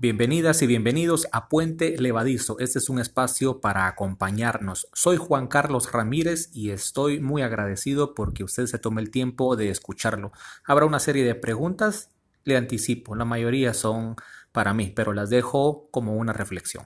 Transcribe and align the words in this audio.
Bienvenidas 0.00 0.62
y 0.62 0.68
bienvenidos 0.68 1.26
a 1.32 1.48
Puente 1.48 1.96
Levadizo. 1.98 2.60
Este 2.60 2.78
es 2.78 2.88
un 2.88 3.00
espacio 3.00 3.60
para 3.60 3.88
acompañarnos. 3.88 4.86
Soy 4.92 5.16
Juan 5.16 5.48
Carlos 5.48 5.90
Ramírez 5.90 6.50
y 6.54 6.70
estoy 6.70 7.18
muy 7.18 7.42
agradecido 7.42 8.14
porque 8.14 8.44
usted 8.44 8.66
se 8.66 8.78
tome 8.78 9.02
el 9.02 9.10
tiempo 9.10 9.56
de 9.56 9.70
escucharlo. 9.70 10.30
Habrá 10.64 10.86
una 10.86 11.00
serie 11.00 11.24
de 11.24 11.34
preguntas, 11.34 12.10
le 12.44 12.56
anticipo, 12.56 13.16
la 13.16 13.24
mayoría 13.24 13.74
son 13.74 14.14
para 14.52 14.72
mí, 14.72 14.92
pero 14.94 15.12
las 15.12 15.30
dejo 15.30 15.88
como 15.90 16.14
una 16.14 16.32
reflexión. 16.32 16.84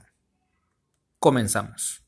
Comenzamos. 1.19 2.03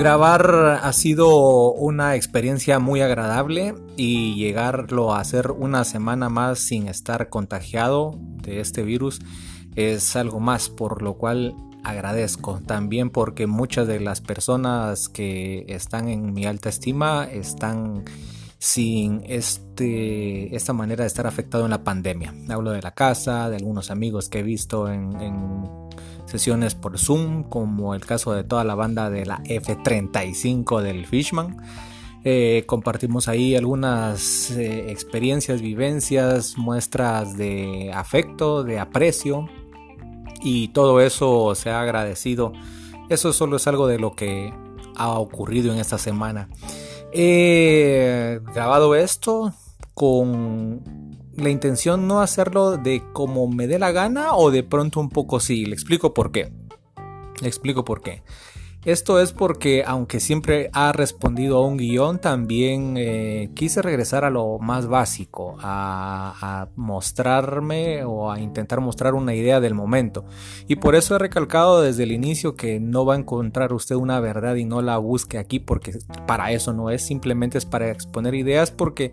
Grabar 0.00 0.80
ha 0.82 0.92
sido 0.94 1.72
una 1.72 2.14
experiencia 2.16 2.78
muy 2.78 3.02
agradable 3.02 3.74
y 3.98 4.34
llegarlo 4.36 5.12
a 5.12 5.20
hacer 5.20 5.50
una 5.50 5.84
semana 5.84 6.30
más 6.30 6.58
sin 6.58 6.88
estar 6.88 7.28
contagiado 7.28 8.18
de 8.18 8.60
este 8.60 8.82
virus 8.82 9.20
es 9.76 10.16
algo 10.16 10.40
más, 10.40 10.70
por 10.70 11.02
lo 11.02 11.18
cual 11.18 11.54
agradezco 11.84 12.62
también 12.64 13.10
porque 13.10 13.46
muchas 13.46 13.86
de 13.86 14.00
las 14.00 14.22
personas 14.22 15.10
que 15.10 15.66
están 15.68 16.08
en 16.08 16.32
mi 16.32 16.46
alta 16.46 16.70
estima 16.70 17.28
están 17.30 18.04
sin 18.58 19.22
este, 19.26 20.56
esta 20.56 20.72
manera 20.72 21.04
de 21.04 21.08
estar 21.08 21.26
afectado 21.26 21.66
en 21.66 21.72
la 21.72 21.84
pandemia. 21.84 22.32
Hablo 22.48 22.70
de 22.70 22.80
la 22.80 22.92
casa, 22.92 23.50
de 23.50 23.56
algunos 23.56 23.90
amigos 23.90 24.30
que 24.30 24.38
he 24.38 24.42
visto 24.42 24.90
en 24.90 25.10
sesiones 26.30 26.74
por 26.74 26.98
Zoom, 26.98 27.42
como 27.42 27.94
el 27.94 28.06
caso 28.06 28.32
de 28.32 28.44
toda 28.44 28.64
la 28.64 28.74
banda 28.74 29.10
de 29.10 29.26
la 29.26 29.42
F35 29.42 30.80
del 30.80 31.06
Fishman. 31.06 31.56
Eh, 32.22 32.64
compartimos 32.66 33.28
ahí 33.28 33.56
algunas 33.56 34.50
eh, 34.50 34.90
experiencias, 34.90 35.60
vivencias, 35.62 36.58
muestras 36.58 37.36
de 37.36 37.90
afecto, 37.94 38.62
de 38.62 38.78
aprecio 38.78 39.48
y 40.42 40.68
todo 40.68 41.00
eso 41.00 41.54
se 41.54 41.70
ha 41.70 41.80
agradecido. 41.80 42.52
Eso 43.08 43.32
solo 43.32 43.56
es 43.56 43.66
algo 43.66 43.86
de 43.86 43.98
lo 43.98 44.14
que 44.14 44.52
ha 44.96 45.18
ocurrido 45.18 45.72
en 45.72 45.80
esta 45.80 45.98
semana. 45.98 46.48
He 47.12 48.40
grabado 48.54 48.94
esto 48.94 49.52
con 49.94 50.99
la 51.40 51.50
intención 51.50 52.06
no 52.06 52.20
hacerlo 52.20 52.76
de 52.76 53.02
como 53.12 53.48
me 53.48 53.66
dé 53.66 53.78
la 53.78 53.92
gana 53.92 54.34
o 54.34 54.50
de 54.50 54.62
pronto 54.62 55.00
un 55.00 55.08
poco 55.08 55.40
sí. 55.40 55.64
Le 55.64 55.74
explico 55.74 56.14
por 56.14 56.32
qué. 56.32 56.52
Le 57.40 57.48
explico 57.48 57.84
por 57.84 58.02
qué. 58.02 58.22
Esto 58.86 59.20
es 59.20 59.34
porque 59.34 59.84
aunque 59.86 60.20
siempre 60.20 60.70
ha 60.72 60.92
respondido 60.92 61.58
a 61.58 61.66
un 61.66 61.76
guion, 61.76 62.18
también 62.18 62.94
eh, 62.96 63.50
quise 63.52 63.82
regresar 63.82 64.24
a 64.24 64.30
lo 64.30 64.58
más 64.58 64.86
básico, 64.86 65.58
a, 65.60 66.68
mostrarme 66.76 68.04
o 68.04 68.32
a 68.32 68.40
intentar 68.40 68.80
mostrar 68.80 69.12
una 69.12 69.34
idea 69.34 69.60
del 69.60 69.74
momento. 69.74 70.24
Y 70.66 70.76
por 70.76 70.94
eso 70.94 71.14
he 71.14 71.18
recalcado 71.18 71.82
desde 71.82 72.04
el 72.04 72.12
inicio 72.12 72.56
que 72.56 72.80
no 72.80 73.04
va 73.04 73.14
a 73.14 73.18
encontrar 73.18 73.74
usted 73.74 73.96
una 73.96 74.18
verdad 74.18 74.54
y 74.54 74.64
no 74.64 74.80
la 74.80 74.96
busque 74.96 75.36
aquí 75.36 75.58
porque 75.58 75.98
para 76.26 76.52
eso 76.52 76.72
no 76.72 76.88
es, 76.88 77.04
simplemente 77.04 77.58
es 77.58 77.66
para 77.66 77.90
exponer 77.90 78.34
ideas 78.34 78.70
porque 78.70 79.12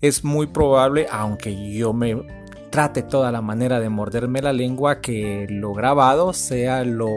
es 0.00 0.22
muy 0.22 0.46
probable, 0.46 1.08
aunque 1.10 1.72
yo 1.72 1.92
me 1.92 2.22
trate 2.70 3.02
toda 3.02 3.32
la 3.32 3.42
manera 3.42 3.80
de 3.80 3.88
morderme 3.88 4.42
la 4.42 4.52
lengua, 4.52 5.00
que 5.00 5.48
lo 5.50 5.72
grabado 5.72 6.32
sea 6.32 6.84
lo 6.84 7.08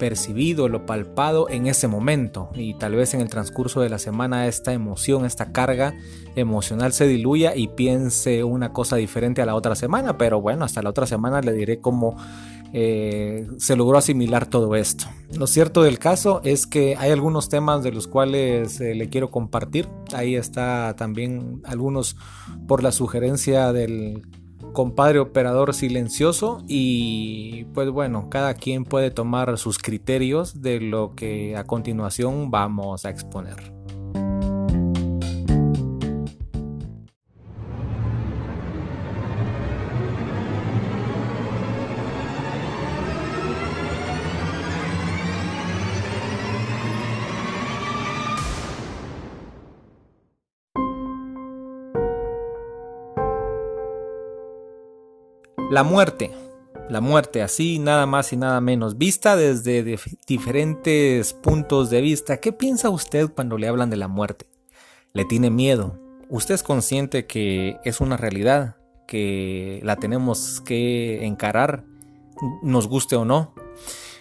percibido, 0.00 0.68
lo 0.68 0.86
palpado 0.86 1.48
en 1.48 1.68
ese 1.68 1.86
momento. 1.86 2.50
Y 2.54 2.74
tal 2.74 2.96
vez 2.96 3.14
en 3.14 3.20
el 3.20 3.28
transcurso 3.28 3.80
de 3.82 3.90
la 3.90 3.98
semana 3.98 4.48
esta 4.48 4.72
emoción, 4.72 5.24
esta 5.24 5.52
carga 5.52 5.94
emocional 6.34 6.92
se 6.92 7.06
diluya 7.06 7.54
y 7.54 7.68
piense 7.68 8.42
una 8.42 8.72
cosa 8.72 8.96
diferente 8.96 9.42
a 9.42 9.46
la 9.46 9.54
otra 9.54 9.76
semana, 9.76 10.16
pero 10.18 10.40
bueno, 10.40 10.64
hasta 10.64 10.82
la 10.82 10.90
otra 10.90 11.06
semana 11.06 11.42
le 11.42 11.52
diré 11.52 11.80
cómo 11.80 12.16
eh, 12.72 13.46
se 13.58 13.76
logró 13.76 13.98
asimilar 13.98 14.46
todo 14.46 14.74
esto. 14.74 15.04
Lo 15.36 15.46
cierto 15.46 15.82
del 15.82 15.98
caso 15.98 16.40
es 16.44 16.66
que 16.66 16.96
hay 16.96 17.10
algunos 17.10 17.48
temas 17.48 17.82
de 17.82 17.92
los 17.92 18.06
cuales 18.06 18.80
eh, 18.80 18.94
le 18.94 19.08
quiero 19.10 19.30
compartir, 19.30 19.86
ahí 20.14 20.34
está 20.34 20.94
también 20.96 21.60
algunos 21.64 22.16
por 22.66 22.82
la 22.82 22.92
sugerencia 22.92 23.72
del 23.72 24.22
compadre 24.72 25.18
operador 25.18 25.74
silencioso 25.74 26.62
y 26.66 27.64
pues 27.74 27.90
bueno, 27.90 28.28
cada 28.30 28.54
quien 28.54 28.84
puede 28.84 29.10
tomar 29.10 29.56
sus 29.58 29.78
criterios 29.78 30.62
de 30.62 30.80
lo 30.80 31.10
que 31.10 31.56
a 31.56 31.64
continuación 31.64 32.50
vamos 32.50 33.04
a 33.04 33.10
exponer. 33.10 33.79
La 55.70 55.84
muerte. 55.84 56.32
La 56.88 57.00
muerte, 57.00 57.42
así 57.42 57.78
nada 57.78 58.04
más 58.04 58.32
y 58.32 58.36
nada 58.36 58.60
menos, 58.60 58.98
vista 58.98 59.36
desde 59.36 59.84
diferentes 60.26 61.32
puntos 61.32 61.90
de 61.90 62.00
vista. 62.00 62.38
¿Qué 62.38 62.52
piensa 62.52 62.90
usted 62.90 63.30
cuando 63.32 63.56
le 63.56 63.68
hablan 63.68 63.88
de 63.88 63.96
la 63.96 64.08
muerte? 64.08 64.46
¿Le 65.12 65.24
tiene 65.24 65.48
miedo? 65.48 65.96
¿Usted 66.28 66.56
es 66.56 66.64
consciente 66.64 67.26
que 67.26 67.76
es 67.84 68.00
una 68.00 68.16
realidad, 68.16 68.78
que 69.06 69.78
la 69.84 69.94
tenemos 69.94 70.60
que 70.60 71.24
encarar, 71.24 71.84
nos 72.62 72.88
guste 72.88 73.14
o 73.14 73.24
no? 73.24 73.54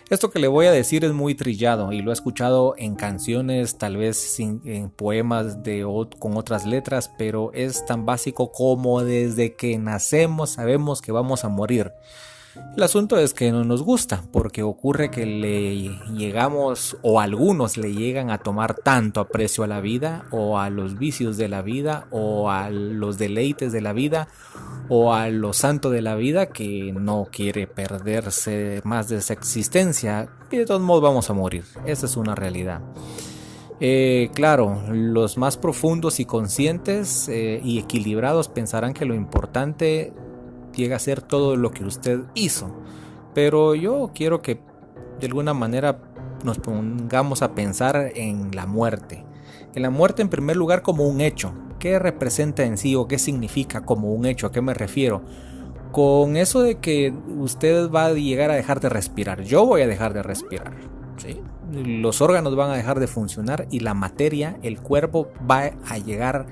Esto 0.09 0.31
que 0.31 0.39
le 0.39 0.47
voy 0.47 0.65
a 0.65 0.71
decir 0.71 1.05
es 1.05 1.13
muy 1.13 1.35
trillado 1.35 1.93
y 1.93 2.01
lo 2.01 2.09
he 2.09 2.13
escuchado 2.13 2.73
en 2.79 2.95
canciones, 2.95 3.77
tal 3.77 3.95
vez 3.95 4.39
en 4.39 4.89
poemas 4.89 5.61
de, 5.61 5.85
con 6.17 6.35
otras 6.35 6.65
letras, 6.65 7.11
pero 7.15 7.51
es 7.53 7.85
tan 7.85 8.07
básico 8.07 8.51
como 8.51 9.03
desde 9.03 9.55
que 9.55 9.77
nacemos 9.77 10.49
sabemos 10.49 11.03
que 11.03 11.11
vamos 11.11 11.45
a 11.45 11.49
morir. 11.49 11.91
El 12.75 12.83
asunto 12.83 13.17
es 13.17 13.33
que 13.33 13.51
no 13.51 13.63
nos 13.63 13.83
gusta, 13.83 14.23
porque 14.31 14.63
ocurre 14.63 15.11
que 15.11 15.25
le 15.25 15.89
llegamos 16.13 16.97
o 17.01 17.19
algunos 17.19 17.77
le 17.77 17.93
llegan 17.93 18.31
a 18.31 18.37
tomar 18.37 18.75
tanto 18.75 19.19
aprecio 19.19 19.63
a 19.63 19.67
la 19.67 19.81
vida 19.81 20.25
o 20.31 20.59
a 20.59 20.69
los 20.69 20.97
vicios 20.97 21.37
de 21.37 21.47
la 21.47 21.61
vida 21.61 22.07
o 22.11 22.49
a 22.49 22.69
los 22.69 23.17
deleites 23.17 23.71
de 23.71 23.81
la 23.81 23.93
vida 23.93 24.27
o 24.87 25.13
a 25.13 25.29
lo 25.29 25.53
santo 25.53 25.89
de 25.89 26.01
la 26.01 26.15
vida 26.15 26.47
que 26.47 26.93
no 26.93 27.27
quiere 27.31 27.67
perderse 27.67 28.81
más 28.83 29.09
de 29.09 29.17
esa 29.17 29.33
existencia 29.33 30.29
de 30.57 30.65
todos 30.65 30.81
modos 30.81 31.03
vamos 31.03 31.29
a 31.29 31.33
morir. 31.33 31.63
Esa 31.85 32.05
es 32.05 32.17
una 32.17 32.35
realidad. 32.35 32.81
Eh, 33.79 34.29
claro, 34.33 34.81
los 34.91 35.37
más 35.37 35.57
profundos 35.57 36.19
y 36.19 36.25
conscientes 36.25 37.29
eh, 37.29 37.61
y 37.63 37.79
equilibrados 37.79 38.49
pensarán 38.49 38.93
que 38.93 39.05
lo 39.05 39.13
importante 39.13 40.11
llega 40.73 40.95
a 40.95 40.99
ser 40.99 41.21
todo 41.21 41.55
lo 41.55 41.71
que 41.71 41.83
usted 41.83 42.21
hizo. 42.33 42.71
Pero 43.33 43.75
yo 43.75 44.11
quiero 44.13 44.41
que 44.41 44.59
de 45.19 45.27
alguna 45.27 45.53
manera 45.53 45.99
nos 46.43 46.57
pongamos 46.57 47.41
a 47.41 47.53
pensar 47.53 48.11
en 48.15 48.55
la 48.55 48.65
muerte. 48.65 49.25
En 49.75 49.81
la 49.81 49.89
muerte 49.89 50.21
en 50.21 50.29
primer 50.29 50.57
lugar 50.57 50.81
como 50.81 51.07
un 51.07 51.21
hecho. 51.21 51.53
¿Qué 51.79 51.99
representa 51.99 52.63
en 52.63 52.77
sí 52.77 52.95
o 52.95 53.07
qué 53.07 53.19
significa 53.19 53.85
como 53.85 54.13
un 54.13 54.25
hecho? 54.25 54.47
¿A 54.47 54.51
qué 54.51 54.61
me 54.61 54.73
refiero? 54.73 55.21
Con 55.91 56.35
eso 56.37 56.61
de 56.61 56.75
que 56.75 57.13
usted 57.37 57.89
va 57.89 58.07
a 58.07 58.13
llegar 58.13 58.51
a 58.51 58.55
dejar 58.55 58.79
de 58.79 58.89
respirar. 58.89 59.43
Yo 59.43 59.65
voy 59.65 59.81
a 59.81 59.87
dejar 59.87 60.13
de 60.13 60.23
respirar. 60.23 60.73
Los 61.71 62.21
órganos 62.21 62.55
van 62.55 62.71
a 62.71 62.75
dejar 62.75 62.99
de 62.99 63.07
funcionar 63.07 63.67
y 63.69 63.81
la 63.81 63.93
materia, 63.93 64.57
el 64.63 64.79
cuerpo 64.79 65.29
va 65.49 65.71
a 65.87 65.97
llegar 65.99 66.47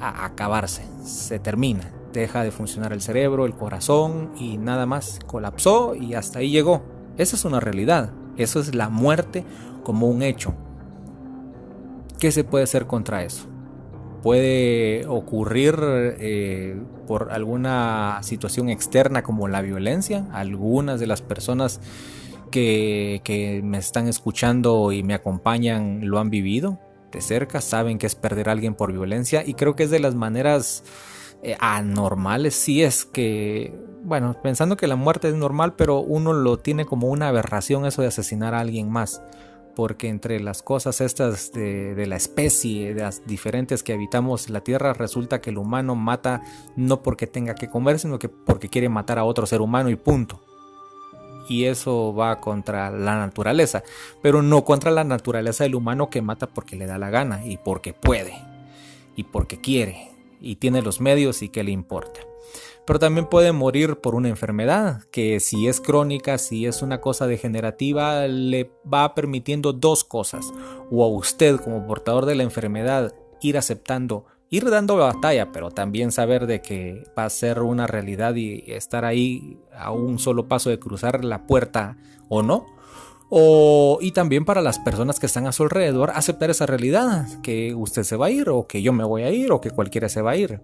a 0.00 0.24
acabarse. 0.24 0.82
Se 1.04 1.38
termina 1.38 1.92
deja 2.20 2.42
de 2.42 2.50
funcionar 2.50 2.92
el 2.92 3.00
cerebro, 3.00 3.46
el 3.46 3.54
corazón 3.54 4.32
y 4.38 4.58
nada 4.58 4.86
más. 4.86 5.20
Colapsó 5.26 5.94
y 5.94 6.14
hasta 6.14 6.40
ahí 6.40 6.50
llegó. 6.50 6.82
Esa 7.16 7.36
es 7.36 7.44
una 7.44 7.60
realidad. 7.60 8.12
Eso 8.36 8.60
es 8.60 8.74
la 8.74 8.88
muerte 8.88 9.44
como 9.82 10.08
un 10.08 10.22
hecho. 10.22 10.54
¿Qué 12.18 12.32
se 12.32 12.44
puede 12.44 12.64
hacer 12.64 12.86
contra 12.86 13.24
eso? 13.24 13.46
Puede 14.22 15.06
ocurrir 15.06 15.76
eh, 15.80 16.80
por 17.06 17.32
alguna 17.32 18.18
situación 18.22 18.68
externa 18.68 19.22
como 19.22 19.48
la 19.48 19.62
violencia. 19.62 20.26
Algunas 20.32 20.98
de 20.98 21.06
las 21.06 21.22
personas 21.22 21.80
que, 22.50 23.20
que 23.22 23.60
me 23.62 23.78
están 23.78 24.08
escuchando 24.08 24.92
y 24.92 25.02
me 25.02 25.14
acompañan 25.14 26.08
lo 26.08 26.18
han 26.18 26.30
vivido 26.30 26.80
de 27.12 27.20
cerca, 27.20 27.60
saben 27.60 27.98
que 27.98 28.06
es 28.06 28.14
perder 28.14 28.48
a 28.48 28.52
alguien 28.52 28.74
por 28.74 28.92
violencia 28.92 29.42
y 29.46 29.54
creo 29.54 29.76
que 29.76 29.84
es 29.84 29.90
de 29.90 30.00
las 30.00 30.14
maneras 30.14 30.82
eh, 31.46 31.56
anormales, 31.60 32.56
si 32.56 32.82
es 32.82 33.04
que, 33.04 33.72
bueno, 34.02 34.34
pensando 34.42 34.76
que 34.76 34.88
la 34.88 34.96
muerte 34.96 35.28
es 35.28 35.34
normal, 35.36 35.74
pero 35.76 36.00
uno 36.00 36.32
lo 36.32 36.58
tiene 36.58 36.86
como 36.86 37.06
una 37.06 37.28
aberración 37.28 37.86
eso 37.86 38.02
de 38.02 38.08
asesinar 38.08 38.52
a 38.52 38.58
alguien 38.58 38.90
más. 38.90 39.22
porque 39.76 40.08
entre 40.08 40.40
las 40.40 40.62
cosas 40.62 41.00
estas 41.00 41.52
de, 41.52 42.04
la 42.08 42.16
especie, 42.16 42.94
de 42.94 43.02
las 43.02 43.24
diferentes 43.26 43.84
que 43.84 43.92
habitamos 43.92 44.50
la 44.50 44.62
Tierra, 44.62 44.92
resulta 44.94 45.40
que 45.40 45.50
el 45.50 45.58
humano 45.58 45.94
mata 45.94 46.42
no 46.74 47.02
porque 47.02 47.28
tenga 47.28 47.54
que 47.54 47.68
comer, 47.68 48.00
sino 48.00 48.18
que 48.18 48.28
porque 48.28 48.68
quiere 48.68 48.88
matar 48.88 49.18
a 49.18 49.24
otro 49.24 49.46
ser 49.46 49.60
humano 49.60 49.88
y 49.90 49.94
punto. 49.94 50.40
Y 51.48 51.66
eso 51.66 52.12
va 52.12 52.40
contra 52.40 52.90
la 52.90 53.18
naturaleza, 53.18 53.84
pero 54.20 54.42
no 54.42 54.64
contra 54.64 54.90
la 54.90 55.04
naturaleza 55.04 55.62
del 55.62 55.76
humano 55.76 56.10
que 56.10 56.22
mata 56.22 56.48
porque 56.48 56.74
le 56.74 56.86
da 56.86 56.98
la 56.98 57.10
gana 57.10 57.44
y 57.46 57.58
porque 57.58 57.92
puede 57.92 58.34
y 59.14 59.24
porque 59.24 59.60
quiere 59.60 60.15
y 60.40 60.56
tiene 60.56 60.82
los 60.82 61.00
medios 61.00 61.42
y 61.42 61.48
que 61.48 61.64
le 61.64 61.70
importa 61.70 62.20
pero 62.86 63.00
también 63.00 63.26
puede 63.26 63.52
morir 63.52 63.96
por 63.96 64.14
una 64.14 64.28
enfermedad, 64.28 65.02
que 65.10 65.40
si 65.40 65.66
es 65.66 65.80
crónica, 65.80 66.38
si 66.38 66.66
es 66.66 66.82
una 66.82 67.00
cosa 67.00 67.26
degenerativa, 67.26 68.26
le 68.28 68.70
va 68.92 69.14
permitiendo 69.14 69.72
dos 69.72 70.04
cosas, 70.04 70.52
o 70.90 71.04
a 71.04 71.08
usted 71.08 71.56
como 71.56 71.84
portador 71.84 72.26
de 72.26 72.36
la 72.36 72.44
enfermedad 72.44 73.12
ir 73.42 73.58
aceptando, 73.58 74.24
ir 74.50 74.70
dando 74.70 74.96
batalla, 74.96 75.50
pero 75.50 75.72
también 75.72 76.12
saber 76.12 76.46
de 76.46 76.62
que 76.62 77.02
va 77.18 77.24
a 77.24 77.30
ser 77.30 77.60
una 77.60 77.88
realidad 77.88 78.36
y 78.36 78.62
estar 78.68 79.04
ahí 79.04 79.58
a 79.76 79.90
un 79.90 80.20
solo 80.20 80.46
paso 80.46 80.70
de 80.70 80.78
cruzar 80.78 81.24
la 81.24 81.46
puerta 81.46 81.98
o 82.28 82.42
no. 82.42 82.66
O, 83.28 83.98
y 84.00 84.12
también 84.12 84.44
para 84.44 84.62
las 84.62 84.78
personas 84.78 85.18
que 85.18 85.26
están 85.26 85.46
a 85.46 85.52
su 85.52 85.64
alrededor 85.64 86.12
aceptar 86.14 86.50
esa 86.50 86.66
realidad, 86.66 87.26
que 87.42 87.74
usted 87.74 88.04
se 88.04 88.16
va 88.16 88.26
a 88.26 88.30
ir 88.30 88.48
o 88.48 88.66
que 88.66 88.82
yo 88.82 88.92
me 88.92 89.04
voy 89.04 89.22
a 89.22 89.30
ir 89.30 89.52
o 89.52 89.60
que 89.60 89.70
cualquiera 89.70 90.08
se 90.08 90.22
va 90.22 90.32
a 90.32 90.36
ir. 90.36 90.60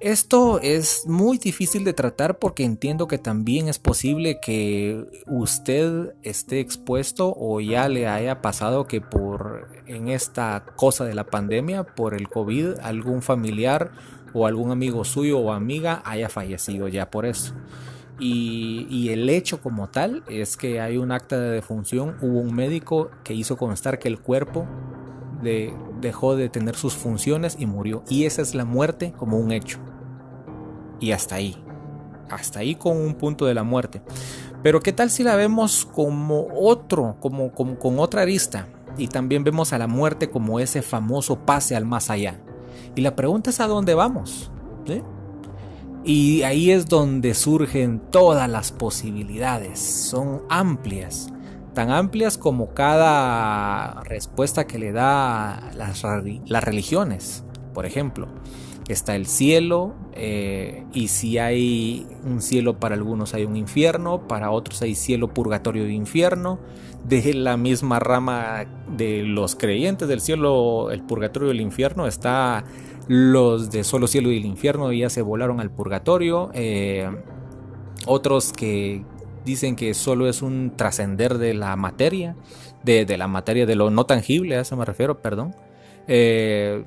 Esto 0.00 0.60
es 0.60 1.06
muy 1.06 1.36
difícil 1.36 1.84
de 1.84 1.92
tratar 1.92 2.38
porque 2.38 2.64
entiendo 2.64 3.06
que 3.06 3.18
también 3.18 3.68
es 3.68 3.78
posible 3.78 4.40
que 4.40 5.04
usted 5.26 6.14
esté 6.22 6.60
expuesto 6.60 7.34
o 7.36 7.60
ya 7.60 7.86
le 7.90 8.08
haya 8.08 8.40
pasado 8.40 8.86
que 8.86 9.02
por 9.02 9.68
en 9.86 10.08
esta 10.08 10.64
cosa 10.76 11.04
de 11.04 11.14
la 11.14 11.24
pandemia, 11.24 11.84
por 11.84 12.14
el 12.14 12.30
COVID, 12.30 12.78
algún 12.82 13.20
familiar 13.20 13.92
o 14.32 14.46
algún 14.46 14.70
amigo 14.70 15.04
suyo 15.04 15.38
o 15.38 15.52
amiga 15.52 16.00
haya 16.06 16.30
fallecido 16.30 16.88
ya 16.88 17.10
por 17.10 17.26
eso. 17.26 17.52
Y, 18.20 19.08
el 19.08 19.28
hecho 19.30 19.60
como 19.60 19.88
tal 19.88 20.22
es 20.28 20.56
que 20.56 20.80
hay 20.80 20.98
un 20.98 21.10
acta 21.10 21.38
de 21.38 21.50
defunción, 21.50 22.16
hubo 22.20 22.40
un 22.40 22.54
médico 22.54 23.10
que 23.24 23.34
hizo 23.34 23.56
constar 23.56 23.98
que 23.98 24.08
el 24.08 24.20
cuerpo 24.20 24.66
dejó 26.00 26.36
de 26.36 26.50
tener 26.50 26.76
sus 26.76 26.94
funciones 26.94 27.56
y 27.58 27.66
murió. 27.66 28.04
Y 28.08 28.24
esa 28.26 28.42
es 28.42 28.54
la 28.54 28.64
muerte 28.64 29.12
como 29.16 29.38
un 29.38 29.52
hecho 29.52 29.78
y 31.00 31.12
hasta 31.12 31.36
ahí. 31.36 31.56
Hasta 32.28 32.60
ahí 32.60 32.76
con 32.76 32.96
un 32.96 33.14
punto 33.14 33.46
de 33.46 33.54
la 33.54 33.64
muerte. 33.64 34.02
Pero 34.62 34.80
¿qué 34.80 34.92
tal 34.92 35.10
si 35.10 35.24
la 35.24 35.34
vemos 35.34 35.86
como 35.86 36.46
otro, 36.54 37.16
como, 37.20 37.52
con 37.52 37.98
otra 37.98 38.22
arista? 38.22 38.68
Y 38.98 39.08
también 39.08 39.42
vemos 39.42 39.72
a 39.72 39.78
la 39.78 39.86
muerte 39.86 40.28
como 40.28 40.60
ese 40.60 40.82
famoso 40.82 41.40
pase 41.40 41.74
al 41.74 41.86
más 41.86 42.10
allá. 42.10 42.40
Y 42.94 43.00
la 43.00 43.16
pregunta 43.16 43.50
es 43.50 43.60
a 43.60 43.66
dónde 43.66 43.94
vamos. 43.94 44.50
Y 46.04 46.42
ahí 46.42 46.70
es 46.70 46.86
donde 46.86 47.34
surgen 47.34 48.00
todas 48.10 48.48
las 48.48 48.72
posibilidades. 48.72 49.78
Son 49.78 50.42
amplias. 50.48 51.30
Tan 51.74 51.90
amplias 51.90 52.38
como 52.38 52.72
cada 52.72 54.02
respuesta 54.04 54.66
que 54.66 54.78
le 54.78 54.92
da 54.92 55.70
las, 55.76 56.02
religiones. 56.64 57.44
Por 57.74 57.84
ejemplo, 57.84 58.28
está 58.88 59.14
el 59.14 59.26
cielo 59.26 59.94
eh, 60.14 60.84
y 60.92 61.08
si 61.08 61.38
hay 61.38 62.06
un 62.24 62.42
cielo 62.42 62.80
para 62.80 62.96
algunos 62.96 63.34
hay 63.34 63.44
un 63.44 63.56
infierno, 63.56 64.26
para 64.26 64.50
otros 64.50 64.82
hay 64.82 64.94
cielo, 64.94 65.32
purgatorio 65.32 65.84
e 65.84 65.92
infierno. 65.92 66.58
De 67.04 67.32
la 67.34 67.56
misma 67.56 67.98
rama 67.98 68.66
de 68.96 69.22
los 69.22 69.54
creyentes 69.54 70.08
del 70.08 70.20
cielo, 70.20 70.90
el 70.90 71.02
purgatorio 71.02 71.48
y 71.48 71.52
el 71.52 71.60
infierno 71.60 72.06
está 72.06 72.64
los 73.12 73.72
de 73.72 73.82
solo 73.82 74.06
cielo 74.06 74.30
y 74.30 74.36
el 74.36 74.46
infierno 74.46 74.92
ya 74.92 75.10
se 75.10 75.20
volaron 75.20 75.58
al 75.58 75.68
purgatorio. 75.68 76.52
Eh, 76.54 77.10
otros 78.06 78.52
que 78.52 79.04
dicen 79.44 79.74
que 79.74 79.94
solo 79.94 80.28
es 80.28 80.42
un 80.42 80.74
trascender 80.76 81.38
de 81.38 81.54
la 81.54 81.74
materia, 81.74 82.36
de, 82.84 83.04
la 83.18 83.26
materia 83.26 83.66
de 83.66 83.74
lo 83.74 83.90
no 83.90 84.06
tangible, 84.06 84.54
a 84.54 84.60
eso 84.60 84.76
me 84.76 84.84
refiero, 84.84 85.20
perdón. 85.22 85.56
Eh, 86.06 86.84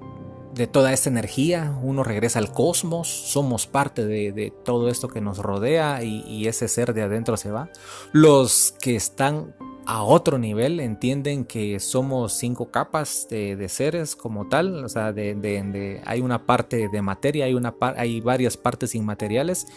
de 0.55 0.65
toda 0.65 0.93
esta 0.93 1.09
energía, 1.09 1.77
uno 1.83 2.05
regresa 2.05 2.39
al 2.39 2.53
cosmos, 2.53 3.09
somos 3.09 3.67
parte 3.67 4.05
de, 4.05 4.53
todo 4.63 4.87
esto 4.87 5.09
que 5.09 5.19
nos 5.19 5.39
rodea 5.39 6.05
y, 6.05 6.47
ese 6.47 6.69
ser 6.69 6.93
de 6.93 7.01
adentro 7.01 7.35
se 7.35 7.51
va. 7.51 7.69
Los 8.13 8.73
que 8.79 8.95
están 8.95 9.55
a 9.85 10.03
otro 10.03 10.37
nivel 10.37 10.79
entienden 10.79 11.45
que 11.45 11.79
somos 11.79 12.33
cinco 12.33 12.71
capas 12.71 13.27
de, 13.29 13.67
seres 13.69 14.15
como 14.15 14.47
tal, 14.47 14.85
o 14.85 14.89
sea, 14.89 15.13
hay 15.15 16.21
una 16.21 16.45
parte 16.45 16.89
de 16.89 17.01
materia, 17.01 17.45
hay, 17.45 17.55
hay 17.97 18.21
varias 18.21 18.57
partes 18.57 18.95
inmateriales 18.95 19.67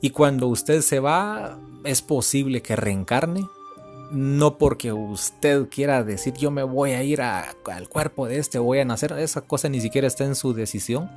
y 0.00 0.10
cuando 0.10 0.48
usted 0.48 0.80
se 0.80 1.00
va 1.00 1.58
es 1.84 2.02
posible 2.02 2.62
que 2.62 2.76
reencarne 2.76 3.46
no 4.10 4.58
porque 4.58 4.92
usted 4.92 5.68
quiera 5.68 6.02
decir 6.02 6.34
yo 6.34 6.50
me 6.50 6.62
voy 6.62 6.92
a 6.92 7.02
ir 7.02 7.22
al 7.22 7.88
cuerpo 7.88 8.26
de 8.26 8.38
este, 8.38 8.58
voy 8.58 8.80
a 8.80 8.84
nacer, 8.84 9.12
esa 9.12 9.42
cosa 9.42 9.68
ni 9.68 9.80
siquiera 9.80 10.06
está 10.06 10.24
en 10.24 10.34
su 10.34 10.52
decisión, 10.52 11.10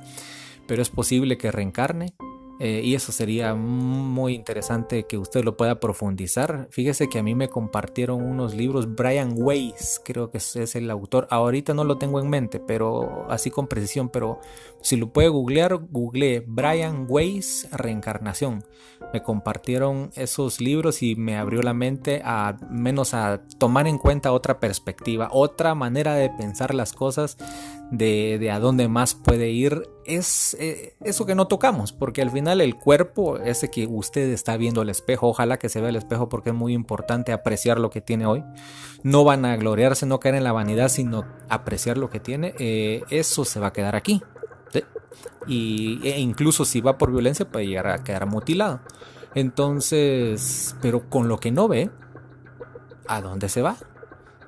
pero 0.66 0.82
es 0.82 0.90
posible 0.90 1.38
que 1.38 1.50
reencarne 1.50 2.14
eh, 2.60 2.82
y 2.84 2.94
eso 2.94 3.10
sería 3.10 3.54
muy 3.54 4.34
interesante 4.34 5.06
que 5.06 5.18
usted 5.18 5.44
lo 5.44 5.56
pueda 5.56 5.80
profundizar. 5.80 6.68
Fíjese 6.70 7.08
que 7.08 7.18
a 7.18 7.22
mí 7.22 7.34
me 7.34 7.48
compartieron 7.48 8.22
unos 8.22 8.54
libros, 8.54 8.94
Brian 8.94 9.34
Weiss, 9.36 10.00
creo 10.04 10.30
que 10.30 10.38
es 10.38 10.76
el 10.76 10.90
autor. 10.90 11.26
Ahorita 11.30 11.74
no 11.74 11.82
lo 11.84 11.98
tengo 11.98 12.20
en 12.20 12.30
mente, 12.30 12.60
pero 12.60 13.26
así 13.28 13.50
con 13.50 13.66
precisión. 13.66 14.08
Pero 14.08 14.38
si 14.80 14.96
lo 14.96 15.12
puede 15.12 15.28
googlear, 15.28 15.76
googleé 15.90 16.44
Brian 16.46 17.06
Weiss 17.08 17.68
Reencarnación. 17.72 18.64
Me 19.12 19.22
compartieron 19.22 20.10
esos 20.14 20.60
libros 20.60 21.02
y 21.02 21.16
me 21.16 21.36
abrió 21.36 21.62
la 21.62 21.74
mente 21.74 22.22
a 22.24 22.56
menos 22.70 23.14
a 23.14 23.42
tomar 23.58 23.86
en 23.86 23.98
cuenta 23.98 24.32
otra 24.32 24.60
perspectiva, 24.60 25.28
otra 25.32 25.74
manera 25.74 26.14
de 26.14 26.30
pensar 26.30 26.74
las 26.74 26.92
cosas, 26.92 27.36
de, 27.90 28.50
a 28.50 28.58
dónde 28.58 28.88
más 28.88 29.14
puede 29.14 29.50
ir. 29.50 29.88
Es 30.04 30.56
eh, 30.60 30.96
eso 31.02 31.24
que 31.26 31.34
no 31.34 31.46
tocamos, 31.46 31.92
porque 31.92 32.22
al 32.22 32.30
final 32.30 32.60
el 32.60 32.76
cuerpo, 32.76 33.38
ese 33.38 33.70
que 33.70 33.86
usted 33.86 34.28
está 34.30 34.56
viendo 34.56 34.82
al 34.82 34.90
espejo, 34.90 35.28
ojalá 35.28 35.58
que 35.58 35.68
se 35.68 35.80
vea 35.80 35.90
el 35.90 35.96
espejo 35.96 36.28
porque 36.28 36.50
es 36.50 36.54
muy 36.54 36.74
importante 36.74 37.32
apreciar 37.32 37.78
lo 37.78 37.90
que 37.90 38.00
tiene 38.00 38.26
hoy. 38.26 38.44
No 39.02 39.24
van 39.24 39.44
a 39.44 39.56
gloriarse, 39.56 40.06
no 40.06 40.20
caer 40.20 40.34
en 40.34 40.44
la 40.44 40.52
vanidad, 40.52 40.88
sino 40.88 41.24
apreciar 41.48 41.96
lo 41.98 42.10
que 42.10 42.20
tiene. 42.20 42.54
Eh, 42.58 43.02
eso 43.10 43.44
se 43.44 43.60
va 43.60 43.68
a 43.68 43.72
quedar 43.72 43.96
aquí. 43.96 44.22
Y, 45.46 46.00
e 46.04 46.20
incluso 46.20 46.64
si 46.64 46.80
va 46.80 46.96
por 46.96 47.12
violencia 47.12 47.46
puede 47.46 47.66
llegar 47.66 47.86
a 47.88 48.02
quedar 48.02 48.26
mutilado. 48.26 48.80
Entonces, 49.34 50.76
pero 50.80 51.08
con 51.08 51.28
lo 51.28 51.38
que 51.38 51.50
no 51.50 51.68
ve, 51.68 51.90
¿a 53.06 53.20
dónde 53.20 53.48
se 53.48 53.62
va? 53.62 53.76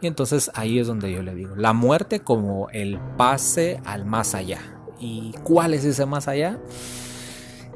Y 0.00 0.06
entonces 0.06 0.50
ahí 0.54 0.78
es 0.78 0.86
donde 0.86 1.10
yo 1.10 1.22
le 1.22 1.34
digo, 1.34 1.56
la 1.56 1.72
muerte 1.72 2.20
como 2.20 2.68
el 2.70 2.98
pase 3.16 3.80
al 3.84 4.04
más 4.04 4.34
allá. 4.34 4.60
¿Y 4.98 5.32
cuál 5.42 5.74
es 5.74 5.84
ese 5.84 6.06
más 6.06 6.28
allá? 6.28 6.58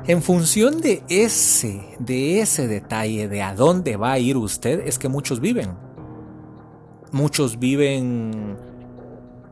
En 0.06 0.22
función 0.22 0.80
de 0.80 1.02
ese, 1.08 1.82
de 1.98 2.40
ese 2.40 2.66
detalle 2.66 3.28
de 3.28 3.42
a 3.42 3.54
dónde 3.54 3.96
va 3.96 4.12
a 4.12 4.18
ir 4.18 4.36
usted, 4.36 4.86
es 4.86 4.98
que 4.98 5.08
muchos 5.08 5.40
viven. 5.40 5.76
Muchos 7.12 7.58
viven 7.58 8.56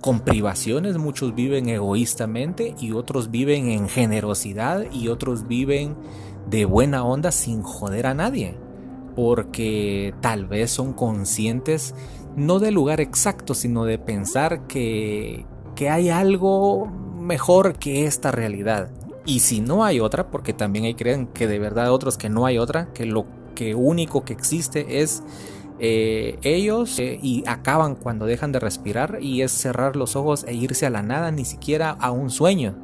con 0.01 0.21
privaciones, 0.21 0.97
muchos 0.97 1.35
viven 1.35 1.69
egoístamente 1.69 2.75
y 2.81 2.93
otros 2.93 3.31
viven 3.31 3.69
en 3.69 3.89
generosidad 3.89 4.91
y 4.91 5.09
otros 5.09 5.47
viven 5.49 5.97
de 6.49 6.65
buena 6.65 7.05
onda 7.05 7.31
sin 7.31 7.63
joder 7.63 8.07
a 8.07 8.15
nadie. 8.15 8.57
Porque 9.15 10.15
tal 10.23 10.47
vez 10.47 10.71
son 10.71 10.93
conscientes 10.93 11.95
no 12.39 12.59
del 12.59 12.75
lugar 12.75 13.01
exacto, 13.01 13.55
sino 13.55 13.85
de 13.85 13.99
pensar 13.99 14.67
que, 14.67 15.45
que 15.75 15.91
hay 15.91 16.09
algo 16.11 16.87
mejor 16.87 17.79
que 17.79 18.07
esta 18.07 18.31
realidad. 18.31 18.91
Y 19.27 19.41
si 19.41 19.61
no 19.61 19.85
hay 19.85 20.01
otra, 20.01 20.31
porque 20.31 20.55
también 20.55 20.87
hay 20.87 20.95
creen 20.95 21.27
que 21.27 21.47
de 21.47 21.59
verdad 21.59 21.93
otros 21.93 22.17
que 22.17 22.31
no 22.31 22.47
hay 22.47 22.59
otra, 22.59 22.93
que 22.95 23.05
lo 23.05 23.27
que 23.55 23.75
único 23.75 24.25
que 24.25 24.33
existe 24.33 25.01
es 25.01 25.23
eh, 25.81 26.39
ellos 26.43 26.99
eh, 26.99 27.21
y 27.23 27.45
acaban 27.47 27.95
cuando 27.95 28.27
dejan 28.27 28.51
de 28.51 28.59
respirar 28.59 29.19
y 29.21 29.43
es 29.43 29.53
cerrar 29.53 29.95
los 29.95 30.17
ojos 30.17 30.45
e 30.49 30.55
irse 30.55 30.87
a 30.87 30.91
la 30.91 31.03
nada, 31.03 31.31
ni 31.31 31.45
siquiera 31.45 31.91
a 31.91 32.11
un 32.11 32.31
sueño, 32.31 32.75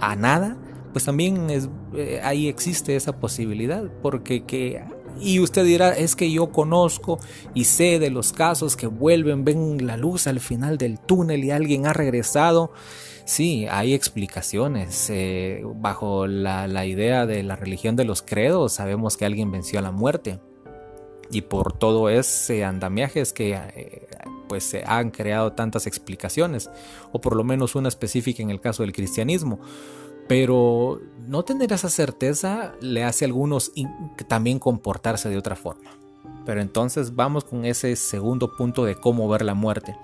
a 0.00 0.14
nada, 0.14 0.56
pues 0.92 1.04
también 1.04 1.50
es, 1.50 1.68
eh, 1.94 2.20
ahí 2.22 2.48
existe 2.48 2.94
esa 2.94 3.18
posibilidad, 3.18 3.84
porque 4.02 4.44
que 4.44 4.84
y 5.20 5.40
usted 5.40 5.64
dirá, 5.64 5.90
es 5.90 6.16
que 6.16 6.30
yo 6.30 6.50
conozco 6.50 7.18
y 7.54 7.64
sé 7.64 7.98
de 7.98 8.10
los 8.10 8.32
casos 8.32 8.76
que 8.76 8.86
vuelven, 8.86 9.44
ven 9.44 9.86
la 9.86 9.96
luz 9.96 10.26
al 10.26 10.40
final 10.40 10.78
del 10.78 10.98
túnel 10.98 11.44
y 11.44 11.50
alguien 11.50 11.86
ha 11.86 11.92
regresado. 11.92 12.72
Sí, 13.24 13.66
hay 13.70 13.92
explicaciones. 13.92 15.10
Eh, 15.10 15.62
bajo 15.76 16.26
la, 16.26 16.86
idea 16.86 17.26
de 17.26 17.42
la 17.42 17.56
religión 17.56 17.94
de 17.94 18.04
los 18.04 18.22
credos, 18.22 18.72
sabemos 18.72 19.16
que 19.16 19.26
alguien 19.26 19.50
venció 19.50 19.78
a 19.78 19.82
la 19.82 19.92
muerte. 19.92 20.40
y 21.30 21.42
por 21.42 21.74
todo 21.74 22.08
ese 22.08 22.64
andamiaje 22.64 23.20
es 23.20 23.34
que 23.34 23.52
eh, 23.52 24.08
pues 24.48 24.64
se 24.64 24.82
han 24.86 25.10
creado 25.10 25.52
tantas 25.52 25.86
explicaciones, 25.86 26.70
o 27.12 27.20
por 27.20 27.36
lo 27.36 27.44
menos 27.44 27.74
una 27.74 27.88
específica 27.88 28.42
en 28.42 28.48
el 28.48 28.62
caso 28.62 28.82
del 28.82 28.92
cristianismo. 28.92 29.60
Pero 30.28 31.00
no 31.26 31.44
tener 31.44 31.72
esa 31.72 31.90
certeza 31.90 32.74
le 32.80 33.04
hace 33.04 33.24
a 33.24 33.28
algunos 33.28 33.72
también 34.28 34.58
comportarse 34.58 35.28
de 35.28 35.38
otra 35.38 35.56
forma. 35.56 35.90
Pero 36.46 36.60
entonces 36.60 37.14
vamos 37.14 37.44
con 37.44 37.64
ese 37.64 37.96
segundo 37.96 38.56
punto 38.56 38.84
de 38.84 38.94
cómo 38.94 39.28
ver 39.28 39.42
la 39.42 39.54
muerte. 39.54 39.96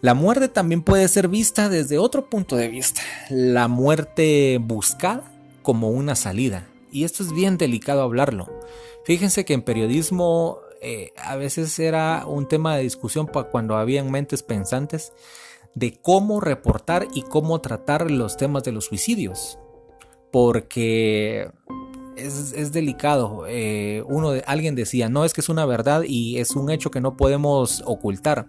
La 0.00 0.14
muerte 0.14 0.48
también 0.48 0.82
puede 0.82 1.06
ser 1.08 1.28
vista 1.28 1.68
desde 1.68 1.98
otro 1.98 2.26
punto 2.26 2.56
de 2.56 2.68
vista. 2.68 3.02
La 3.30 3.68
muerte 3.68 4.58
buscada 4.60 5.32
como 5.62 5.90
una 5.90 6.16
salida. 6.16 6.66
Y 6.90 7.04
esto 7.04 7.22
es 7.22 7.32
bien 7.32 7.56
delicado 7.56 8.02
hablarlo. 8.02 8.48
Fíjense 9.04 9.44
que 9.44 9.54
en 9.54 9.62
periodismo 9.62 10.58
eh, 10.80 11.12
a 11.16 11.36
veces 11.36 11.78
era 11.78 12.24
un 12.26 12.48
tema 12.48 12.76
de 12.76 12.82
discusión 12.82 13.28
cuando 13.50 13.76
habían 13.76 14.10
mentes 14.10 14.42
pensantes 14.42 15.12
de 15.74 15.98
cómo 16.00 16.40
reportar 16.40 17.08
y 17.14 17.22
cómo 17.22 17.60
tratar 17.60 18.10
los 18.10 18.36
temas 18.36 18.64
de 18.64 18.72
los 18.72 18.86
suicidios. 18.86 19.58
Porque 20.30 21.50
es, 22.16 22.72
delicado. 22.72 23.44
Eh, 23.48 24.02
uno 24.06 24.32
alguien 24.46 24.74
decía, 24.74 25.08
no 25.08 25.24
es 25.24 25.32
que 25.32 25.40
es 25.40 25.48
una 25.48 25.66
verdad 25.66 26.02
y 26.06 26.38
es 26.38 26.52
un 26.52 26.70
hecho 26.70 26.90
que 26.90 27.00
no 27.00 27.16
podemos 27.16 27.82
ocultar. 27.86 28.46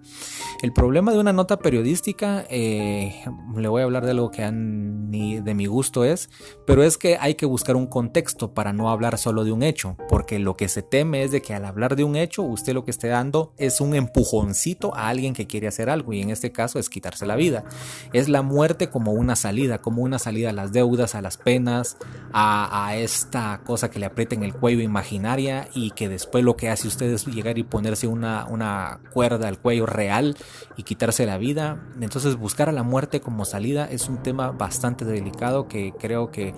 El 0.62 0.74
problema 0.74 1.12
de 1.12 1.20
una 1.20 1.34
nota 1.34 1.58
periodística, 1.58 2.46
eh, 2.50 3.24
le 3.55 3.67
voy 3.67 3.82
a 3.82 3.86
hablar 3.86 4.05
de 4.05 4.12
algo 4.12 4.32
que 4.32 4.43
de 4.43 5.53
mi 5.53 5.65
gusto 5.65 6.03
es, 6.03 6.29
pero 6.65 6.84
es 6.84 6.98
que 6.98 7.17
hay 7.20 7.36
que 7.36 7.46
buscar 7.46 7.75
un 7.75 7.88
contexto 7.88 8.53
para 8.53 8.74
no 8.74 8.89
hablar 8.89 9.17
solo 9.17 9.43
de 9.43 9.51
un 9.51 9.63
hecho, 9.63 9.98
porque 10.10 10.39
lo 10.39 10.55
que 10.55 10.67
se 10.67 10.82
teme 10.82 11.24
es 11.24 11.32
de 11.32 11.41
que 11.41 11.53
al 11.53 11.65
hablar 11.65 11.96
de 11.96 12.03
un 12.03 12.15
hecho, 12.15 12.43
usted 12.43 12.74
lo 12.74 12.84
que 12.84 12.91
esté 12.91 13.08
dando 13.08 13.53
es 13.58 13.82
un 13.82 13.96
empujoncito 13.96 14.96
a 14.96 15.10
alguien 15.10 15.34
que 15.34 15.48
quiere 15.48 15.67
hacer 15.67 15.89
algo 15.89 16.13
y 16.13 16.22
en 16.22 16.29
este 16.29 16.51
caso 16.51 16.79
es 16.79 16.89
quitarse 16.89 17.25
la 17.25 17.36
vida. 17.36 17.63
Es 18.12 18.29
la 18.29 18.41
muerte 18.41 18.89
como 18.89 19.13
una 19.13 19.36
salida, 19.36 19.79
como 19.79 20.01
una 20.03 20.20
salida 20.20 20.50
a 20.50 20.53
las 20.53 20.72
deudas, 20.72 21.15
a 21.15 21.22
las 21.22 21.38
penas, 21.38 21.98
a 22.32 22.96
esta 22.96 23.52
cosa 23.60 23.89
que 23.89 24.00
le 24.00 24.05
aprieta 24.05 24.36
en 24.36 24.43
el 24.43 24.53
cuello 24.53 24.81
imaginaria 24.81 25.67
y 25.74 25.91
que 25.91 26.10
después 26.10 26.43
lo 26.43 26.55
que 26.55 26.69
hace 26.69 26.88
usted 26.88 27.12
es 27.12 27.25
llegar 27.25 27.57
y 27.57 27.63
ponerse 27.63 28.07
una, 28.07 28.45
una 28.50 29.00
cuerda 29.13 29.48
al 29.48 29.60
cuello 29.60 29.86
real 29.86 30.36
y 30.77 30.83
quitarse 30.83 31.25
la 31.25 31.38
vida. 31.38 31.83
Entonces 32.00 32.36
buscar 32.38 32.69
a 32.69 32.72
la 32.72 32.83
muerte 32.83 33.22
como 33.22 33.45
salida 33.45 33.86
es 33.86 34.10
un 34.10 34.24
tema 34.24 34.51
bastante 34.51 35.05
delicado 35.05 35.67
que 35.67 35.93
creo 36.00 36.31
que 36.31 36.53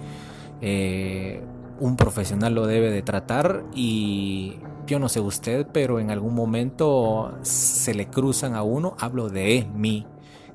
eh, 0.62 1.44
un 1.80 1.98
profesional 1.98 2.56
lo 2.56 2.68
debe 2.68 2.92
de 2.92 3.02
tratar 3.02 3.66
y 3.74 4.58
yo 4.88 5.00
no 5.00 5.10
sé 5.10 5.20
usted, 5.20 5.68
pero 5.74 6.00
en 6.00 6.12
algún 6.12 6.36
momento 6.36 7.38
se 7.42 7.94
le 7.94 8.08
cruzan 8.08 8.56
a 8.56 8.64
uno, 8.64 8.96
hablo 9.00 9.30
de 9.30 9.68
mí, 9.74 10.06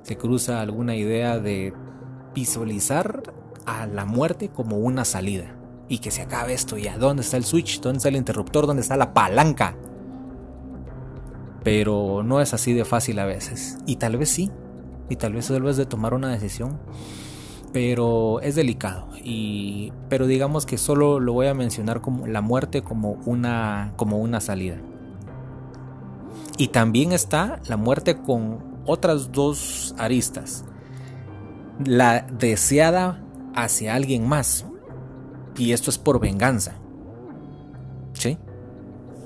se 0.03 0.17
cruza 0.17 0.61
alguna 0.61 0.97
idea 0.97 1.39
de 1.39 1.75
visualizar 2.35 3.23
a 3.67 3.87
la 3.87 4.05
muerte 4.05 4.49
como 4.49 4.79
una 4.79 5.05
salida 5.05 5.60
y 5.91 5.99
que 5.99 6.13
se 6.13 6.23
acabe 6.23 6.55
esto 6.55 6.79
ya. 6.79 6.97
¿Dónde 6.97 7.23
está 7.23 7.37
el 7.37 7.45
switch? 7.45 7.81
¿Dónde 7.81 7.97
está 7.97 8.09
el 8.09 8.17
interruptor? 8.17 8.69
¿Dónde 8.69 8.81
está 8.81 8.97
la 8.97 9.13
palanca? 9.13 9.75
Pero 11.65 12.23
no 12.23 12.41
es 12.41 12.55
así 12.55 12.73
de 12.73 12.85
fácil 12.85 13.19
a 13.19 13.27
veces. 13.27 13.77
Y 13.87 13.97
tal 13.97 14.17
vez 14.17 14.31
sí. 14.31 14.53
Y 15.09 15.17
tal 15.17 15.33
vez 15.33 15.49
debes 15.49 15.77
de 15.77 15.87
tomar 15.87 16.15
una 16.15 16.29
decisión. 16.29 16.79
Pero 17.73 18.41
es 18.41 18.55
delicado. 18.55 19.09
Y, 19.17 19.93
pero 20.09 20.29
digamos 20.29 20.65
que 20.65 20.79
solo 20.79 21.19
lo 21.19 21.33
voy 21.33 21.49
a 21.49 21.55
mencionar 21.55 22.01
como 22.01 22.29
la 22.29 22.41
muerte 22.41 22.83
como 22.83 23.19
una, 23.27 23.93
como 23.97 24.19
una 24.19 24.41
salida. 24.41 24.77
Y 26.57 26.69
también 26.69 27.11
está 27.11 27.61
la 27.67 27.77
muerte 27.77 28.17
con 28.17 28.61
otras 28.87 29.33
dos 29.33 29.93
aristas. 29.99 30.65
La 31.85 32.21
deseada 32.21 33.25
hacia 33.57 33.97
alguien 33.97 34.29
más. 34.29 34.67
Y 35.57 35.73
esto 35.73 35.91
es 35.91 35.99
por 35.99 36.21
venganza. 36.21 36.79
¿Sí? 38.13 38.39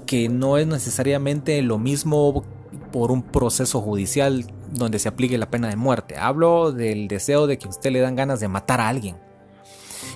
Que 0.06 0.28
no 0.28 0.58
es 0.58 0.66
necesariamente 0.66 1.60
lo 1.62 1.78
mismo 1.78 2.44
por 2.92 3.10
un 3.10 3.22
proceso 3.22 3.80
judicial 3.80 4.46
donde 4.70 4.98
se 4.98 5.08
aplique 5.08 5.38
la 5.38 5.50
pena 5.50 5.68
de 5.68 5.76
muerte. 5.76 6.16
Hablo 6.16 6.72
del 6.72 7.08
deseo 7.08 7.46
de 7.46 7.58
que 7.58 7.68
usted 7.68 7.90
le 7.90 8.00
dan 8.00 8.16
ganas 8.16 8.40
de 8.40 8.48
matar 8.48 8.80
a 8.80 8.88
alguien. 8.88 9.16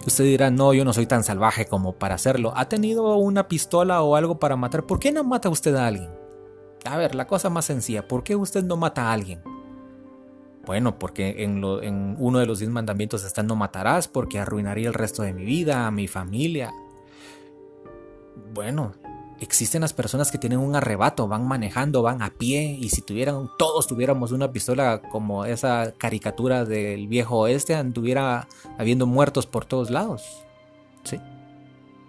Usted 0.06 0.24
dirá, 0.24 0.50
no, 0.50 0.72
yo 0.74 0.84
no 0.84 0.92
soy 0.92 1.06
tan 1.06 1.24
salvaje 1.24 1.66
como 1.66 1.92
para 1.92 2.14
hacerlo. 2.14 2.52
¿Ha 2.56 2.68
tenido 2.68 3.16
una 3.16 3.48
pistola 3.48 4.02
o 4.02 4.16
algo 4.16 4.38
para 4.38 4.56
matar? 4.56 4.84
¿Por 4.84 4.98
qué 4.98 5.12
no 5.12 5.24
mata 5.24 5.48
usted 5.48 5.74
a 5.74 5.86
alguien? 5.86 6.10
A 6.84 6.96
ver, 6.96 7.14
la 7.14 7.26
cosa 7.26 7.50
más 7.50 7.64
sencilla, 7.64 8.06
¿por 8.06 8.22
qué 8.22 8.36
usted 8.36 8.64
no 8.64 8.76
mata 8.76 9.08
a 9.08 9.12
alguien? 9.12 9.42
Bueno, 10.68 10.98
porque 10.98 11.44
en, 11.44 11.64
uno 11.64 12.38
de 12.38 12.44
los 12.44 12.58
diez 12.58 12.70
mandamientos 12.70 13.24
está 13.24 13.42
no 13.42 13.56
matarás, 13.56 14.06
porque 14.06 14.38
arruinaría 14.38 14.88
el 14.88 14.92
resto 14.92 15.22
de 15.22 15.32
mi 15.32 15.46
vida, 15.46 15.90
mi 15.90 16.08
familia. 16.08 16.74
Bueno, 18.52 18.92
existen 19.40 19.80
las 19.80 19.94
personas 19.94 20.30
que 20.30 20.36
tienen 20.36 20.58
un 20.58 20.76
arrebato, 20.76 21.26
van 21.26 21.48
manejando, 21.48 22.02
van 22.02 22.20
a 22.20 22.34
pie, 22.34 22.76
y 22.78 22.90
si 22.90 23.00
tuvieran, 23.00 23.48
todos 23.58 23.86
tuviéramos 23.86 24.30
una 24.30 24.52
pistola 24.52 25.00
como 25.00 25.46
esa 25.46 25.94
caricatura 25.96 26.66
del 26.66 27.08
viejo 27.08 27.38
oeste, 27.38 27.74
anduviera 27.74 28.46
habiendo 28.76 29.06
muertos 29.06 29.46
por 29.46 29.64
todos 29.64 29.88
lados. 29.88 30.44
¿Sí? 31.02 31.18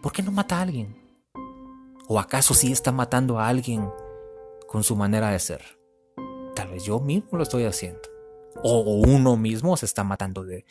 ¿Por 0.01 0.11
qué 0.11 0.21
no 0.21 0.33
mata 0.33 0.57
a 0.57 0.63
alguien? 0.63 0.97
¿O 2.09 2.19
acaso 2.19 2.53
sí 2.53 2.73
está 2.73 2.91
matando 2.91 3.39
a 3.39 3.47
alguien 3.47 3.89
con 4.67 4.83
su 4.83 4.97
manera 4.97 5.29
de 5.29 5.39
ser? 5.39 5.61
Tal 6.55 6.67
vez 6.67 6.83
yo 6.83 6.99
mismo 6.99 7.37
lo 7.37 7.43
estoy 7.43 7.63
haciendo 7.63 8.08
o 8.63 8.81
uno 8.81 9.37
mismo 9.37 9.77
se 9.77 9.85
está 9.85 10.03
matando 10.03 10.43
de 10.43 10.65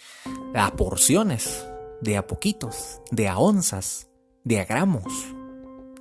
a 0.55 0.71
porciones, 0.77 1.67
de 2.01 2.17
a 2.17 2.27
poquitos, 2.27 3.01
de 3.11 3.29
a 3.29 3.39
onzas, 3.39 4.09
de 4.45 4.61
a 4.61 4.65
gramos, 4.65 5.05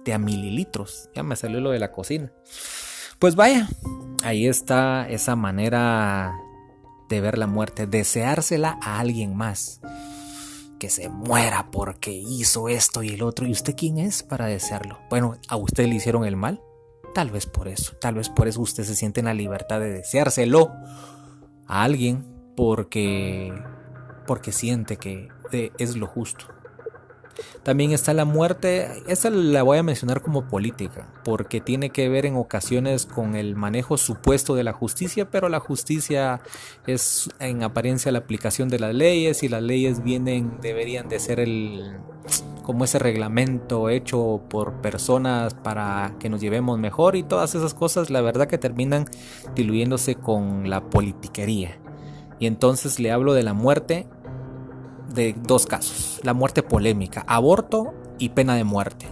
de 0.03 0.13
a 0.13 0.17
mililitros. 0.17 1.09
Ya 1.15 1.23
me 1.23 1.35
salió 1.35 1.59
lo 1.59 1.71
de 1.71 1.79
la 1.79 1.91
cocina. 1.91 2.31
Pues 3.19 3.35
vaya, 3.35 3.67
ahí 4.23 4.47
está 4.47 5.07
esa 5.09 5.35
manera 5.35 6.33
de 7.09 7.21
ver 7.21 7.37
la 7.37 7.47
muerte, 7.47 7.87
deseársela 7.87 8.77
a 8.81 8.99
alguien 8.99 9.35
más. 9.35 9.81
Que 10.79 10.89
se 10.91 11.09
muera 11.09 11.71
porque 11.71 12.11
hizo 12.11 12.69
esto 12.69 13.01
y 13.01 13.09
el 13.09 13.23
otro. 13.23 13.47
¿Y 13.47 13.51
usted 13.51 13.75
quién 13.75 13.97
es 13.97 14.21
para 14.21 14.45
desearlo? 14.45 14.99
Bueno, 15.09 15.35
¿a 15.47 15.55
usted 15.55 15.87
le 15.87 15.95
hicieron 15.95 16.23
el 16.25 16.35
mal? 16.35 16.61
Tal 17.15 17.31
vez 17.31 17.47
por 17.47 17.67
eso, 17.67 17.95
tal 17.99 18.15
vez 18.15 18.29
por 18.29 18.47
eso 18.47 18.61
usted 18.61 18.83
se 18.83 18.95
siente 18.95 19.21
en 19.21 19.25
la 19.25 19.33
libertad 19.33 19.79
de 19.79 19.89
deseárselo 19.89 20.71
a 21.67 21.83
alguien 21.83 22.25
porque, 22.55 23.53
porque 24.25 24.51
siente 24.51 24.97
que 24.97 25.29
eh, 25.51 25.71
es 25.77 25.95
lo 25.95 26.07
justo. 26.07 26.47
También 27.63 27.91
está 27.91 28.13
la 28.13 28.25
muerte, 28.25 29.03
esta 29.07 29.29
la 29.29 29.63
voy 29.63 29.77
a 29.77 29.83
mencionar 29.83 30.21
como 30.21 30.47
política, 30.47 31.07
porque 31.23 31.61
tiene 31.61 31.89
que 31.89 32.09
ver 32.09 32.25
en 32.25 32.35
ocasiones 32.35 33.05
con 33.05 33.35
el 33.35 33.55
manejo 33.55 33.97
supuesto 33.97 34.55
de 34.55 34.63
la 34.63 34.73
justicia, 34.73 35.29
pero 35.29 35.49
la 35.49 35.59
justicia 35.59 36.41
es 36.85 37.29
en 37.39 37.63
apariencia 37.63 38.11
la 38.11 38.19
aplicación 38.19 38.69
de 38.69 38.79
las 38.79 38.93
leyes 38.93 39.43
y 39.43 39.49
las 39.49 39.61
leyes 39.61 40.03
vienen, 40.03 40.59
deberían 40.61 41.09
de 41.09 41.19
ser 41.19 41.39
el 41.39 41.97
como 42.67 42.83
ese 42.83 42.99
reglamento 42.99 43.89
hecho 43.89 44.41
por 44.49 44.81
personas 44.81 45.53
para 45.53 46.15
que 46.19 46.29
nos 46.29 46.41
llevemos 46.41 46.77
mejor 46.77 47.15
y 47.15 47.23
todas 47.23 47.55
esas 47.55 47.73
cosas, 47.73 48.09
la 48.09 48.19
verdad 48.19 48.47
que 48.47 48.57
terminan 48.57 49.05
diluyéndose 49.55 50.15
con 50.15 50.69
la 50.69 50.81
politiquería. 50.89 51.79
Y 52.39 52.45
entonces 52.45 52.99
le 52.99 53.11
hablo 53.11 53.33
de 53.33 53.43
la 53.43 53.53
muerte 53.53 54.07
de 55.13 55.35
dos 55.43 55.65
casos. 55.65 56.19
La 56.23 56.33
muerte 56.33 56.63
polémica, 56.63 57.23
aborto 57.27 57.93
y 58.19 58.29
pena 58.29 58.55
de 58.55 58.63
muerte. 58.63 59.07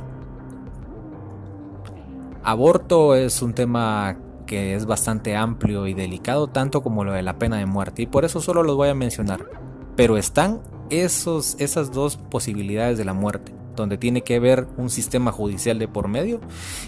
Aborto 2.44 3.16
es 3.16 3.42
un 3.42 3.54
tema 3.54 4.18
que 4.46 4.76
es 4.76 4.86
bastante 4.86 5.36
amplio 5.36 5.88
y 5.88 5.94
delicado, 5.94 6.48
tanto 6.48 6.84
como 6.84 7.04
lo 7.04 7.14
de 7.14 7.24
la 7.24 7.40
pena 7.40 7.58
de 7.58 7.66
muerte, 7.66 8.04
y 8.04 8.06
por 8.06 8.26
eso 8.26 8.40
solo 8.40 8.64
los 8.64 8.76
voy 8.76 8.90
a 8.90 8.94
mencionar. 8.94 9.50
Pero 9.96 10.18
están 10.18 10.62
esos, 10.90 11.56
esas 11.60 11.92
dos 11.92 12.18
posibilidades 12.18 12.98
de 12.98 13.06
la 13.06 13.14
muerte, 13.14 13.54
donde 13.76 13.98
tiene 13.98 14.22
que 14.22 14.36
haber 14.36 14.68
un 14.78 14.90
sistema 14.90 15.32
judicial 15.32 15.80
de 15.80 15.88
por 15.88 16.08
medio. 16.08 16.40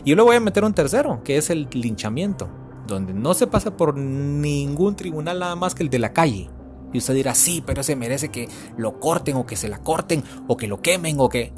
Y 0.04 0.12
yo 0.12 0.16
le 0.16 0.22
voy 0.22 0.36
a 0.36 0.40
meter 0.40 0.64
un 0.64 0.74
tercero, 0.74 1.22
que 1.24 1.38
es 1.38 1.50
el 1.50 1.68
linchamiento, 1.72 2.50
donde 2.86 3.14
no 3.14 3.34
se 3.34 3.48
pasa 3.48 3.76
por 3.76 3.98
ningún 3.98 4.96
tribunal 4.96 5.40
nada 5.40 5.56
más 5.56 5.74
que 5.74 5.84
el 5.84 5.90
de 5.90 6.00
la 6.00 6.14
calle. 6.14 6.50
Usted 6.98 7.13
dirá, 7.13 7.36
sí, 7.36 7.63
pero 7.66 7.84
se 7.84 7.96
merece 7.96 8.30
que 8.30 8.48
lo 8.77 9.00
corten 9.00 9.36
o 9.36 9.46
que 9.46 9.56
se 9.56 9.70
la 9.70 9.80
corten 9.80 10.24
o 10.48 10.58
que 10.58 10.68
lo 10.68 10.82
quemen 10.82 11.18
o 11.20 11.30
que... 11.30 11.54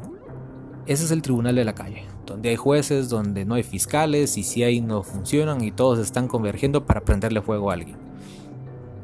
Ese 0.86 1.06
es 1.06 1.12
el 1.12 1.22
tribunal 1.22 1.56
de 1.56 1.66
la 1.66 1.76
calle, 1.76 2.06
donde 2.26 2.50
hay 2.50 2.56
jueces, 2.56 3.10
donde 3.10 3.46
no 3.46 3.56
hay 3.56 3.64
fiscales 3.64 4.38
y 4.38 4.44
si 4.44 4.64
hay 4.64 4.82
no 4.82 5.04
funcionan 5.04 5.64
y 5.64 5.72
todos 5.72 6.00
están 6.00 6.28
convergiendo 6.28 6.86
para 6.86 7.02
prenderle 7.02 7.42
fuego 7.42 7.70
a 7.70 7.76
alguien. 7.76 7.98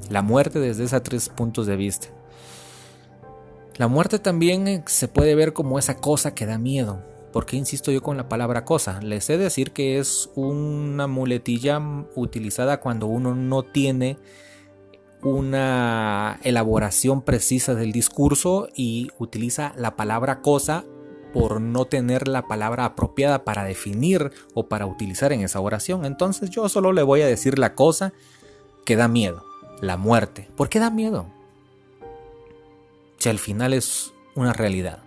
La 0.10 0.22
muerte 0.22 0.60
desde 0.60 0.84
esos 0.84 1.04
tres 1.04 1.30
puntos 1.30 1.68
de 1.68 1.76
vista. 1.76 2.08
La 3.78 3.88
muerte 3.88 4.20
también 4.20 4.68
eh, 4.68 4.84
se 4.88 5.08
puede 5.08 5.36
ver 5.36 5.54
como 5.54 5.78
esa 5.78 5.98
cosa 5.98 6.34
que 6.34 6.46
da 6.46 6.58
miedo, 6.58 7.04
¿Por 7.36 7.46
qué 7.46 7.58
insisto 7.58 7.92
yo 7.92 8.02
con 8.02 8.16
la 8.16 8.30
palabra 8.30 8.64
cosa? 8.64 9.02
Les 9.02 9.26
sé 9.26 9.38
decir 9.38 9.72
que 9.72 10.00
es 10.00 10.30
una 10.36 11.06
muletilla 11.08 11.82
utilizada 12.16 12.80
cuando 12.80 13.08
uno 13.08 13.36
no 13.36 13.62
tiene 13.62 14.18
una 15.22 16.40
elaboración 16.44 17.22
precisa 17.22 17.74
del 17.74 17.92
discurso 17.92 18.70
y 18.76 19.10
utiliza 19.18 19.74
la 19.78 19.96
palabra 19.96 20.42
cosa 20.42 20.86
por 21.34 21.60
no 21.60 21.86
tener 21.86 22.28
la 22.28 22.48
palabra 22.48 22.86
apropiada 22.86 23.44
para 23.44 23.64
definir 23.64 24.32
o 24.54 24.68
para 24.70 24.86
utilizar 24.86 25.34
en 25.34 25.42
esa 25.42 25.60
oración. 25.60 26.06
Entonces 26.06 26.50
yo 26.50 26.70
solo 26.70 26.94
le 26.94 27.04
voy 27.04 27.22
a 27.22 27.28
decir 27.28 27.60
la 27.60 27.76
cosa 27.76 28.14
que 28.86 28.96
da 28.96 29.08
miedo, 29.08 29.44
la 29.82 29.98
muerte. 29.98 30.50
¿Por 30.56 30.70
qué 30.70 30.80
da 30.80 30.90
miedo? 30.90 31.26
Si 33.18 33.30
al 33.30 33.40
final 33.40 33.74
es 33.74 34.14
una 34.36 34.54
realidad 34.54 35.00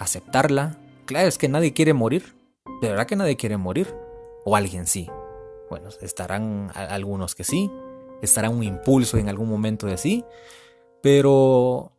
aceptarla. 0.00 0.78
Claro, 1.04 1.28
es 1.28 1.38
que 1.38 1.48
nadie 1.48 1.72
quiere 1.72 1.92
morir. 1.92 2.34
De 2.80 2.88
verdad 2.88 3.06
que 3.06 3.16
nadie 3.16 3.36
quiere 3.36 3.56
morir. 3.56 3.94
O 4.44 4.56
alguien 4.56 4.86
sí. 4.86 5.08
Bueno, 5.68 5.90
estarán 6.00 6.72
algunos 6.74 7.34
que 7.34 7.44
sí. 7.44 7.70
Estará 8.22 8.50
un 8.50 8.62
impulso 8.62 9.18
en 9.18 9.28
algún 9.28 9.48
momento 9.48 9.86
de 9.86 9.96
sí. 9.96 10.24
Pero 11.02 11.92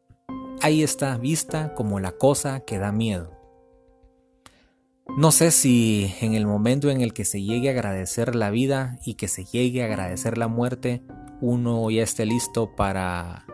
ahí 0.62 0.84
está 0.84 1.18
vista 1.18 1.74
como 1.74 2.00
la 2.00 2.12
cosa 2.12 2.62
que 2.62 2.78
da 2.78 2.92
miedo. 2.92 3.32
No 5.18 5.32
sé 5.32 5.52
si 5.52 6.14
en 6.22 6.36
el 6.36 6.46
momento 6.46 6.90
en 6.90 7.02
el 7.02 7.14
que 7.14 7.26
se 7.26 7.42
llegue 7.42 7.68
a 7.68 7.72
agradecer 7.72 8.36
la 8.36 8.50
vida 8.50 8.98
y 9.04 9.16
que 9.16 9.28
se 9.28 9.44
llegue 9.44 9.84
a 9.84 9.88
agradecer 9.88 10.38
la 10.38 10.48
muerte, 10.48 11.02
uno 11.42 11.90
ya 11.90 12.04
esté 12.04 12.26
listo 12.26 12.76
para 12.76 13.46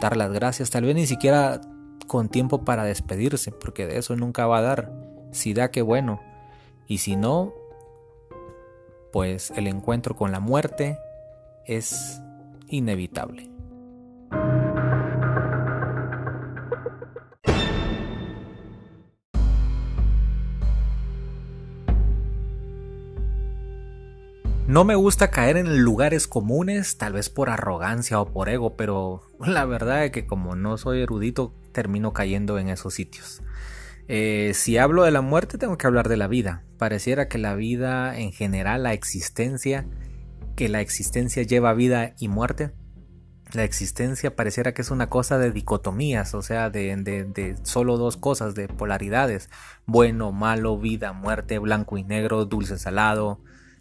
dar 0.00 0.16
las 0.16 0.32
gracias. 0.32 0.70
Tal 0.70 0.84
vez 0.84 0.96
ni 0.96 1.06
siquiera 1.06 1.60
con 2.06 2.28
tiempo 2.28 2.64
para 2.64 2.84
despedirse, 2.84 3.52
porque 3.52 3.86
de 3.86 3.98
eso 3.98 4.16
nunca 4.16 4.46
va 4.46 4.58
a 4.58 4.62
dar. 4.62 4.92
Si 5.30 5.54
da, 5.54 5.70
que 5.70 5.82
bueno. 5.82 6.20
Y 6.88 6.98
si 6.98 7.16
no, 7.16 7.54
pues 9.12 9.52
el 9.52 9.68
encuentro 9.68 10.16
con 10.16 10.32
la 10.32 10.40
muerte 10.40 10.98
es 11.66 12.20
inevitable. 12.68 13.50
No 24.66 24.84
me 24.84 24.94
gusta 24.94 25.30
caer 25.30 25.58
en 25.58 25.82
lugares 25.82 26.26
comunes, 26.26 26.96
tal 26.96 27.12
vez 27.12 27.28
por 27.28 27.50
arrogancia 27.50 28.18
o 28.18 28.32
por 28.32 28.48
ego, 28.48 28.76
pero 28.76 29.22
la 29.38 29.66
verdad 29.66 30.06
es 30.06 30.10
que 30.10 30.26
como 30.26 30.56
no 30.56 30.78
soy 30.78 31.02
erudito, 31.02 31.54
termino 31.72 32.14
cayendo 32.14 32.58
en 32.58 32.70
esos 32.70 32.94
sitios. 32.94 33.42
Eh, 34.08 34.52
si 34.54 34.78
hablo 34.78 35.04
de 35.04 35.10
la 35.10 35.20
muerte, 35.20 35.58
tengo 35.58 35.76
que 35.76 35.86
hablar 35.86 36.08
de 36.08 36.16
la 36.16 36.28
vida. 36.28 36.64
Pareciera 36.78 37.28
que 37.28 37.36
la 37.36 37.54
vida 37.54 38.18
en 38.18 38.32
general, 38.32 38.82
la 38.82 38.94
existencia, 38.94 39.86
que 40.56 40.68
la 40.68 40.80
existencia 40.80 41.42
lleva 41.42 41.74
vida 41.74 42.14
y 42.18 42.28
muerte. 42.28 42.72
La 43.52 43.64
existencia 43.64 44.34
pareciera 44.34 44.74
que 44.74 44.82
es 44.82 44.90
una 44.90 45.08
cosa 45.08 45.38
de 45.38 45.52
dicotomías, 45.52 46.34
o 46.34 46.42
sea, 46.42 46.70
de, 46.70 47.56
solo 47.62 47.98
dos 47.98 48.16
cosas, 48.16 48.54
de 48.54 48.68
polaridades. 48.68 49.48
Bueno, 49.86 50.32
malo, 50.32 50.78
vida, 50.78 51.12
muerte, 51.12 51.58
blanco 51.58 51.98
y 51.98 52.02
negro, 52.02 52.44
dulce, 52.46 52.78
salado 52.78 53.40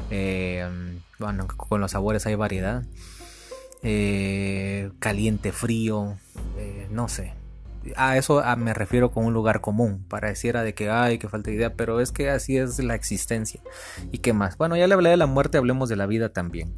eh, 0.09 0.67
bueno, 1.19 1.47
con 1.47 1.81
los 1.81 1.91
sabores 1.91 2.25
hay 2.25 2.35
variedad. 2.35 2.83
Eh, 3.81 4.91
caliente, 4.99 5.51
frío, 5.51 6.17
eh, 6.57 6.87
no 6.89 7.07
sé. 7.07 7.33
A 7.95 8.17
eso 8.17 8.41
me 8.57 8.73
refiero 8.73 9.11
con 9.11 9.25
un 9.25 9.33
lugar 9.33 9.61
común. 9.61 10.03
Pareciera 10.07 10.63
de 10.63 10.73
que 10.73 10.89
hay 10.89 11.17
que 11.17 11.29
falta 11.29 11.49
de 11.49 11.57
idea, 11.57 11.73
pero 11.73 11.99
es 11.99 12.11
que 12.11 12.29
así 12.29 12.57
es 12.57 12.79
la 12.79 12.95
existencia. 12.95 13.61
¿Y 14.11 14.19
qué 14.19 14.33
más? 14.33 14.57
Bueno, 14.57 14.75
ya 14.77 14.87
le 14.87 14.93
hablé 14.93 15.09
de 15.09 15.17
la 15.17 15.25
muerte, 15.25 15.57
hablemos 15.57 15.89
de 15.89 15.95
la 15.95 16.05
vida 16.05 16.29
también. 16.29 16.73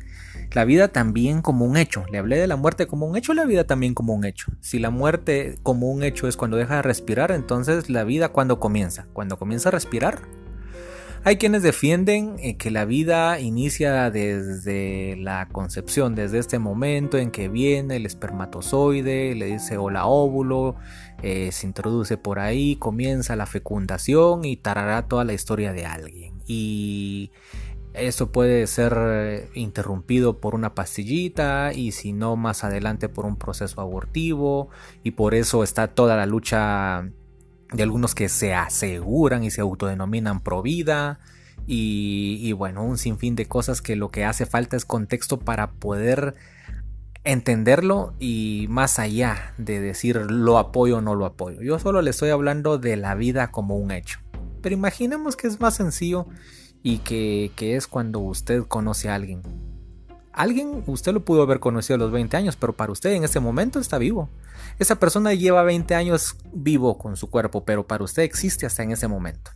La 0.52 0.66
vida 0.66 0.88
también 0.88 1.42
como 1.42 1.66
un 1.66 1.78
hecho. 1.78 2.06
Le 2.12 2.18
hablé 2.18 2.38
de 2.38 2.48
la 2.48 2.56
muerte 2.56 2.88
como 2.88 3.06
un 3.06 3.18
hecho, 3.18 3.34
la 3.34 3.46
vida 3.46 3.66
también 3.66 3.94
como 3.94 4.14
un 4.14 4.26
hecho. 4.26 4.52
Si 4.62 4.80
la 4.80 4.90
muerte 4.90 5.58
como 5.64 5.90
un 5.90 6.04
hecho 6.04 6.28
es 6.28 6.38
cuando 6.38 6.58
deja 6.58 6.78
de 6.78 6.82
respirar, 6.82 7.32
entonces 7.32 7.90
la 7.90 8.04
vida 8.04 8.30
cuando 8.30 8.60
comienza. 8.60 9.08
Cuando 9.14 9.38
comienza 9.38 9.70
a 9.70 9.72
respirar, 9.72 10.22
hay 11.26 11.38
quienes 11.38 11.64
defienden 11.64 12.36
eh, 12.38 12.56
que 12.56 12.70
la 12.70 12.86
vida 12.86 13.40
inicia 13.40 14.12
desde 14.12 15.16
la 15.18 15.48
concepción, 15.48 16.14
desde 16.14 16.38
este 16.38 16.60
momento 16.60 17.18
en 17.18 17.32
que 17.32 17.50
viene 17.50 17.96
el 17.96 18.06
espermatozoide, 18.06 19.34
le 19.34 19.48
dice 19.48 19.78
hola 19.78 20.06
óvulo, 20.06 20.76
eh, 21.24 21.52
se 21.52 21.66
introduce 21.66 22.18
por 22.18 22.38
ahí, 22.38 22.76
comienza 22.76 23.36
la 23.36 23.48
fecundación 23.48 24.46
y 24.46 24.56
tarará 24.56 25.08
toda 25.08 25.24
la 25.24 25.34
historia 25.34 25.74
de 25.74 25.88
alguien. 25.88 26.36
Y 26.46 27.32
eso 27.96 28.32
puede 28.32 28.68
ser 28.68 28.96
eh, 28.96 29.50
interrumpido 29.56 30.40
por 30.40 30.54
una 30.54 30.76
pastillita 30.76 31.74
y 31.74 31.92
si 31.92 32.14
no 32.14 32.36
más 32.36 32.64
adelante 32.64 33.10
por 33.10 33.26
un 33.26 33.36
proceso 33.36 33.82
abortivo 33.82 34.70
y 35.02 35.12
por 35.12 35.34
eso 35.34 35.64
está 35.64 35.88
toda 35.88 36.16
la 36.18 36.28
lucha 36.28 37.10
de 37.74 37.84
algunos 37.84 38.16
que 38.16 38.30
se 38.30 38.54
aseguran 38.54 39.44
y 39.44 39.52
se 39.52 39.62
autodenominan 39.62 40.42
pro 40.42 40.62
vida. 40.62 41.20
Y, 41.68 42.52
bueno, 42.54 42.84
un 42.84 42.98
sinfín 42.98 43.36
de 43.36 43.48
cosas 43.48 43.82
que 43.82 43.96
lo 43.96 44.10
que 44.10 44.24
hace 44.24 44.46
falta 44.46 44.78
es 44.78 44.86
contexto 44.86 45.40
para 45.40 45.72
poder 45.72 46.36
entenderlo 47.24 48.14
y 48.20 48.68
más 48.70 49.00
allá 49.00 49.54
de 49.58 49.80
decir 49.80 50.18
lo 50.30 50.60
apoyo 50.60 50.98
o 50.98 51.02
no 51.02 51.16
lo 51.16 51.26
apoyo. 51.26 51.62
Yo 51.64 51.80
solo 51.80 52.04
le 52.04 52.12
estoy 52.12 52.30
hablando 52.30 52.78
de 52.78 52.98
la 52.98 53.16
vida 53.16 53.50
como 53.50 53.78
un 53.78 53.90
hecho. 53.90 54.20
Pero 54.62 54.76
imaginemos 54.76 55.36
que 55.36 55.48
es 55.48 55.60
más 55.60 55.76
sencillo 55.76 56.28
y 56.84 57.00
que, 57.00 57.52
que 57.56 57.76
es 57.76 57.88
cuando 57.88 58.20
usted 58.20 58.64
conoce 58.64 59.10
a 59.10 59.16
alguien. 59.16 59.42
Alguien 60.36 60.84
usted 60.86 61.14
lo 61.14 61.24
pudo 61.24 61.44
haber 61.44 61.62
conocido 61.62 61.96
a 61.96 62.00
los 62.00 62.12
20 62.12 62.36
años, 62.36 62.58
pero 62.58 62.74
para 62.74 62.92
usted 62.92 63.12
en 63.12 63.24
ese 63.24 63.40
momento 63.40 63.80
está 63.80 63.98
vivo. 63.98 64.30
Esa 64.80 65.00
persona 65.00 65.34
lleva 65.34 65.64
20 65.64 65.96
años 65.96 66.36
vivo 66.52 66.98
con 66.98 67.16
su 67.16 67.30
cuerpo, 67.30 67.64
pero 67.64 67.88
para 67.88 68.04
usted 68.04 68.24
existe 68.24 68.66
hasta 68.66 68.84
en 68.84 68.92
ese 68.92 69.08
momento. 69.08 69.52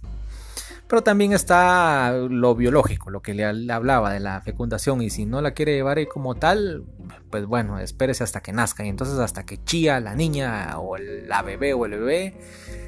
Pero 0.87 1.03
también 1.03 1.33
está 1.33 2.13
lo 2.13 2.55
biológico, 2.55 3.11
lo 3.11 3.21
que 3.21 3.35
le 3.35 3.45
hablaba 3.45 4.11
de 4.11 4.19
la 4.19 4.41
fecundación. 4.41 5.03
Y 5.03 5.11
si 5.11 5.25
no 5.25 5.39
la 5.39 5.51
quiere 5.51 5.75
llevar 5.75 5.99
como 6.07 6.33
tal, 6.33 6.83
pues 7.29 7.45
bueno, 7.45 7.77
espérese 7.77 8.23
hasta 8.23 8.41
que 8.41 8.53
nazca. 8.53 8.83
Y 8.83 8.89
entonces 8.89 9.19
hasta 9.19 9.45
que 9.45 9.63
chía 9.63 9.99
la 9.99 10.15
niña 10.15 10.79
o 10.79 10.97
la 10.97 11.43
bebé 11.43 11.73
o 11.73 11.85
el 11.85 11.91
bebé, 11.91 12.37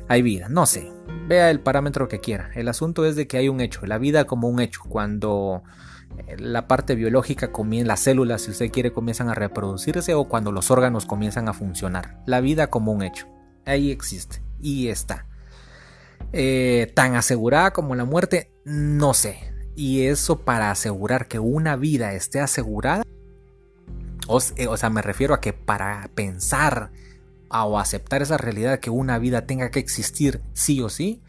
hay 0.08 0.23
vida. 0.23 0.47
No 0.49 0.65
sé, 0.65 0.91
vea 1.27 1.51
el 1.51 1.60
parámetro 1.60 2.08
que 2.08 2.19
quiera. 2.19 2.49
El 2.56 2.69
asunto 2.69 3.06
es 3.06 3.15
de 3.15 3.27
que 3.27 3.38
hay 3.38 3.49
un 3.49 3.62
hecho, 3.62 3.86
la 3.86 3.99
vida 3.99 4.25
como 4.25 4.47
un 4.47 4.62
hecho. 4.62 4.82
Cuando 4.89 5.62
la 6.38 6.67
parte 6.67 6.95
biológica 6.95 7.52
las 7.86 8.00
células, 8.00 8.41
si 8.43 8.52
usted 8.52 8.71
quiere, 8.71 8.91
comienzan 8.91 9.30
a 9.30 9.36
reproducirse 9.36 10.13
o 10.13 10.26
cuando 10.26 10.52
los 10.52 10.71
órganos 10.71 11.06
comienzan 11.06 11.47
a 11.50 11.54
funcionar. 11.54 12.21
La 12.26 12.41
vida 12.41 12.67
como 12.67 12.91
un 12.91 13.04
hecho. 13.04 13.28
Ahí 13.65 13.91
existe 13.91 14.41
y 14.60 14.88
está. 14.88 15.28
Eh, 16.34 16.91
tan 16.95 17.15
asegurada 17.15 17.71
como 17.71 17.95
la 17.95 18.06
muerte, 18.06 18.52
no 18.63 19.13
sé. 19.13 19.39
Y 19.76 20.06
eso 20.06 20.41
para 20.41 20.71
asegurar 20.71 21.28
que 21.28 21.39
una 21.39 21.76
vida 21.76 22.13
esté 22.13 22.39
asegurada. 22.39 23.04
Eh, 24.56 24.67
o 24.67 24.78
sea, 24.78 24.89
me 24.89 25.02
refiero 25.02 25.34
a 25.34 25.41
que 25.41 25.54
para 25.54 26.10
pensar 26.15 26.91
o 27.50 27.80
aceptar 27.80 28.21
esa 28.21 28.38
realidad 28.38 28.80
que 28.80 28.89
una 28.89 29.19
vida 29.19 29.45
tenga 29.45 29.71
que 29.71 29.80
existir 29.80 30.41
sí 30.54 30.82
o 30.82 30.89
sí, 30.89 31.21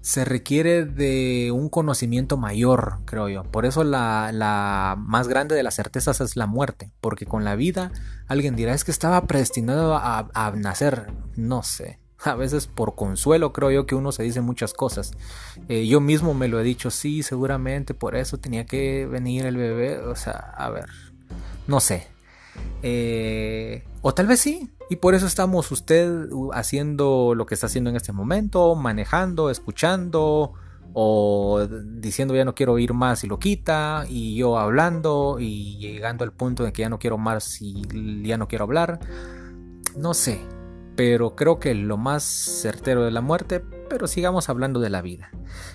se 0.00 0.24
requiere 0.24 0.84
de 0.84 1.50
un 1.52 1.68
conocimiento 1.68 2.36
mayor, 2.36 2.98
creo 3.04 3.28
yo. 3.28 3.42
Por 3.44 3.66
eso 3.66 3.84
la, 3.84 4.96
más 4.98 5.28
grande 5.28 5.54
de 5.54 5.62
las 5.62 5.74
certezas 5.74 6.20
es 6.20 6.36
la 6.36 6.46
muerte, 6.46 6.90
porque 7.00 7.26
con 7.26 7.44
la 7.44 7.56
vida 7.56 7.92
alguien 8.26 8.56
dirá 8.56 8.74
es 8.74 8.84
que 8.84 8.90
estaba 8.90 9.26
predestinado 9.26 9.96
a, 9.96 10.52
nacer, 10.56 11.12
no 11.36 11.62
sé. 11.62 11.98
A 12.24 12.34
veces 12.34 12.66
por 12.66 12.96
consuelo 12.96 13.52
creo 13.52 13.70
yo 13.70 13.86
que 13.86 13.94
uno 13.94 14.10
se 14.10 14.24
dice 14.24 14.40
muchas 14.40 14.72
cosas. 14.72 15.12
Eh, 15.68 15.86
yo 15.86 16.00
mismo 16.00 16.34
me 16.34 16.48
lo 16.48 16.58
he 16.58 16.64
dicho, 16.64 16.90
sí, 16.90 17.22
seguramente 17.22 17.94
por 17.94 18.16
eso 18.16 18.38
tenía 18.38 18.66
que 18.66 19.06
venir 19.06 19.46
el 19.46 19.56
bebé. 19.56 19.98
O 19.98 20.16
sea, 20.16 20.32
a 20.32 20.68
ver, 20.70 20.86
no 21.68 21.78
sé. 21.78 22.08
Eh, 22.82 23.84
o 24.02 24.14
tal 24.14 24.26
vez 24.26 24.40
sí, 24.40 24.70
y 24.90 24.96
por 24.96 25.14
eso 25.14 25.26
estamos 25.26 25.70
usted 25.70 26.28
haciendo 26.52 27.34
lo 27.34 27.46
que 27.46 27.54
está 27.54 27.66
haciendo 27.66 27.90
en 27.90 27.96
este 27.96 28.12
momento, 28.12 28.74
manejando, 28.74 29.50
escuchando 29.50 30.54
o 30.94 31.66
diciendo 31.84 32.34
ya 32.34 32.44
no 32.44 32.54
quiero 32.54 32.72
oír 32.72 32.94
más 32.94 33.22
y 33.22 33.26
lo 33.26 33.38
quita 33.38 34.04
y 34.08 34.36
yo 34.36 34.58
hablando 34.58 35.36
y 35.38 35.76
llegando 35.78 36.24
al 36.24 36.32
punto 36.32 36.66
en 36.66 36.72
que 36.72 36.82
ya 36.82 36.88
no 36.88 36.98
quiero 36.98 37.18
más 37.18 37.60
y 37.60 37.82
ya 38.22 38.38
no 38.38 38.48
quiero 38.48 38.64
hablar. 38.64 38.98
No 39.96 40.14
sé, 40.14 40.40
pero 40.96 41.36
creo 41.36 41.58
que 41.58 41.74
lo 41.74 41.96
más 41.96 42.22
certero 42.24 43.04
de 43.04 43.10
la 43.10 43.20
muerte, 43.20 43.60
pero 43.60 44.06
sigamos 44.06 44.48
hablando 44.48 44.80
de 44.80 44.90
la 44.90 45.02
vida. 45.02 45.30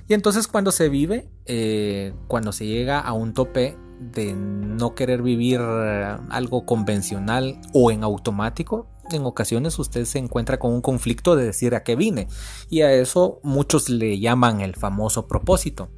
Y 0.08 0.14
entonces 0.14 0.48
cuando 0.48 0.72
se 0.72 0.90
vive, 0.90 1.30
eh, 1.46 2.14
cuando 2.28 2.52
se 2.52 2.66
llega 2.66 3.00
a 3.00 3.14
un 3.14 3.34
tope 3.34 3.78
de 4.00 4.34
no 4.34 4.96
querer 4.96 5.22
vivir 5.22 5.60
algo 5.62 6.66
convencional 6.66 7.62
o 7.74 7.92
en 7.92 8.04
automático, 8.04 8.90
en 9.14 9.26
ocasiones 9.26 9.78
usted 9.80 10.06
se 10.06 10.20
encuentra 10.20 10.60
con 10.60 10.74
un 10.74 10.82
conflicto 10.82 11.36
de 11.36 11.46
decir 11.46 11.76
a 11.76 11.84
qué 11.84 11.96
vine. 11.96 12.28
Y 12.70 12.82
a 12.82 12.92
eso 12.94 13.40
muchos 13.44 13.90
le 13.90 14.20
llaman 14.20 14.62
el 14.62 14.76
famoso 14.76 15.28
propósito. 15.28 15.90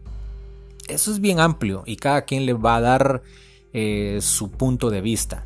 Eso 0.88 1.12
es 1.12 1.20
bien 1.20 1.40
amplio 1.40 1.84
y 1.86 1.96
cada 1.96 2.24
quien 2.24 2.46
le 2.46 2.54
va 2.54 2.76
a 2.76 2.82
dar 2.82 3.24
eh, 3.74 4.20
su 4.22 4.52
punto 4.52 4.90
de 4.90 5.02
vista. 5.02 5.46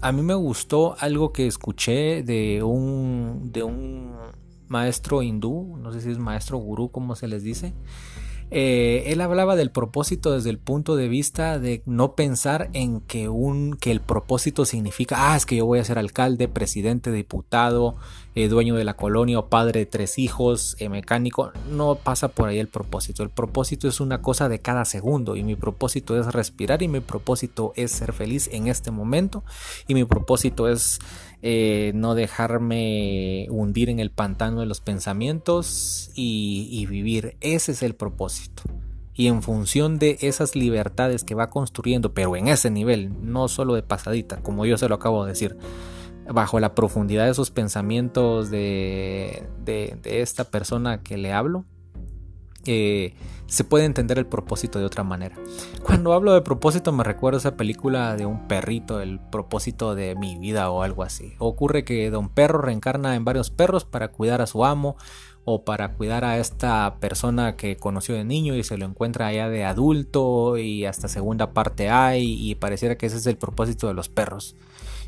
A 0.00 0.12
mí 0.12 0.22
me 0.22 0.34
gustó 0.34 0.96
algo 0.98 1.32
que 1.32 1.46
escuché 1.46 2.22
de 2.22 2.62
un, 2.62 3.50
de 3.52 3.62
un 3.62 4.14
maestro 4.68 5.22
hindú, 5.22 5.76
no 5.80 5.92
sé 5.92 6.00
si 6.00 6.10
es 6.10 6.18
maestro 6.18 6.58
gurú 6.58 6.90
como 6.90 7.16
se 7.16 7.28
les 7.28 7.42
dice, 7.42 7.72
eh, 8.50 9.04
él 9.06 9.20
hablaba 9.20 9.56
del 9.56 9.70
propósito 9.70 10.32
desde 10.32 10.50
el 10.50 10.58
punto 10.58 10.94
de 10.94 11.08
vista 11.08 11.58
de 11.58 11.82
no 11.84 12.14
pensar 12.14 12.70
en 12.74 13.00
que, 13.00 13.28
un, 13.28 13.76
que 13.80 13.90
el 13.90 14.00
propósito 14.00 14.64
significa, 14.64 15.32
ah, 15.32 15.36
es 15.36 15.46
que 15.46 15.56
yo 15.56 15.66
voy 15.66 15.80
a 15.80 15.84
ser 15.84 15.98
alcalde, 15.98 16.46
presidente, 16.46 17.10
diputado, 17.10 17.96
eh, 18.36 18.48
dueño 18.48 18.76
de 18.76 18.84
la 18.84 18.94
colonia 18.94 19.38
o 19.38 19.46
padre 19.46 19.80
de 19.80 19.86
tres 19.86 20.18
hijos, 20.18 20.76
eh, 20.78 20.88
mecánico. 20.90 21.52
No 21.70 21.94
pasa 21.94 22.28
por 22.28 22.48
ahí 22.48 22.58
el 22.58 22.68
propósito. 22.68 23.22
El 23.22 23.30
propósito 23.30 23.88
es 23.88 23.98
una 23.98 24.20
cosa 24.20 24.48
de 24.48 24.60
cada 24.60 24.84
segundo 24.84 25.36
y 25.36 25.42
mi 25.42 25.56
propósito 25.56 26.20
es 26.20 26.26
respirar 26.26 26.82
y 26.82 26.88
mi 26.88 27.00
propósito 27.00 27.72
es 27.76 27.92
ser 27.92 28.12
feliz 28.12 28.48
en 28.52 28.68
este 28.68 28.90
momento 28.90 29.42
y 29.88 29.94
mi 29.94 30.04
propósito 30.04 30.68
es 30.68 30.98
eh, 31.42 31.92
no 31.94 32.14
dejarme 32.14 33.46
hundir 33.50 33.90
en 33.90 34.00
el 34.00 34.10
pantano 34.10 34.60
de 34.60 34.66
los 34.66 34.80
pensamientos 34.80 36.10
y, 36.14 36.86
vivir. 36.86 37.36
Ese 37.40 37.72
es 37.72 37.82
el 37.82 37.94
propósito. 37.94 38.62
Y 39.14 39.28
en 39.28 39.42
función 39.42 39.98
de 39.98 40.18
esas 40.20 40.56
libertades 40.56 41.24
que 41.24 41.34
va 41.34 41.48
construyendo, 41.48 42.12
pero 42.12 42.36
en 42.36 42.48
ese 42.48 42.70
nivel, 42.70 43.12
no 43.22 43.48
solo 43.48 43.74
de 43.74 43.82
pasadita, 43.82 44.42
como 44.42 44.66
yo 44.66 44.76
se 44.76 44.88
lo 44.88 44.96
acabo 44.96 45.24
de 45.24 45.30
decir, 45.30 45.56
bajo 46.28 46.60
la 46.60 46.74
profundidad 46.74 47.24
de 47.24 47.30
esos 47.30 47.50
pensamientos 47.50 48.50
de, 48.50 49.48
de 49.64 49.98
esta 50.04 50.44
persona 50.44 51.02
que 51.02 51.16
le 51.16 51.32
hablo, 51.32 51.64
se 52.66 53.64
puede 53.64 53.84
entender 53.84 54.18
el 54.18 54.26
propósito 54.26 54.78
de 54.78 54.84
otra 54.84 55.04
manera. 55.04 55.36
Cuando 55.82 56.12
hablo 56.12 56.34
de 56.34 56.42
propósito 56.42 56.92
me 56.92 57.04
recuerdo 57.04 57.38
esa 57.38 57.56
película 57.56 58.16
de 58.16 58.26
un 58.26 58.48
perrito, 58.48 59.00
el 59.00 59.20
propósito 59.20 59.94
de 59.94 60.14
mi 60.16 60.36
vida 60.36 60.70
o 60.70 60.82
algo 60.82 61.02
así. 61.02 61.34
Ocurre 61.38 61.84
que 61.84 62.10
don 62.10 62.28
perro 62.28 62.60
reencarna 62.60 63.14
en 63.14 63.24
varios 63.24 63.50
perros 63.50 63.84
para 63.84 64.08
cuidar 64.08 64.42
a 64.42 64.46
su 64.46 64.64
amo 64.64 64.96
o 65.44 65.64
para 65.64 65.92
cuidar 65.92 66.24
a 66.24 66.38
esta 66.38 66.96
persona 66.98 67.54
que 67.54 67.76
conoció 67.76 68.16
de 68.16 68.24
niño 68.24 68.56
y 68.56 68.64
se 68.64 68.76
lo 68.76 68.84
encuentra 68.84 69.28
allá 69.28 69.48
de 69.48 69.64
adulto 69.64 70.58
y 70.58 70.84
hasta 70.84 71.06
segunda 71.06 71.52
parte 71.52 71.88
hay 71.88 72.50
y 72.50 72.56
pareciera 72.56 72.98
que 72.98 73.06
ese 73.06 73.18
es 73.18 73.26
el 73.26 73.36
propósito 73.36 73.86
de 73.86 73.94
los 73.94 74.08
perros 74.08 74.56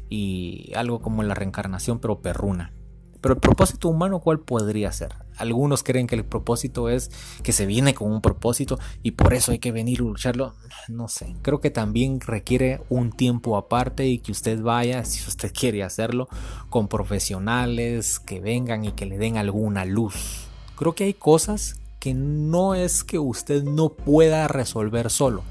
y 0.09 0.73
algo 0.77 1.01
como 1.01 1.25
la 1.25 1.35
reencarnación 1.35 1.99
pero 1.99 2.21
perruna. 2.21 2.73
Pero 3.21 3.35
el 3.35 3.41
propósito 3.41 3.89
humano, 3.89 4.21
¿cuál 4.21 4.41
podría 4.41 4.93
ser? 4.93 5.15
Algunos 5.37 5.83
creen 5.83 6.07
que 6.07 6.15
el 6.15 6.25
propósito 6.25 6.89
es 6.89 7.11
que 7.43 7.53
se 7.53 7.67
viene 7.67 7.95
con 7.95 8.13
un 8.13 8.21
propósito 8.21 8.79
y 9.03 9.13
por 9.13 9.35
eso 9.35 9.53
hay 9.53 9.59
que 9.59 9.73
venir 9.73 10.01
a 10.01 10.05
lucharlo. 10.05 10.55
No 10.89 11.09
sé, 11.09 11.35
creo 11.43 11.61
que 11.61 11.71
también 11.71 12.21
requiere 12.21 12.81
un 12.89 13.13
tiempo 13.13 13.57
aparte 13.57 14.07
y 14.07 14.19
que 14.19 14.33
usted 14.33 14.61
vaya, 14.61 15.05
si 15.05 15.27
usted 15.29 15.53
quiere 15.53 15.83
hacerlo, 15.83 16.29
con 16.71 16.89
profesionales 16.89 18.21
que 18.21 18.41
vengan 18.41 18.85
y 18.85 18.93
que 18.93 19.07
le 19.07 19.19
den 19.19 19.37
alguna 19.37 19.85
luz. 19.85 20.47
Creo 20.77 20.95
que 20.95 21.05
hay 21.05 21.15
cosas 21.15 21.81
que 21.99 22.15
no 22.15 22.75
es 22.75 23.03
que 23.03 23.19
usted 23.19 23.65
no 23.65 23.91
pueda 23.91 24.47
resolver 24.47 25.11
solo 25.11 25.43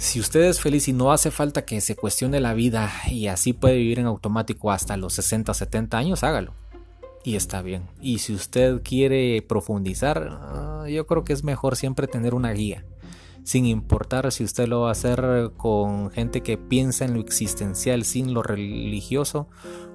si 0.00 0.18
usted 0.18 0.44
es 0.44 0.60
feliz 0.60 0.88
y 0.88 0.94
no 0.94 1.12
hace 1.12 1.30
falta 1.30 1.66
que 1.66 1.80
se 1.82 1.94
cuestione 1.94 2.40
la 2.40 2.54
vida 2.54 2.90
y 3.10 3.26
así 3.26 3.52
puede 3.52 3.76
vivir 3.76 3.98
en 3.98 4.06
automático 4.06 4.72
hasta 4.72 4.96
los 4.96 5.12
60, 5.12 5.52
70 5.52 5.98
años, 5.98 6.24
hágalo. 6.24 6.54
Y 7.22 7.36
está 7.36 7.60
bien. 7.60 7.86
Y 8.00 8.18
si 8.18 8.32
usted 8.32 8.80
quiere 8.82 9.42
profundizar, 9.42 10.38
ah, 10.40 10.86
yo 10.88 11.06
creo 11.06 11.22
que 11.22 11.34
es 11.34 11.44
mejor 11.44 11.76
siempre 11.76 12.06
tener 12.06 12.34
una 12.34 12.52
guía. 12.52 12.84
Sin 13.44 13.66
importar 13.66 14.32
si 14.32 14.42
usted 14.42 14.68
lo 14.68 14.80
va 14.82 14.88
a 14.88 14.92
hacer 14.92 15.52
con 15.56 16.10
gente 16.10 16.42
que 16.42 16.56
piensa 16.56 17.04
en 17.04 17.14
lo 17.14 17.20
existencial 17.20 18.04
sin 18.04 18.32
lo 18.32 18.42
religioso 18.42 19.48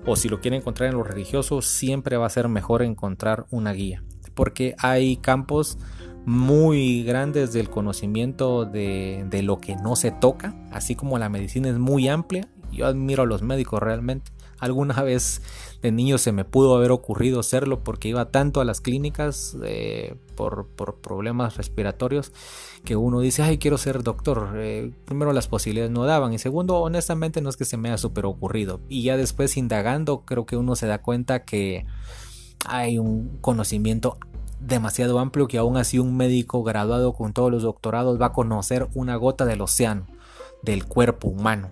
o 0.06 0.16
si 0.16 0.30
lo 0.30 0.40
quiere 0.40 0.58
encontrar 0.58 0.90
en 0.90 0.98
lo 0.98 1.04
religioso, 1.04 1.64
siempre 1.64 2.18
va 2.18 2.28
a 2.28 2.30
ser 2.30 2.48
mejor 2.48 2.84
encontrar 2.84 3.48
una 3.50 3.74
guía. 3.74 4.04
Porque 4.36 4.76
hay 4.78 5.18
campos 5.18 5.80
muy 6.26 7.04
grandes 7.04 7.54
del 7.54 7.70
conocimiento 7.70 8.66
de, 8.66 9.26
de, 9.30 9.44
lo 9.44 9.60
que 9.60 9.76
no 9.76 9.96
se 9.96 10.12
toca, 10.12 10.56
así 10.72 10.96
como 10.96 11.20
la 11.20 11.30
medicina 11.30 11.70
es 11.70 11.78
muy 11.78 12.08
amplia. 12.08 12.48
Yo 12.72 12.88
admiro 12.88 13.24
a 13.24 13.26
los 13.26 13.42
médicos 13.42 13.80
realmente. 13.80 14.32
Alguna 14.60 15.02
vez 15.04 15.42
de 15.82 15.92
niño 15.92 16.18
se 16.18 16.32
me 16.32 16.46
pudo 16.46 16.76
haber 16.76 16.92
ocurrido 16.92 17.40
hacerlo 17.40 17.84
porque 17.84 18.08
iba 18.08 18.32
tanto 18.32 18.60
a 18.60 18.66
las 18.66 18.82
clínicas 18.82 19.56
eh, 19.64 20.16
por, 20.36 20.68
por, 20.68 20.96
problemas 20.96 21.58
respiratorios 21.58 22.32
que 22.84 22.96
uno 22.96 23.20
dice, 23.20 23.44
ay, 23.44 23.58
quiero 23.58 23.78
ser 23.78 24.02
doctor. 24.04 24.54
Eh, 24.56 24.92
primero 25.06 25.32
las 25.34 25.48
posibilidades 25.48 25.92
no 25.92 26.06
daban 26.06 26.34
y 26.34 26.40
segundo, 26.40 26.78
honestamente 26.80 27.42
no 27.42 27.50
es 27.50 27.58
que 27.58 27.66
se 27.66 27.78
me 27.78 27.90
haya 27.90 27.98
super 27.98 28.26
ocurrido. 28.26 28.80
Y 28.90 29.04
ya 29.04 29.18
después 29.18 29.58
indagando 29.58 30.22
creo 30.22 30.46
que 30.46 30.58
uno 30.58 30.76
se 30.76 30.88
da 30.88 31.02
cuenta 31.02 31.46
que 31.46 31.86
hay 32.68 32.98
un 32.98 33.38
conocimiento 33.42 34.18
demasiado 34.60 35.20
amplio 35.20 35.48
que 35.48 35.58
aún 35.58 35.78
así 35.78 36.00
un 36.00 36.16
médico 36.18 36.64
graduado 36.64 37.14
con 37.14 37.34
todos 37.34 37.52
los 37.52 37.64
doctorados 37.64 38.20
va 38.20 38.28
a 38.28 38.34
conocer 38.34 38.88
una 38.94 39.16
gota 39.16 39.46
del 39.46 39.62
océano, 39.62 40.08
del 40.62 40.86
cuerpo 40.86 41.28
humano. 41.28 41.72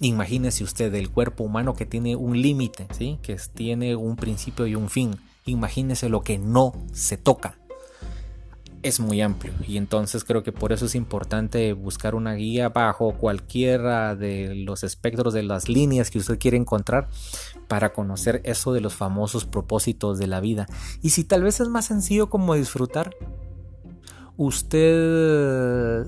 Imagínese 0.00 0.64
usted 0.64 0.94
el 0.94 1.10
cuerpo 1.10 1.44
humano 1.44 1.74
que 1.74 1.86
tiene 1.86 2.16
un 2.16 2.40
límite, 2.40 2.88
¿sí? 2.92 3.18
que 3.22 3.36
tiene 3.54 3.96
un 3.96 4.16
principio 4.16 4.66
y 4.66 4.74
un 4.74 4.90
fin. 4.90 5.16
Imagínese 5.46 6.08
lo 6.08 6.22
que 6.22 6.38
no 6.38 6.72
se 6.92 7.16
toca 7.16 7.58
es 8.84 9.00
muy 9.00 9.22
amplio 9.22 9.52
y 9.66 9.78
entonces 9.78 10.24
creo 10.24 10.42
que 10.42 10.52
por 10.52 10.72
eso 10.72 10.84
es 10.84 10.94
importante 10.94 11.72
buscar 11.72 12.14
una 12.14 12.34
guía 12.34 12.68
bajo 12.68 13.14
cualquiera 13.14 14.14
de 14.14 14.54
los 14.54 14.84
espectros 14.84 15.32
de 15.32 15.42
las 15.42 15.70
líneas 15.70 16.10
que 16.10 16.18
usted 16.18 16.38
quiere 16.38 16.58
encontrar 16.58 17.08
para 17.74 17.92
conocer 17.92 18.40
eso 18.44 18.72
de 18.72 18.80
los 18.80 18.94
famosos 18.94 19.46
propósitos 19.46 20.16
de 20.16 20.28
la 20.28 20.38
vida. 20.38 20.68
Y 21.02 21.10
si 21.10 21.24
tal 21.24 21.42
vez 21.42 21.58
es 21.58 21.66
más 21.66 21.86
sencillo 21.86 22.30
como 22.30 22.54
disfrutar, 22.54 23.16
usted 24.36 26.06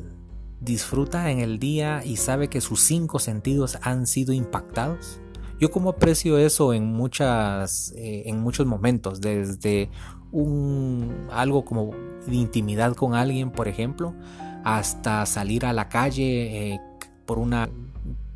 disfruta 0.61 1.29
en 1.33 1.41
el 1.41 1.59
día 1.59 2.05
y 2.05 2.19
sabe 2.19 2.47
que 2.47 2.61
sus 2.61 2.83
cinco 2.83 3.19
sentidos 3.19 3.79
han 3.83 4.07
sido 4.07 4.33
impactados. 4.33 5.19
Yo 5.59 5.73
como 5.73 5.91
aprecio 5.91 6.39
eso 6.39 6.73
en 6.73 6.85
muchas 6.85 7.93
eh, 7.97 8.23
en 8.27 8.39
muchos 8.39 8.65
momentos, 8.65 9.21
desde 9.21 9.91
un 10.31 11.27
algo 11.33 11.65
como 11.65 11.91
de 12.29 12.37
intimidad 12.37 12.95
con 12.95 13.17
alguien, 13.17 13.51
por 13.51 13.67
ejemplo, 13.67 14.15
hasta 14.63 15.27
salir 15.27 15.67
a 15.67 15.73
la 15.73 15.89
calle 15.89 16.75
eh, 16.75 16.81
por 17.25 17.41
una 17.41 17.69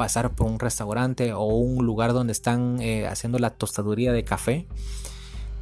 pasar 0.00 0.34
por 0.34 0.46
un 0.46 0.58
restaurante 0.58 1.34
o 1.34 1.44
un 1.44 1.84
lugar 1.84 2.14
donde 2.14 2.32
están 2.32 2.80
eh, 2.80 3.06
haciendo 3.06 3.38
la 3.38 3.50
tostaduría 3.50 4.14
de 4.14 4.24
café. 4.24 4.66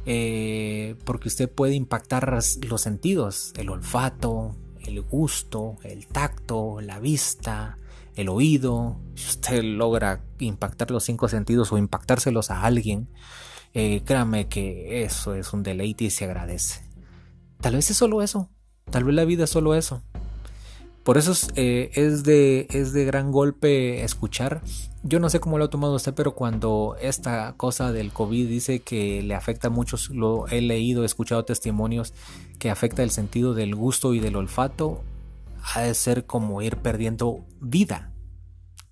Eh, 0.05 0.95
porque 1.03 1.27
usted 1.27 1.51
puede 1.51 1.75
impactar 1.75 2.39
los 2.61 2.81
sentidos, 2.81 3.51
el 3.57 3.69
olfato, 3.69 4.55
el 4.79 5.01
gusto, 5.01 5.75
el 5.83 6.07
tacto, 6.07 6.79
la 6.79 7.01
vista, 7.01 7.79
el 8.15 8.29
oído. 8.29 9.01
Si 9.15 9.27
usted 9.27 9.61
logra 9.61 10.23
impactar 10.39 10.89
los 10.89 11.03
cinco 11.03 11.27
sentidos 11.27 11.73
o 11.73 11.77
impactárselos 11.77 12.49
a 12.49 12.63
alguien, 12.63 13.09
créame 13.73 14.47
que 14.47 15.03
eso 15.03 15.35
es 15.35 15.51
un 15.51 15.63
deleite 15.63 16.05
y 16.05 16.09
se 16.11 16.23
agradece. 16.23 16.81
Tal 17.59 17.75
vez 17.75 17.91
es 17.91 17.97
solo 17.97 18.21
eso. 18.21 18.49
Tal 18.89 19.03
vez 19.03 19.15
la 19.15 19.25
vida 19.25 19.43
es 19.43 19.49
solo 19.49 19.75
eso. 19.75 20.01
Por 21.09 21.17
eso 21.17 21.31
es, 21.31 21.47
eh, 21.55 21.89
de, 22.23 22.67
es 22.69 22.93
de 22.93 23.03
gran 23.03 23.31
golpe 23.31 24.03
escuchar. 24.03 24.61
Yo 25.01 25.19
no 25.19 25.31
sé 25.31 25.39
cómo 25.39 25.57
lo 25.57 25.65
ha 25.65 25.69
tomado 25.71 25.95
usted, 25.95 26.13
pero 26.13 26.35
cuando 26.35 26.97
esta 27.01 27.55
cosa 27.57 27.91
del 27.91 28.13
COVID 28.13 28.47
dice 28.47 28.81
que 28.81 29.23
le 29.23 29.33
afecta 29.33 29.69
a 29.69 29.71
muchos, 29.71 30.11
lo 30.11 30.47
he 30.49 30.61
leído, 30.61 31.01
he 31.01 31.07
escuchado 31.07 31.45
testimonios 31.45 32.13
que 32.59 32.69
afecta 32.69 33.01
el 33.01 33.09
sentido 33.09 33.55
del 33.55 33.73
gusto 33.73 34.13
y 34.13 34.19
del 34.19 34.35
olfato, 34.35 35.01
ha 35.73 35.81
de 35.81 35.95
ser 35.95 36.27
como 36.27 36.61
ir 36.61 36.77
perdiendo 36.77 37.43
vida. 37.59 38.13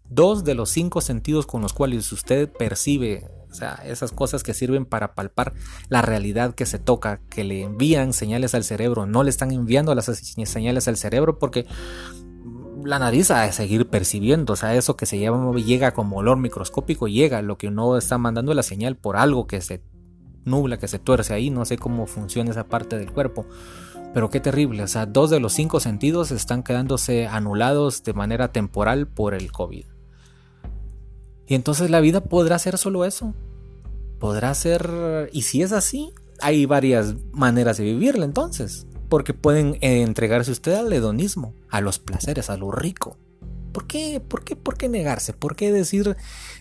Dos 0.10 0.43
de 0.43 0.56
los 0.56 0.71
cinco 0.71 1.01
sentidos 1.01 1.45
con 1.45 1.62
los 1.62 1.73
cuales 1.73 2.12
usted 2.12 2.51
percibe 2.51 3.30
o 3.49 3.53
sea, 3.53 3.81
esas 3.86 4.12
cosas 4.12 4.43
que 4.43 4.53
sirven 4.53 4.86
para 4.86 5.15
palpar 5.15 5.53
la 5.89 6.01
realidad 6.01 6.53
que 6.53 6.65
se 6.65 6.79
toca, 6.79 7.19
que 7.29 7.43
le 7.43 7.63
envían 7.63 8.13
señales 8.13 8.53
al 8.55 8.63
cerebro, 8.63 9.05
no 9.05 9.23
le 9.23 9.29
están 9.29 9.51
enviando 9.51 9.95
las 9.95 10.05
señales 10.05 10.88
al 10.88 10.97
cerebro 10.97 11.39
porque 11.39 11.65
la 12.83 12.99
nariz 12.99 13.27
de 13.29 13.51
seguir 13.51 13.89
percibiendo, 13.89 14.53
o 14.53 14.55
sea, 14.55 14.75
eso 14.75 14.95
que 14.95 15.05
se 15.05 15.19
llama 15.19 15.57
llega 15.60 15.93
como 15.93 16.17
olor 16.17 16.38
microscópico, 16.38 17.07
llega, 17.07 17.41
lo 17.41 17.57
que 17.57 17.67
uno 17.67 17.97
está 17.97 18.17
mandando 18.17 18.53
la 18.53 18.63
señal 18.63 18.95
por 18.95 19.17
algo 19.17 19.47
que 19.47 19.62
se 19.62 19.81
nubla, 20.45 20.77
que 20.77 20.88
se 20.88 20.99
tuerce 20.99 21.33
ahí, 21.33 21.49
no 21.49 21.65
sé 21.65 21.77
cómo 21.77 22.07
funciona 22.07 22.51
esa 22.51 22.67
parte 22.67 22.97
del 22.97 23.12
cuerpo. 23.12 23.45
Pero 24.13 24.29
qué 24.29 24.39
terrible, 24.39 24.83
o 24.83 24.88
sea, 24.88 25.05
dos 25.05 25.29
de 25.29 25.39
los 25.39 25.53
cinco 25.53 25.79
sentidos 25.79 26.31
están 26.31 26.63
quedándose 26.63 27.27
anulados 27.27 28.03
de 28.03 28.13
manera 28.13 28.51
temporal 28.51 29.07
por 29.07 29.33
el 29.33 29.51
COVID. 29.51 29.86
Y 31.47 31.55
entonces 31.55 31.89
la 31.89 32.01
vida 32.01 32.21
podrá 32.21 32.60
ser 32.60 32.77
solo 32.77 33.05
eso. 33.05 33.33
Podrá 34.19 34.53
ser... 34.53 35.29
Y 35.31 35.43
si 35.43 35.62
es 35.62 35.71
así, 35.71 36.13
hay 36.41 36.65
varias 36.65 37.15
maneras 37.31 37.77
de 37.77 37.86
vivirla 37.86 38.25
entonces. 38.25 38.86
Porque 39.10 39.33
pueden 39.33 39.77
entregarse 39.81 40.51
usted 40.51 40.73
al 40.73 40.91
hedonismo, 40.91 41.53
a 41.69 41.79
los 41.79 41.99
placeres, 41.99 42.49
a 42.49 42.57
lo 42.57 42.71
rico. 42.71 43.17
¿Por 43.71 43.88
qué, 43.88 44.19
por 44.19 44.43
qué, 44.43 44.55
por 44.55 44.77
qué 44.77 44.89
negarse? 44.89 45.33
¿Por 45.33 45.55
qué 45.55 45.71
decir, 45.71 46.17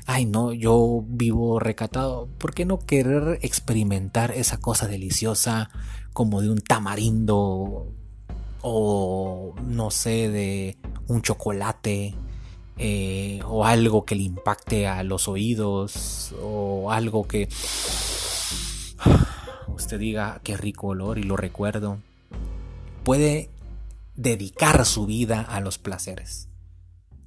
ay 0.06 0.26
no, 0.26 0.52
yo 0.52 1.02
vivo 1.08 1.58
recatado? 1.58 2.28
¿Por 2.38 2.52
qué 2.52 2.64
no 2.66 2.78
querer 2.78 3.38
experimentar 3.42 4.32
esa 4.32 4.58
cosa 4.58 4.86
deliciosa 4.86 5.70
como 6.12 6.42
de 6.42 6.50
un 6.50 6.60
tamarindo 6.60 7.92
o 8.60 9.54
no 9.66 9.90
sé, 9.90 10.28
de 10.28 10.76
un 11.08 11.22
chocolate 11.22 12.14
eh, 12.78 13.40
o 13.46 13.64
algo 13.64 14.04
que 14.04 14.14
le 14.14 14.22
impacte 14.22 14.86
a 14.86 15.02
los 15.02 15.28
oídos 15.28 16.34
o 16.42 16.90
algo 16.90 17.26
que 17.26 17.48
usted 19.68 19.98
diga 19.98 20.40
qué 20.44 20.56
rico 20.56 20.88
olor 20.88 21.18
y 21.18 21.22
lo 21.22 21.36
recuerdo. 21.36 21.98
Puede 23.04 23.50
dedicar 24.14 24.84
su 24.84 25.06
vida 25.06 25.40
a 25.40 25.60
los 25.60 25.78
placeres. 25.78 26.48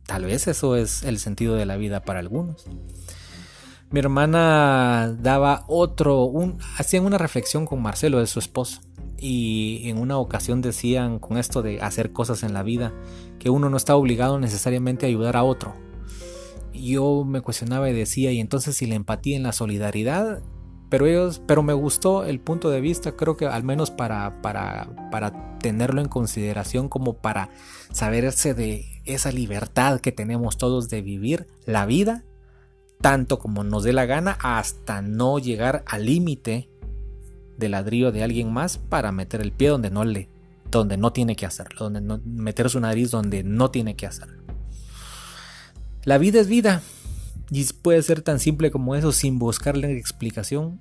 Tal 0.05 0.25
vez 0.25 0.47
eso 0.47 0.75
es 0.75 1.03
el 1.03 1.19
sentido 1.19 1.55
de 1.55 1.65
la 1.65 1.77
vida 1.77 2.01
para 2.01 2.19
algunos. 2.19 2.65
Mi 3.91 3.99
hermana 3.99 5.15
daba 5.19 5.65
otro, 5.67 6.23
un, 6.25 6.59
hacían 6.77 7.05
una 7.05 7.17
reflexión 7.17 7.65
con 7.65 7.81
Marcelo 7.81 8.19
de 8.19 8.27
su 8.27 8.39
esposo 8.39 8.81
y 9.21 9.89
en 9.89 9.97
una 9.97 10.17
ocasión 10.17 10.61
decían 10.61 11.19
con 11.19 11.37
esto 11.37 11.61
de 11.61 11.81
hacer 11.81 12.11
cosas 12.11 12.43
en 12.43 12.53
la 12.53 12.63
vida 12.63 12.93
que 13.39 13.49
uno 13.49 13.69
no 13.69 13.77
está 13.77 13.95
obligado 13.95 14.39
necesariamente 14.39 15.05
a 15.05 15.09
ayudar 15.09 15.37
a 15.37 15.43
otro. 15.43 15.73
Yo 16.73 17.23
me 17.25 17.41
cuestionaba 17.41 17.89
y 17.89 17.93
decía, 17.93 18.31
y 18.31 18.39
entonces 18.39 18.77
si 18.77 18.85
la 18.85 18.95
empatía 18.95 19.35
en 19.35 19.43
la 19.43 19.53
solidaridad, 19.53 20.41
pero 20.89 21.05
ellos, 21.05 21.41
pero 21.45 21.61
me 21.61 21.73
gustó 21.73 22.25
el 22.25 22.39
punto 22.39 22.69
de 22.69 22.81
vista, 22.81 23.11
creo 23.13 23.37
que 23.37 23.45
al 23.45 23.63
menos 23.63 23.91
para, 23.91 24.41
para, 24.41 25.09
para 25.11 25.57
tenerlo 25.59 26.01
en 26.01 26.07
consideración 26.07 26.89
como 26.89 27.17
para 27.17 27.49
saberse 27.91 28.53
de 28.53 29.01
esa 29.05 29.31
libertad 29.31 29.99
que 29.99 30.11
tenemos 30.11 30.57
todos 30.57 30.89
de 30.89 31.01
vivir 31.01 31.47
la 31.65 31.85
vida 31.85 32.23
tanto 33.01 33.39
como 33.39 33.63
nos 33.63 33.83
dé 33.83 33.93
la 33.93 34.05
gana 34.05 34.37
hasta 34.41 35.01
no 35.01 35.39
llegar 35.39 35.83
al 35.87 36.05
límite 36.05 36.68
del 37.59 37.71
ladrillo 37.71 38.11
de 38.11 38.23
alguien 38.23 38.51
más 38.51 38.77
para 38.77 39.11
meter 39.11 39.41
el 39.41 39.51
pie 39.51 39.69
donde 39.69 39.89
no 39.89 40.03
le 40.03 40.29
donde 40.71 40.97
no 40.97 41.11
tiene 41.11 41.35
que 41.35 41.45
hacerlo, 41.45 41.85
donde 41.85 42.01
no, 42.01 42.21
meter 42.23 42.69
su 42.69 42.79
nariz 42.79 43.09
donde 43.11 43.43
no 43.43 43.71
tiene 43.71 43.95
que 43.95 44.05
hacerlo. 44.05 44.43
La 46.03 46.17
vida 46.17 46.39
es 46.39 46.47
vida 46.47 46.81
y 47.49 47.63
puede 47.73 48.01
ser 48.03 48.21
tan 48.21 48.39
simple 48.39 48.71
como 48.71 48.95
eso 48.95 49.11
sin 49.11 49.39
buscarle 49.39 49.97
explicación. 49.97 50.79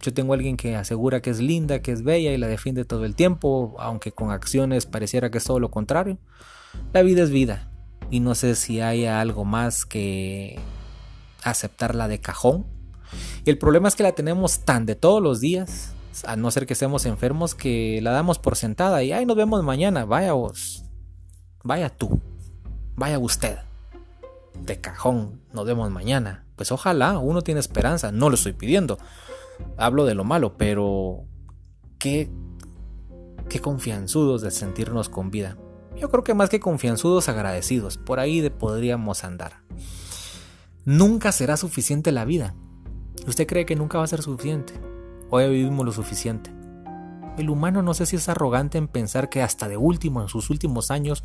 Yo 0.00 0.12
tengo 0.12 0.32
a 0.32 0.36
alguien 0.36 0.56
que 0.56 0.76
asegura 0.76 1.20
que 1.20 1.30
es 1.30 1.40
linda, 1.40 1.82
que 1.82 1.92
es 1.92 2.02
bella 2.02 2.32
y 2.32 2.38
la 2.38 2.48
defiende 2.48 2.84
todo 2.84 3.04
el 3.04 3.14
tiempo, 3.14 3.76
aunque 3.78 4.12
con 4.12 4.30
acciones 4.30 4.86
pareciera 4.86 5.30
que 5.30 5.38
es 5.38 5.44
todo 5.44 5.60
lo 5.60 5.70
contrario. 5.70 6.18
La 6.92 7.02
vida 7.02 7.22
es 7.22 7.30
vida 7.30 7.70
y 8.10 8.20
no 8.20 8.34
sé 8.34 8.54
si 8.54 8.80
hay 8.80 9.06
algo 9.06 9.44
más 9.44 9.86
que 9.86 10.58
aceptarla 11.42 12.08
de 12.08 12.20
cajón. 12.20 12.66
Y 13.44 13.50
el 13.50 13.58
problema 13.58 13.88
es 13.88 13.96
que 13.96 14.02
la 14.02 14.12
tenemos 14.12 14.60
tan 14.60 14.86
de 14.86 14.94
todos 14.94 15.22
los 15.22 15.40
días, 15.40 15.92
a 16.24 16.36
no 16.36 16.50
ser 16.50 16.66
que 16.66 16.74
estemos 16.74 17.06
enfermos, 17.06 17.54
que 17.54 18.00
la 18.02 18.10
damos 18.10 18.38
por 18.38 18.56
sentada 18.56 19.02
y 19.02 19.12
ay, 19.12 19.26
nos 19.26 19.36
vemos 19.36 19.62
mañana. 19.62 20.04
Vaya 20.04 20.32
vos, 20.32 20.84
vaya 21.62 21.88
tú, 21.90 22.20
vaya 22.96 23.18
usted. 23.18 23.58
De 24.64 24.80
cajón, 24.80 25.40
nos 25.52 25.64
vemos 25.64 25.90
mañana. 25.90 26.44
Pues 26.56 26.72
ojalá, 26.72 27.18
uno 27.18 27.42
tiene 27.42 27.60
esperanza, 27.60 28.12
no 28.12 28.28
lo 28.28 28.34
estoy 28.34 28.52
pidiendo. 28.52 28.98
Hablo 29.76 30.04
de 30.04 30.14
lo 30.14 30.24
malo, 30.24 30.56
pero 30.58 31.24
qué, 31.98 32.30
qué 33.48 33.60
confianzudos 33.60 34.42
de 34.42 34.50
sentirnos 34.50 35.08
con 35.08 35.30
vida. 35.30 35.56
Yo 35.96 36.10
creo 36.10 36.24
que 36.24 36.34
más 36.34 36.50
que 36.50 36.60
confianzudos, 36.60 37.28
agradecidos. 37.28 37.98
Por 37.98 38.20
ahí 38.20 38.40
de 38.40 38.50
podríamos 38.50 39.24
andar. 39.24 39.60
Nunca 40.84 41.30
será 41.30 41.56
suficiente 41.56 42.10
la 42.10 42.24
vida. 42.24 42.54
¿Usted 43.26 43.46
cree 43.46 43.66
que 43.66 43.76
nunca 43.76 43.98
va 43.98 44.04
a 44.04 44.08
ser 44.08 44.22
suficiente? 44.22 44.72
Hoy 45.28 45.48
vivimos 45.50 45.84
lo 45.84 45.92
suficiente. 45.92 46.50
El 47.36 47.50
humano 47.50 47.82
no 47.82 47.94
sé 47.94 48.06
si 48.06 48.16
es 48.16 48.28
arrogante 48.28 48.78
en 48.78 48.88
pensar 48.88 49.28
que 49.28 49.42
hasta 49.42 49.68
de 49.68 49.76
último, 49.76 50.22
en 50.22 50.28
sus 50.28 50.50
últimos 50.50 50.90
años, 50.90 51.22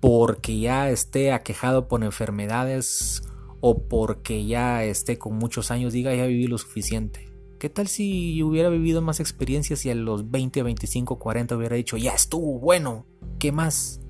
porque 0.00 0.58
ya 0.60 0.90
esté 0.90 1.32
aquejado 1.32 1.88
por 1.88 2.04
enfermedades 2.04 3.22
o 3.60 3.78
porque 3.88 4.44
ya 4.44 4.84
esté 4.84 5.18
con 5.18 5.36
muchos 5.38 5.70
años, 5.70 5.92
diga 5.92 6.14
ya 6.14 6.26
viví 6.26 6.46
lo 6.48 6.58
suficiente. 6.58 7.32
¿Qué 7.58 7.70
tal 7.70 7.88
si 7.88 8.42
hubiera 8.42 8.68
vivido 8.68 9.00
más 9.00 9.20
experiencias 9.20 9.86
y 9.86 9.90
a 9.90 9.94
los 9.94 10.30
20, 10.30 10.62
25, 10.62 11.18
40 11.18 11.56
hubiera 11.56 11.76
dicho, 11.76 11.96
ya 11.96 12.12
estuvo, 12.12 12.58
bueno, 12.58 13.06
¿qué 13.38 13.52
más? 13.52 14.01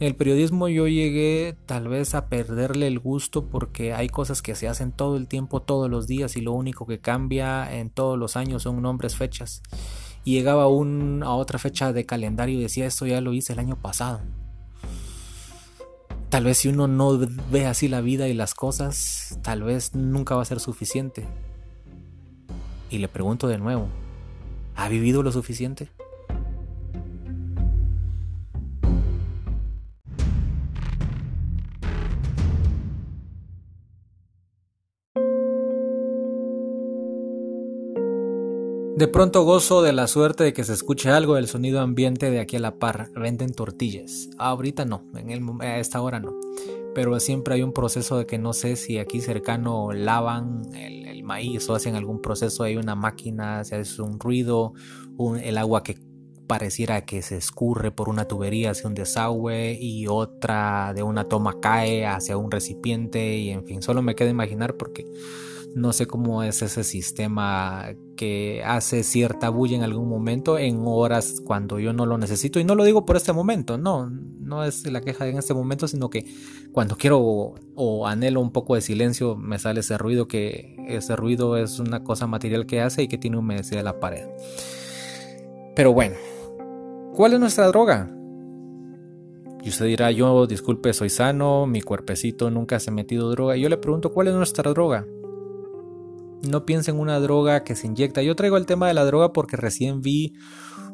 En 0.00 0.08
el 0.08 0.16
periodismo 0.16 0.68
yo 0.68 0.88
llegué 0.88 1.56
tal 1.66 1.86
vez 1.86 2.16
a 2.16 2.28
perderle 2.28 2.88
el 2.88 2.98
gusto 2.98 3.46
porque 3.46 3.92
hay 3.92 4.08
cosas 4.08 4.42
que 4.42 4.56
se 4.56 4.66
hacen 4.66 4.90
todo 4.90 5.16
el 5.16 5.28
tiempo, 5.28 5.62
todos 5.62 5.88
los 5.88 6.08
días 6.08 6.36
y 6.36 6.40
lo 6.40 6.52
único 6.52 6.84
que 6.84 6.98
cambia 6.98 7.72
en 7.72 7.90
todos 7.90 8.18
los 8.18 8.36
años 8.36 8.64
son 8.64 8.82
nombres, 8.82 9.14
fechas. 9.14 9.62
Y 10.24 10.32
llegaba 10.32 10.66
un, 10.66 11.22
a 11.22 11.34
otra 11.34 11.60
fecha 11.60 11.92
de 11.92 12.06
calendario 12.06 12.58
y 12.58 12.62
decía 12.62 12.86
esto 12.86 13.06
ya 13.06 13.20
lo 13.20 13.32
hice 13.32 13.52
el 13.52 13.60
año 13.60 13.76
pasado. 13.76 14.20
Tal 16.28 16.42
vez 16.42 16.58
si 16.58 16.68
uno 16.68 16.88
no 16.88 17.16
ve 17.52 17.66
así 17.66 17.86
la 17.86 18.00
vida 18.00 18.26
y 18.26 18.34
las 18.34 18.54
cosas, 18.54 19.38
tal 19.42 19.62
vez 19.62 19.94
nunca 19.94 20.34
va 20.34 20.42
a 20.42 20.46
ser 20.46 20.58
suficiente. 20.58 21.24
Y 22.90 22.98
le 22.98 23.06
pregunto 23.06 23.46
de 23.46 23.58
nuevo, 23.58 23.86
¿ha 24.74 24.88
vivido 24.88 25.22
lo 25.22 25.30
suficiente? 25.30 25.90
De 38.96 39.08
pronto 39.08 39.42
gozo 39.42 39.82
de 39.82 39.92
la 39.92 40.06
suerte 40.06 40.44
de 40.44 40.52
que 40.52 40.62
se 40.62 40.72
escuche 40.72 41.10
algo 41.10 41.34
del 41.34 41.48
sonido 41.48 41.80
ambiente 41.80 42.30
de 42.30 42.38
aquí 42.38 42.54
a 42.54 42.60
la 42.60 42.78
par. 42.78 43.10
Venden 43.16 43.52
tortillas. 43.52 44.30
ahorita 44.38 44.84
no, 44.84 45.02
en 45.16 45.30
el, 45.30 45.42
a 45.62 45.80
esta 45.80 46.00
hora 46.00 46.20
no. 46.20 46.32
Pero 46.94 47.18
siempre 47.18 47.54
hay 47.54 47.62
un 47.62 47.72
proceso 47.72 48.18
de 48.18 48.26
que 48.26 48.38
no 48.38 48.52
sé 48.52 48.76
si 48.76 48.98
aquí 48.98 49.20
cercano 49.20 49.92
lavan 49.92 50.62
el, 50.76 51.24
maíz 51.24 51.68
o 51.68 51.74
hacen 51.74 51.96
algún 51.96 52.20
proceso. 52.20 52.62
Hay 52.62 52.76
una 52.76 52.94
máquina, 52.94 53.64
se 53.64 53.74
hace 53.74 54.00
un 54.00 54.20
ruido, 54.20 54.74
el 55.42 55.58
agua 55.58 55.82
que 55.82 55.98
pareciera 56.46 57.04
que 57.04 57.22
se 57.22 57.36
escurre 57.36 57.90
por 57.90 58.08
una 58.08 58.28
tubería 58.28 58.70
hacia 58.70 58.86
un 58.86 58.94
desagüe 58.94 59.76
y 59.80 60.06
otra 60.06 60.92
de 60.94 61.02
una 61.02 61.24
toma 61.24 61.58
cae 61.60 62.06
hacia 62.06 62.36
un 62.36 62.50
recipiente 62.50 63.38
y 63.38 63.50
en 63.50 63.64
fin, 63.64 63.82
solo 63.82 64.02
me 64.02 64.14
queda 64.14 64.28
imaginar 64.28 64.76
porque 64.76 65.04
no 65.74 65.92
sé 65.92 66.06
cómo 66.06 66.42
es 66.42 66.62
ese 66.62 66.84
sistema 66.84 67.88
que 68.16 68.62
hace 68.64 69.02
cierta 69.02 69.48
bulla 69.48 69.76
en 69.76 69.82
algún 69.82 70.08
momento 70.08 70.58
en 70.58 70.82
horas 70.84 71.40
cuando 71.44 71.78
yo 71.78 71.92
no 71.92 72.06
lo 72.06 72.18
necesito. 72.18 72.60
Y 72.60 72.64
no 72.64 72.74
lo 72.74 72.84
digo 72.84 73.04
por 73.04 73.16
este 73.16 73.32
momento, 73.32 73.78
no, 73.78 74.08
no 74.10 74.64
es 74.64 74.90
la 74.90 75.00
queja 75.00 75.26
en 75.26 75.38
este 75.38 75.54
momento, 75.54 75.88
sino 75.88 76.10
que 76.10 76.26
cuando 76.72 76.96
quiero 76.96 77.54
o, 77.74 78.06
anhelo 78.06 78.40
un 78.40 78.52
poco 78.52 78.74
de 78.74 78.80
silencio 78.80 79.36
me 79.36 79.58
sale 79.58 79.80
ese 79.80 79.98
ruido, 79.98 80.28
que 80.28 80.76
ese 80.88 81.16
ruido 81.16 81.56
es 81.56 81.78
una 81.78 82.04
cosa 82.04 82.26
material 82.26 82.66
que 82.66 82.80
hace 82.80 83.02
y 83.02 83.08
que 83.08 83.18
tiene 83.18 83.36
humedecer 83.36 83.82
la 83.82 84.00
pared. 84.00 84.26
Pero 85.74 85.92
bueno, 85.92 86.16
¿cuál 87.14 87.32
es 87.32 87.40
nuestra 87.40 87.66
droga? 87.66 88.10
Y 89.62 89.70
usted 89.70 89.86
dirá, 89.86 90.10
yo 90.10 90.46
disculpe, 90.46 90.92
soy 90.92 91.08
sano, 91.08 91.66
mi 91.66 91.80
cuerpecito 91.80 92.50
nunca 92.50 92.78
se 92.80 92.90
ha 92.90 92.92
metido 92.92 93.30
droga. 93.30 93.56
Y 93.56 93.62
yo 93.62 93.70
le 93.70 93.78
pregunto, 93.78 94.12
¿cuál 94.12 94.28
es 94.28 94.34
nuestra 94.34 94.70
droga? 94.70 95.06
No 96.42 96.66
piensa 96.66 96.90
en 96.90 96.98
una 96.98 97.20
droga 97.20 97.64
que 97.64 97.74
se 97.74 97.86
inyecta. 97.86 98.22
Yo 98.22 98.36
traigo 98.36 98.56
el 98.56 98.66
tema 98.66 98.88
de 98.88 98.94
la 98.94 99.04
droga 99.04 99.32
porque 99.32 99.56
recién 99.56 100.02
vi 100.02 100.34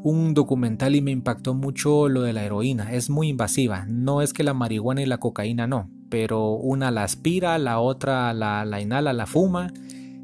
un 0.03 0.35
documental 0.35 0.95
y 0.97 1.03
me 1.03 1.11
impactó 1.11 1.55
mucho 1.55 2.09
lo 2.09 2.23
de 2.23 2.33
la 2.33 2.45
heroína. 2.45 2.93
Es 2.93 3.11
muy 3.11 3.29
invasiva. 3.29 3.85
No 3.87 4.23
es 4.23 4.33
que 4.33 4.45
la 4.45 4.55
marihuana 4.55 5.03
y 5.03 5.07
la 5.07 5.19
cocaína 5.19 5.67
no, 5.67 5.91
pero 6.09 6.53
una 6.53 6.91
la 6.91 7.05
aspira, 7.05 7.59
la 7.59 7.81
otra 7.81 8.33
la, 8.33 8.81
inhala, 8.81 9.13
la 9.13 9.27
fuma. 9.27 9.73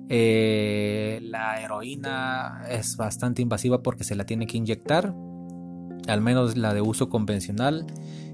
Eh, 0.08 1.18
la 1.22 1.60
heroína 1.60 2.62
es 2.70 2.96
bastante 2.96 3.42
invasiva 3.42 3.82
porque 3.82 4.04
se 4.04 4.14
la 4.14 4.24
tiene 4.24 4.46
que 4.46 4.56
inyectar, 4.56 5.12
al 6.06 6.20
menos 6.20 6.56
la 6.56 6.74
de 6.74 6.80
uso 6.80 7.08
convencional. 7.08 7.86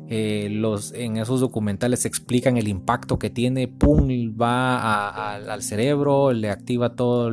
Eh, 0.08 0.48
los, 0.50 0.92
en 0.92 1.16
esos 1.16 1.40
documentales 1.40 2.04
explican 2.04 2.56
el 2.56 2.68
impacto 2.68 3.18
que 3.18 3.30
tiene, 3.30 3.68
pum, 3.68 4.08
va 4.38 5.34
al 5.34 5.62
cerebro, 5.62 6.32
le 6.32 6.50
activa 6.50 6.94
todos 6.94 7.32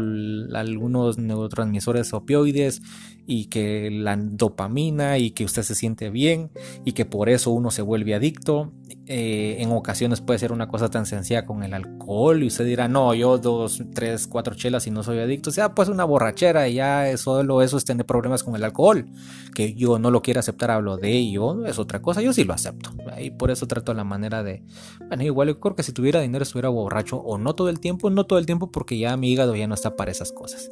algunos 0.54 1.18
neurotransmisores 1.18 2.14
opioides 2.14 2.82
y 3.32 3.46
que 3.46 3.92
la 3.92 4.18
dopamina 4.18 5.20
y 5.20 5.30
que 5.30 5.46
usted 5.46 5.62
se 5.62 5.76
siente 5.76 6.10
bien 6.10 6.50
y 6.84 6.94
que 6.94 7.06
por 7.06 7.30
eso 7.30 7.52
uno 7.52 7.70
se 7.70 7.84
vuelve 7.84 8.16
adicto. 8.16 8.74
Eh, 9.06 9.58
en 9.60 9.72
ocasiones 9.72 10.20
puede 10.20 10.40
ser 10.40 10.52
una 10.52 10.68
cosa 10.68 10.90
tan 10.90 11.06
sencilla 11.06 11.46
con 11.46 11.64
el 11.64 11.76
alcohol 11.76 12.42
y 12.42 12.48
usted 12.48 12.66
dirá, 12.66 12.88
no, 12.88 13.14
yo 13.14 13.38
dos, 13.38 13.84
tres, 13.94 14.26
cuatro 14.26 14.56
chelas 14.56 14.88
y 14.88 14.92
no 14.92 15.04
soy 15.04 15.20
adicto. 15.20 15.52
O 15.52 15.54
sea, 15.54 15.76
pues 15.76 15.90
una 15.90 16.06
borrachera 16.06 16.68
y 16.68 16.74
ya 16.76 17.16
solo 17.18 17.62
eso 17.62 17.78
es 17.78 17.86
tener 17.86 18.08
problemas 18.08 18.44
con 18.44 18.56
el 18.56 18.64
alcohol. 18.64 19.06
Que 19.54 19.76
yo 19.76 20.00
no 20.00 20.10
lo 20.10 20.24
quiero 20.24 20.40
aceptar, 20.40 20.72
hablo 20.72 20.98
de 20.98 21.12
ello, 21.12 21.68
es 21.68 21.78
otra 21.78 22.02
cosa, 22.02 22.24
yo 22.24 22.34
sí 22.34 22.46
lo 22.46 22.54
acepto. 22.54 22.90
Y 23.22 23.30
por 23.30 23.52
eso 23.52 23.68
trato 23.68 23.94
la 23.94 24.04
manera 24.04 24.42
de, 24.42 24.64
bueno, 25.08 25.24
igual 25.24 25.50
yo 25.50 25.60
creo 25.60 25.76
que 25.76 25.84
si 25.84 25.92
tuviera 25.92 26.20
dinero 26.20 26.42
estuviera 26.42 26.70
borracho 26.70 27.18
o 27.18 27.38
no 27.38 27.54
todo 27.54 27.70
el 27.70 27.80
tiempo, 27.80 28.10
no 28.10 28.26
todo 28.26 28.40
el 28.40 28.48
tiempo 28.48 28.72
porque 28.72 28.98
ya 28.98 29.16
mi 29.18 29.32
hígado 29.32 29.56
ya 29.56 29.68
no 29.68 29.76
está 29.76 29.96
para 29.96 30.10
esas 30.10 30.32
cosas. 30.32 30.72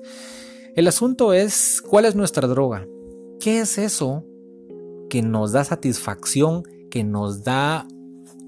El 0.78 0.88
asunto 0.88 1.34
es, 1.34 1.82
¿cuál 1.82 2.06
es 2.06 2.14
nuestra 2.14 2.48
droga? 2.48 2.86
¿Qué 3.40 3.62
es 3.62 3.80
eso 3.80 4.24
que 5.10 5.24
nos 5.24 5.52
da 5.52 5.64
satisfacción, 5.64 6.62
que 6.92 7.04
nos 7.04 7.44
da 7.44 7.88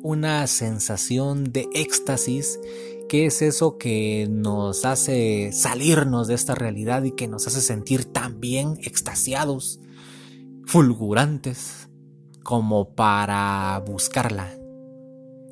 una 0.03 0.45
sensación 0.45 1.45
de 1.45 1.67
éxtasis? 1.73 2.59
¿Qué 3.07 3.25
es 3.25 3.41
eso 3.41 3.79
que 3.79 4.27
nos 4.29 4.85
hace 4.85 5.49
salirnos 5.53 6.27
de 6.27 6.35
esta 6.35 6.53
realidad 6.53 7.01
y 7.01 7.13
que 7.13 7.27
nos 7.27 7.47
hace 7.47 7.61
sentir 7.61 8.05
tan 8.05 8.39
bien 8.39 8.77
extasiados, 8.83 9.79
fulgurantes, 10.67 11.89
como 12.43 12.93
para 12.93 13.81
buscarla? 13.87 14.55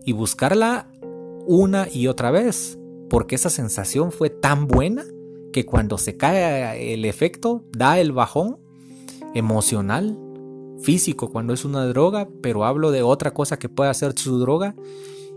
Y 0.05 0.11
buscarla 0.11 0.91
una 1.47 1.87
y 1.91 2.05
otra 2.05 2.29
vez, 2.29 2.77
porque 3.09 3.33
esa 3.33 3.49
sensación 3.49 4.11
fue 4.11 4.29
tan 4.29 4.67
buena 4.67 5.05
que 5.57 5.65
cuando 5.65 5.97
se 5.97 6.17
cae 6.17 6.93
el 6.93 7.03
efecto 7.03 7.63
da 7.75 7.99
el 7.99 8.11
bajón 8.11 8.59
emocional, 9.33 10.15
físico 10.83 11.31
cuando 11.31 11.51
es 11.51 11.65
una 11.65 11.87
droga, 11.87 12.29
pero 12.43 12.63
hablo 12.63 12.91
de 12.91 13.01
otra 13.01 13.33
cosa 13.33 13.57
que 13.57 13.67
puede 13.67 13.89
hacer 13.89 14.13
su 14.15 14.37
droga 14.37 14.75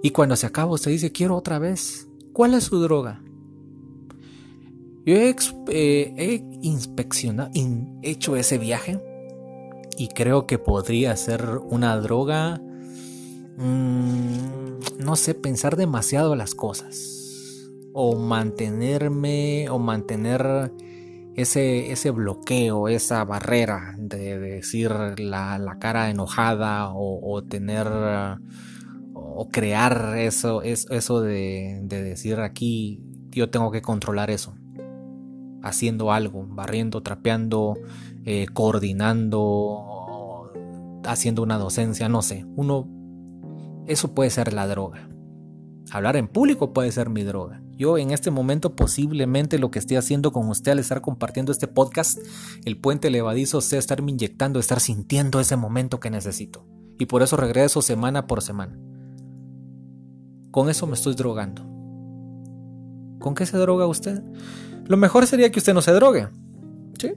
y 0.03 0.11
cuando 0.11 0.37
se 0.37 0.45
acaba 0.45 0.73
usted 0.73 0.91
dice 0.91 1.11
quiero 1.11 1.37
otra 1.37 1.59
vez. 1.59 2.07
¿Cuál 2.35 2.53
es 2.53 2.65
su 2.65 2.81
droga? 2.81 3.23
Yo 5.07 5.17
he, 5.17 5.35
eh, 5.69 6.45
inspeccionado, 6.61 7.51
hecho 8.03 8.37
ese 8.37 8.59
viaje 8.59 9.01
y 9.97 10.09
creo 10.09 10.47
que 10.47 10.59
podría 10.59 11.17
ser 11.17 11.49
una 11.71 11.97
droga, 11.97 12.61
mm, 13.57 14.99
no 14.99 15.17
sé, 15.17 15.35
pensar 15.35 15.77
demasiado 15.77 16.37
las 16.37 16.55
cosas 16.55 17.20
o 17.93 18.17
mantenerme 18.17 19.69
o 19.71 19.79
mantener 19.79 20.73
ese, 21.35 21.93
ese 21.93 22.11
bloqueo, 22.11 22.89
esa 22.89 23.25
barrera 23.25 23.95
de, 23.99 24.39
decir 24.39 24.91
la, 25.19 25.77
cara 25.81 26.11
enojada 26.11 26.93
o, 26.93 27.43
tener 27.45 27.87
o 29.15 29.49
crear 29.49 30.19
eso, 30.19 30.63
eso 30.63 31.21
de, 31.21 31.81
decir 31.85 32.41
aquí 32.41 33.03
yo 33.31 33.49
tengo 33.51 33.71
que 33.71 33.81
controlar 33.83 34.31
eso, 34.31 34.55
haciendo 35.63 36.13
algo, 36.13 36.45
barriendo, 36.49 37.03
trapeando, 37.03 37.79
eh, 38.25 38.47
coordinando, 38.53 39.87
haciendo 41.05 41.43
una 41.43 41.59
docencia, 41.59 42.09
no 42.09 42.23
sé, 42.23 42.45
uno, 42.57 42.89
eso 43.87 44.15
puede 44.15 44.31
ser 44.31 44.53
la 44.53 44.67
droga. 44.67 45.09
Hablar 45.93 46.17
en 46.17 46.29
público 46.29 46.73
puede 46.73 46.93
ser 46.93 47.09
mi 47.09 47.23
droga. 47.25 47.63
Yo 47.81 47.97
en 47.97 48.11
este 48.11 48.31
momento 48.31 48.77
posiblemente 48.77 49.59
lo 49.59 49.71
que 49.71 49.79
estoy 49.79 49.97
haciendo 49.97 50.33
con 50.33 50.51
usted 50.51 50.73
al 50.73 50.81
estar 50.81 51.01
compartiendo 51.01 51.51
este 51.51 51.67
podcast, 51.67 52.19
el 52.67 52.77
puente 52.77 53.09
levadizo 53.09 53.63
sea 53.63 53.79
estarme 53.79 54.11
inyectando, 54.11 54.61
estar 54.61 54.81
sintiendo 54.81 55.41
ese 55.41 55.57
momento 55.57 55.99
que 55.99 56.11
necesito. 56.11 56.67
Y 56.99 57.07
por 57.07 57.23
eso 57.23 57.39
regreso 57.39 57.81
semana 57.81 58.27
por 58.27 58.43
semana. 58.43 58.79
Con 60.51 60.69
eso 60.69 60.87
me 60.87 60.93
estoy 60.93 61.15
drogando. 61.15 61.63
¿Con 63.19 63.35
qué 63.35 63.47
se 63.47 63.57
droga 63.57 63.87
usted? 63.87 64.23
Lo 64.85 64.99
mejor 64.99 65.27
sería 65.27 65.51
que 65.51 65.61
usted 65.61 65.73
no 65.73 65.81
se 65.81 65.93
drogue. 65.93 66.29
¿Sí? 66.99 67.15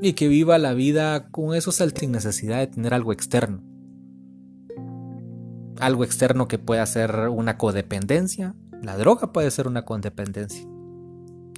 Y 0.00 0.14
que 0.14 0.28
viva 0.28 0.56
la 0.56 0.72
vida 0.72 1.28
con 1.28 1.54
eso 1.54 1.72
sin 1.72 2.10
necesidad 2.10 2.60
de 2.60 2.68
tener 2.68 2.94
algo 2.94 3.12
externo. 3.12 3.62
Algo 5.78 6.04
externo 6.04 6.48
que 6.48 6.58
pueda 6.58 6.86
ser 6.86 7.28
una 7.28 7.58
codependencia, 7.58 8.54
la 8.82 8.96
droga 8.96 9.32
puede 9.32 9.50
ser 9.50 9.66
una 9.66 9.84
codependencia. 9.84 10.66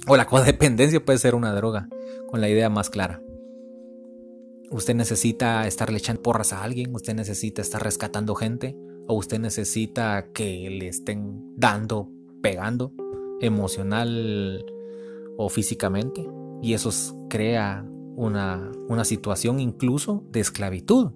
O 0.07 0.17
la 0.17 0.25
codependencia 0.25 1.03
puede 1.03 1.19
ser 1.19 1.35
una 1.35 1.53
droga, 1.53 1.89
con 2.27 2.41
la 2.41 2.49
idea 2.49 2.69
más 2.69 2.89
clara. 2.89 3.21
Usted 4.71 4.95
necesita 4.95 5.65
estarle 5.67 5.97
echando 5.97 6.21
porras 6.21 6.53
a 6.53 6.63
alguien, 6.63 6.93
usted 6.93 7.15
necesita 7.15 7.61
estar 7.61 7.83
rescatando 7.83 8.35
gente, 8.35 8.77
o 9.07 9.15
usted 9.15 9.39
necesita 9.39 10.27
que 10.31 10.69
le 10.69 10.87
estén 10.87 11.55
dando, 11.57 12.09
pegando, 12.41 12.93
emocional 13.41 14.63
o 15.37 15.49
físicamente. 15.49 16.27
Y 16.61 16.73
eso 16.73 16.91
crea 17.29 17.85
una, 18.15 18.71
una 18.87 19.05
situación 19.05 19.59
incluso 19.59 20.23
de 20.31 20.41
esclavitud. 20.41 21.11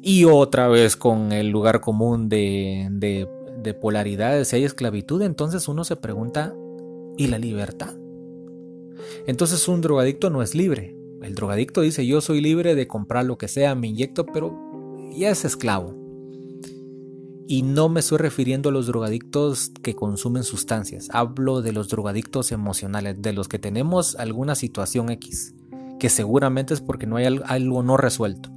Y 0.00 0.24
otra 0.24 0.68
vez 0.68 0.96
con 0.96 1.32
el 1.32 1.50
lugar 1.50 1.80
común 1.80 2.28
de, 2.28 2.88
de 2.92 3.28
de 3.62 3.74
polaridades, 3.74 4.48
si 4.48 4.56
hay 4.56 4.64
esclavitud, 4.64 5.22
entonces 5.22 5.68
uno 5.68 5.84
se 5.84 5.96
pregunta, 5.96 6.54
¿y 7.16 7.26
la 7.26 7.38
libertad? 7.38 7.94
Entonces 9.26 9.66
un 9.68 9.80
drogadicto 9.80 10.30
no 10.30 10.42
es 10.42 10.54
libre. 10.54 10.96
El 11.22 11.34
drogadicto 11.34 11.80
dice, 11.80 12.06
yo 12.06 12.20
soy 12.20 12.40
libre 12.40 12.74
de 12.74 12.86
comprar 12.86 13.24
lo 13.24 13.38
que 13.38 13.48
sea, 13.48 13.74
me 13.74 13.88
inyecto, 13.88 14.24
pero 14.26 14.56
ya 15.16 15.30
es 15.30 15.44
esclavo. 15.44 15.94
Y 17.48 17.62
no 17.62 17.88
me 17.88 18.00
estoy 18.00 18.18
refiriendo 18.18 18.68
a 18.68 18.72
los 18.72 18.86
drogadictos 18.86 19.72
que 19.82 19.94
consumen 19.94 20.44
sustancias, 20.44 21.08
hablo 21.12 21.62
de 21.62 21.72
los 21.72 21.88
drogadictos 21.88 22.52
emocionales, 22.52 23.20
de 23.22 23.32
los 23.32 23.48
que 23.48 23.58
tenemos 23.58 24.16
alguna 24.16 24.54
situación 24.54 25.10
X, 25.10 25.54
que 25.98 26.10
seguramente 26.10 26.74
es 26.74 26.82
porque 26.82 27.06
no 27.06 27.16
hay 27.16 27.24
algo 27.24 27.82
no 27.82 27.96
resuelto. 27.96 28.50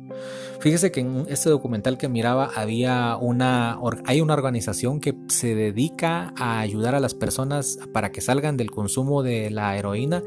Fíjese 0.60 0.92
que 0.92 1.00
en 1.00 1.26
este 1.28 1.50
documental 1.50 1.98
que 1.98 2.08
miraba 2.08 2.52
había 2.56 3.18
una, 3.18 3.80
hay 4.06 4.22
una 4.22 4.34
organización 4.34 5.00
que 5.00 5.16
se 5.28 5.56
dedica 5.56 6.34
a 6.38 6.60
ayudar 6.60 6.96
a 6.96 7.00
las 7.00 7.14
personas 7.14 7.80
para 7.94 8.12
que 8.12 8.22
salgan 8.22 8.58
del 8.58 8.72
consumo 8.72 9.24
de 9.24 9.50
la 9.50 9.76
heroína, 9.78 10.24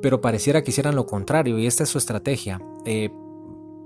pero 0.00 0.20
pareciera 0.20 0.62
que 0.62 0.70
hicieran 0.70 0.96
lo 0.96 1.06
contrario 1.06 1.58
y 1.58 1.66
esta 1.66 1.82
es 1.82 1.90
su 1.90 1.98
estrategia. 1.98 2.62
Eh, 2.86 3.10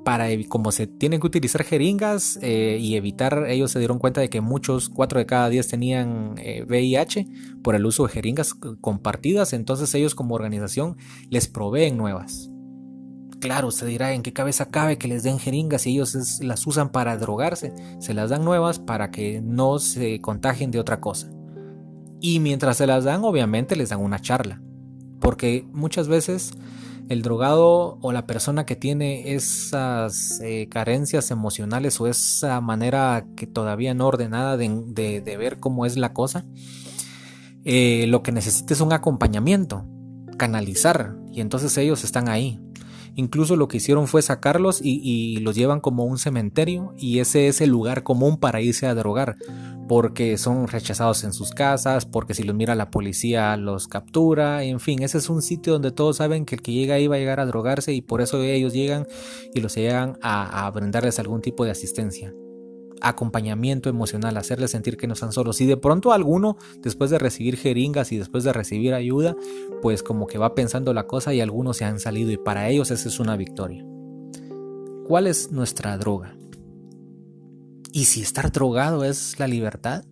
para 0.05 0.29
como 0.49 0.73
se 0.73 0.87
tienen 0.87 1.21
que 1.21 1.27
utilizar 1.27 1.65
jeringas 1.65 2.39
eh, 2.43 2.79
y 2.81 2.97
evitar, 2.97 3.47
ellos 3.49 3.71
se 3.71 3.79
dieron 3.79 3.99
cuenta 3.99 4.21
de 4.21 4.29
que 4.29 4.41
muchos, 4.41 4.89
4 4.89 5.21
de 5.21 5.27
cada 5.27 5.49
10 5.49 5.69
tenían 5.69 6.35
VIH 6.67 7.21
eh, 7.21 7.27
por 7.63 7.75
el 7.75 7.87
uso 7.87 8.07
de 8.07 8.13
jeringas 8.13 8.55
compartidas, 8.55 9.53
entonces 9.53 9.95
ellos 9.95 10.15
como 10.15 10.35
organización 10.35 10.97
les 11.31 11.49
proveen 11.49 11.97
nuevas. 11.97 12.52
Claro, 13.43 13.67
usted 13.67 13.89
dirá 13.89 14.13
en 14.13 14.23
qué 14.23 14.33
cabeza 14.33 14.71
cabe 14.71 14.99
que 14.99 15.09
les 15.09 15.25
den 15.25 15.41
jeringas 15.41 15.85
y 15.89 15.91
ellos 15.91 16.39
las 16.43 16.65
usan 16.65 16.91
para 16.91 17.17
drogarse. 17.17 17.75
Se 17.99 18.15
las 18.15 18.31
dan 18.31 18.45
nuevas 18.45 18.79
para 18.79 19.11
que 19.11 19.41
no 19.43 19.81
se 19.81 20.21
contagien 20.21 20.71
de 20.71 20.79
otra 20.79 21.01
cosa. 21.01 21.29
Y 22.21 22.39
mientras 22.39 22.77
se 22.77 22.87
las 22.87 23.03
dan, 23.03 23.25
obviamente 23.25 23.75
les 23.75 23.89
dan 23.89 23.99
una 23.99 24.21
charla. 24.21 24.63
Porque 25.19 25.67
muchas 25.73 26.07
veces 26.07 26.53
el 27.09 27.23
drogado 27.23 27.99
o 28.01 28.13
la 28.13 28.29
persona 28.29 28.65
que 28.65 28.77
tiene 28.77 29.35
esas 29.35 30.41
eh, 30.41 30.69
carencias 30.71 31.33
emocionales 31.33 32.01
o 32.01 32.07
esa 32.07 32.61
manera 32.61 33.27
que 33.35 33.49
todavía 33.49 33.93
no 33.93 34.07
ordenada 34.07 34.57
de, 34.57 35.37
ver 35.37 35.59
cómo 35.59 35.85
es 35.85 35.97
la 35.97 36.13
cosa, 36.13 36.45
eh, 37.65 38.07
lo 38.07 38.23
que 38.23 38.31
necesita 38.31 38.73
es 38.73 38.81
un 38.81 38.93
acompañamiento, 38.93 39.85
canalizar. 40.37 41.17
Y 41.33 41.41
entonces 41.41 41.77
ellos 41.77 42.05
están 42.05 42.29
ahí 42.29 42.61
Incluso 43.15 43.57
lo 43.57 43.69
que 43.69 43.77
hicieron 43.77 44.09
fue 44.09 44.23
sacarlos 44.23 44.81
y, 44.83 45.39
los 45.39 45.55
llevan 45.55 45.81
como 45.81 46.05
un 46.05 46.19
cementerio 46.19 46.95
y 46.97 47.19
ese 47.19 47.49
es 47.49 47.61
el 47.61 47.71
lugar 47.71 48.03
común 48.03 48.39
para 48.39 48.61
irse 48.61 48.87
a 48.87 48.95
drogar 48.95 49.37
porque 49.89 50.39
son 50.39 50.69
rechazados 50.69 51.25
en 51.25 51.33
sus 51.33 51.51
casas, 51.51 52.07
porque 52.07 52.35
si 52.35 52.45
los 52.45 52.55
mira 52.55 52.75
la 52.75 52.91
policía 52.91 53.57
los 53.57 53.89
captura, 53.89 54.63
en 54.63 54.81
fin, 54.81 55.03
ese 55.03 55.19
es 55.19 55.29
un 55.29 55.43
sitio 55.43 55.75
donde 55.75 55.91
todos 55.91 56.17
saben 56.19 56.47
que 56.47 56.55
el 56.55 56.63
que 56.63 56.73
llega 56.73 56.95
ahí 56.95 57.09
va 57.09 57.17
a 57.17 57.19
llegar 57.19 57.41
a 57.41 57.47
drogarse 57.47 57.93
y 57.93 58.01
por 58.01 58.23
eso 58.23 58.41
ellos 58.43 58.73
llegan 58.73 59.07
y 59.55 59.61
los 59.61 59.75
llegan 59.75 60.19
a 60.23 60.71
brindarles 60.71 61.19
algún 61.19 61.43
tipo 61.43 61.65
de 61.65 61.73
asistencia 61.73 62.33
acompañamiento 63.03 63.89
emocional, 63.89 64.37
hacerles 64.37 64.71
sentir 64.71 64.97
que 64.97 65.07
no 65.07 65.15
están 65.15 65.33
solos. 65.33 65.61
Y 65.61 65.67
de 65.67 65.77
pronto 65.77 66.13
alguno, 66.13 66.57
después 66.79 67.11
de 67.11 67.19
recibir 67.19 67.57
jeringas 67.57 68.13
y 68.13 68.19
después 68.19 68.45
de 68.45 68.53
recibir 68.53 68.95
ayuda, 68.95 69.37
pues 69.83 70.03
como 70.03 70.27
que 70.27 70.39
va 70.39 70.55
pensando 70.55 70.95
la 70.95 71.07
cosa 71.07 71.35
y 71.35 71.41
algunos 71.41 71.77
se 71.77 71.85
han 71.85 72.01
salido 72.01 72.31
y 72.31 72.37
para 72.37 72.69
ellos 72.69 72.91
esa 72.91 73.09
es 73.09 73.21
una 73.21 73.37
victoria. 73.37 73.85
¿Cuál 75.07 75.27
es 75.27 75.51
nuestra 75.51 75.99
droga? 75.99 76.37
¿Y 77.93 78.05
si 78.05 78.23
estar 78.23 78.51
drogado 78.53 79.05
es 79.05 79.39
la 79.39 79.47
libertad? 79.47 80.05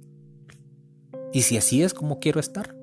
¿Y 1.33 1.43
si 1.43 1.57
así 1.57 1.83
es 1.83 1.95
como 1.95 2.19
quiero 2.19 2.41
estar? 2.41 2.75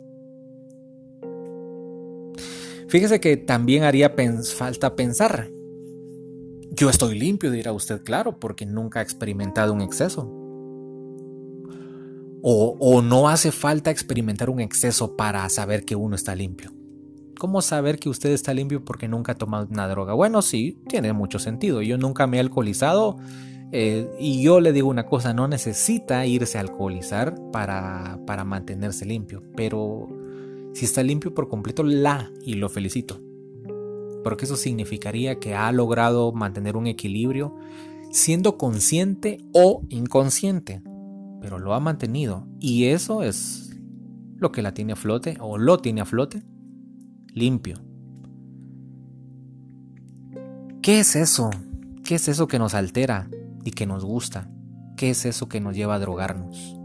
Fíjese 2.88 3.20
que 3.20 3.36
también 3.36 3.84
haría 3.84 4.16
falta 4.56 4.96
pensar 4.96 5.50
Yo 6.72 6.90
estoy 6.90 7.18
limpio, 7.18 7.52
dirá 7.52 7.72
usted, 7.72 8.04
claro, 8.04 8.40
porque 8.40 8.66
nunca 8.66 9.00
ha 9.00 9.04
experimentado 9.04 9.74
un 9.74 9.82
exceso. 9.82 10.32
O, 12.50 13.02
no 13.02 13.28
hace 13.28 13.52
falta 13.52 13.92
experimentar 13.92 14.50
un 14.50 14.62
exceso 14.62 15.18
para 15.18 15.48
saber 15.50 15.84
que 15.84 15.96
uno 15.96 16.16
está 16.16 16.36
limpio. 16.36 16.72
¿Cómo 17.38 17.62
saber 17.62 18.00
que 18.00 18.10
usted 18.10 18.30
está 18.32 18.54
limpio 18.54 18.86
porque 18.86 19.08
nunca 19.08 19.34
ha 19.34 19.36
tomado 19.36 19.68
una 19.70 19.88
droga? 19.88 20.14
Bueno, 20.14 20.42
sí, 20.42 20.78
tiene 20.88 21.14
mucho 21.14 21.40
sentido. 21.40 21.82
Yo 21.82 21.98
nunca 21.98 22.26
me 22.26 22.38
he 22.38 22.40
alcoholizado 22.40 23.18
eh, 23.72 24.10
y 24.18 24.42
yo 24.42 24.62
le 24.62 24.72
digo 24.72 24.90
una 24.90 25.06
cosa, 25.06 25.34
no 25.34 25.48
necesita 25.48 26.26
irse 26.26 26.58
a 26.58 26.62
alcoholizar 26.62 27.36
para, 27.52 28.20
para 28.26 28.46
mantenerse 28.46 29.06
limpio, 29.06 29.44
pero 29.56 30.08
si 30.74 30.86
está 30.86 31.04
limpio 31.04 31.34
por 31.34 31.50
completo, 31.50 31.84
la, 31.84 32.32
y 32.42 32.54
lo 32.54 32.70
felicito, 32.70 33.20
porque 34.28 34.44
eso 34.44 34.58
significaría 34.58 35.40
que 35.40 35.56
ha 35.56 35.72
logrado 35.72 36.34
mantener 36.34 36.76
un 36.76 36.86
equilibrio 36.86 37.56
siendo 38.12 38.58
consciente 38.58 39.38
o 39.54 39.84
inconsciente, 39.88 40.82
pero 41.40 41.60
lo 41.60 41.74
ha 41.74 41.80
mantenido, 41.80 42.46
y 42.60 42.88
eso 42.88 43.24
es 43.24 43.80
lo 44.36 44.52
que 44.52 44.62
la 44.62 44.74
tiene 44.74 44.92
a 44.92 44.98
flote, 44.98 45.38
o 45.40 45.58
lo 45.58 45.78
tiene 45.78 46.02
a 46.02 46.06
flote, 46.06 46.44
limpio. 47.34 47.80
¿Qué 50.82 51.00
es 51.00 51.16
eso? 51.16 51.50
¿Qué 52.04 52.16
es 52.16 52.28
eso 52.28 52.50
que 52.50 52.60
nos 52.60 52.74
altera? 52.74 53.30
y 53.68 53.72
que 53.72 53.86
nos 53.86 54.06
gusta. 54.06 54.50
¿Qué 54.96 55.10
es 55.10 55.26
eso 55.26 55.50
que 55.50 55.60
nos 55.60 55.76
lleva 55.76 55.96
a 55.96 56.00
drogarnos? 56.00 56.77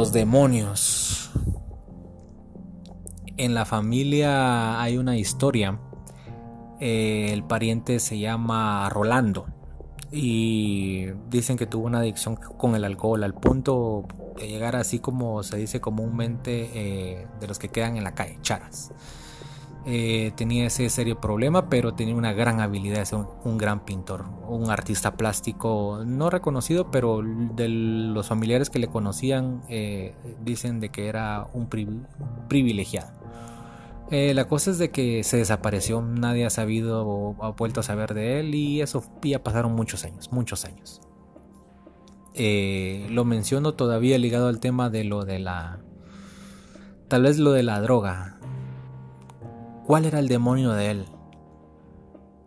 Los 0.00 0.12
demonios. 0.12 1.30
En 3.36 3.52
la 3.52 3.66
familia 3.66 4.80
hay 4.80 4.96
una 4.96 5.18
historia. 5.18 5.78
Eh, 6.80 7.28
el 7.34 7.44
pariente 7.44 8.00
se 8.00 8.18
llama 8.18 8.88
Rolando 8.88 9.44
y 10.10 11.08
dicen 11.28 11.58
que 11.58 11.66
tuvo 11.66 11.84
una 11.84 11.98
adicción 11.98 12.36
con 12.36 12.74
el 12.76 12.84
alcohol 12.84 13.22
al 13.24 13.34
punto 13.34 14.06
de 14.38 14.48
llegar 14.48 14.74
así 14.74 15.00
como 15.00 15.42
se 15.42 15.58
dice 15.58 15.82
comúnmente 15.82 16.70
eh, 16.72 17.26
de 17.38 17.46
los 17.46 17.58
que 17.58 17.68
quedan 17.68 17.98
en 17.98 18.04
la 18.04 18.14
calle, 18.14 18.38
charas. 18.40 18.92
Eh, 19.86 20.32
tenía 20.36 20.66
ese 20.66 20.90
serio 20.90 21.20
problema, 21.20 21.70
pero 21.70 21.94
tenía 21.94 22.14
una 22.14 22.34
gran 22.34 22.60
habilidad 22.60 22.98
de 22.98 23.06
ser 23.06 23.18
un, 23.44 23.56
gran 23.56 23.84
pintor, 23.86 24.26
un 24.46 24.70
artista 24.70 25.16
plástico 25.16 26.02
no 26.04 26.28
reconocido, 26.28 26.90
pero 26.90 27.22
de 27.22 27.68
los 27.68 28.28
familiares 28.28 28.68
que 28.68 28.78
le 28.78 28.88
conocían 28.88 29.62
eh, 29.70 30.14
dicen 30.44 30.80
de 30.80 30.90
que 30.90 31.08
era 31.08 31.48
un 31.54 31.68
privilegiado. 32.48 33.10
Eh, 34.10 34.34
la 34.34 34.46
cosa 34.48 34.72
es 34.72 34.78
de 34.78 34.90
que 34.90 35.24
se 35.24 35.38
desapareció, 35.38 36.02
nadie 36.02 36.44
ha 36.44 36.50
sabido 36.50 37.06
o 37.06 37.42
ha 37.42 37.52
vuelto 37.52 37.80
a 37.80 37.82
saber 37.82 38.12
de 38.12 38.40
él 38.40 38.54
y 38.54 38.82
eso 38.82 39.02
ya 39.22 39.42
pasaron 39.42 39.74
muchos 39.74 40.04
años, 40.04 40.30
muchos 40.30 40.64
años. 40.66 41.00
Lo 42.34 43.24
menciono 43.24 43.74
todavía 43.74 44.18
ligado 44.18 44.48
al 44.48 44.60
tema 44.60 44.90
de 44.90 45.04
lo 45.04 45.24
de 45.24 45.38
la... 45.38 45.80
Tal 47.08 47.22
vez 47.22 47.38
lo 47.38 47.52
de 47.52 47.62
la 47.62 47.80
droga. 47.80 48.39
¿Cuál 49.90 50.04
era 50.04 50.20
el 50.20 50.28
demonio 50.28 50.70
de 50.70 50.92
él? 50.92 51.04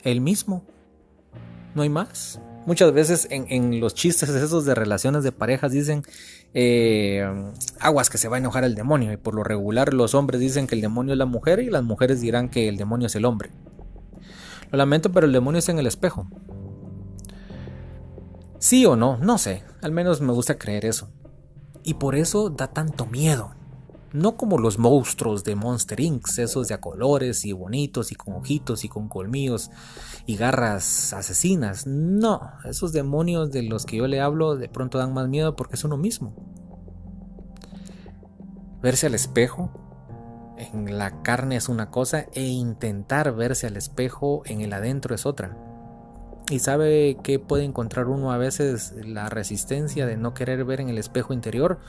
¿El 0.02 0.22
mismo? 0.22 0.64
¿No 1.76 1.82
hay 1.82 1.90
más? 1.90 2.40
Muchas 2.66 2.94
veces 2.94 3.28
en, 3.32 3.82
los 3.82 3.94
chistes 3.94 4.30
esos 4.30 4.64
de 4.64 4.74
relaciones 4.74 5.26
de 5.26 5.34
parejas 5.34 5.74
dicen 5.74 6.04
eh, 6.54 7.22
aguas 7.82 8.10
que 8.10 8.18
se 8.18 8.30
va 8.30 8.38
a 8.38 8.40
enojar 8.40 8.64
el 8.64 8.76
demonio. 8.76 9.12
Y 9.12 9.18
por 9.18 9.36
lo 9.36 9.44
regular 9.44 9.94
los 9.94 10.16
hombres 10.16 10.40
dicen 10.40 10.68
que 10.68 10.76
el 10.76 10.80
demonio 10.80 11.16
es 11.16 11.18
la 11.18 11.26
mujer 11.26 11.60
y 11.60 11.70
las 11.70 11.84
mujeres 11.84 12.22
dirán 12.22 12.48
que 12.48 12.70
el 12.70 12.78
demonio 12.78 13.08
es 13.08 13.16
el 13.18 13.26
hombre. 13.26 13.52
Lo 14.72 14.78
lamento, 14.78 15.12
pero 15.12 15.26
el 15.26 15.34
demonio 15.34 15.60
es 15.60 15.68
en 15.68 15.80
el 15.80 15.88
espejo. 15.88 16.26
Sí 18.58 18.86
o 18.86 18.96
no, 18.96 19.18
no 19.18 19.38
sé. 19.38 19.66
Al 19.82 19.92
menos 19.92 20.22
me 20.22 20.32
gusta 20.32 20.58
creer 20.58 20.86
eso. 20.86 21.10
Y 21.84 21.96
por 21.96 22.16
eso 22.16 22.50
da 22.50 22.68
tanto 22.68 23.06
miedo. 23.06 23.54
No 24.14 24.38
como 24.38 24.60
los 24.60 24.78
monstruos 24.78 25.44
de 25.44 25.56
Monster 25.56 26.00
Inc., 26.00 26.28
esos 26.38 26.68
de 26.68 26.76
a 26.76 26.80
colores 26.80 27.46
y 27.46 27.52
bonitos 27.52 28.12
y 28.12 28.16
con 28.16 28.36
ojitos 28.36 28.86
y 28.86 28.90
con 28.90 29.10
colmillos 29.10 29.72
y 30.28 30.36
garras 30.36 31.14
asesinas. 31.14 31.88
No, 31.88 32.52
esos 32.64 32.94
demonios 32.94 33.52
de 33.52 33.64
los 33.64 33.86
que 33.86 33.98
yo 33.98 34.08
le 34.08 34.22
hablo 34.22 34.56
de 34.56 34.70
pronto 34.70 35.00
dan 35.00 35.14
más 35.14 35.28
miedo 35.28 35.56
porque 35.56 35.76
es 35.76 35.84
uno 35.84 35.98
mismo. 35.98 36.36
Verse 38.84 39.08
al 39.08 39.16
espejo 39.16 39.72
en 40.58 40.98
la 40.98 41.24
carne 41.24 41.56
es 41.56 41.68
una 41.68 41.90
cosa 41.90 42.28
e 42.34 42.44
intentar 42.44 43.34
verse 43.36 43.66
al 43.66 43.78
espejo 43.78 44.44
en 44.46 44.62
el 44.62 44.74
adentro 44.74 45.16
es 45.16 45.26
otra. 45.26 45.58
Y 46.50 46.60
sabe 46.60 47.18
que 47.24 47.40
puede 47.40 47.64
encontrar 47.64 48.08
uno 48.08 48.32
a 48.32 48.38
veces 48.38 48.94
la 49.04 49.30
resistencia 49.30 50.06
de 50.06 50.18
no 50.18 50.34
querer 50.34 50.66
ver 50.66 50.82
en 50.82 50.90
el 50.90 50.98
espejo 50.98 51.34
interior 51.34 51.80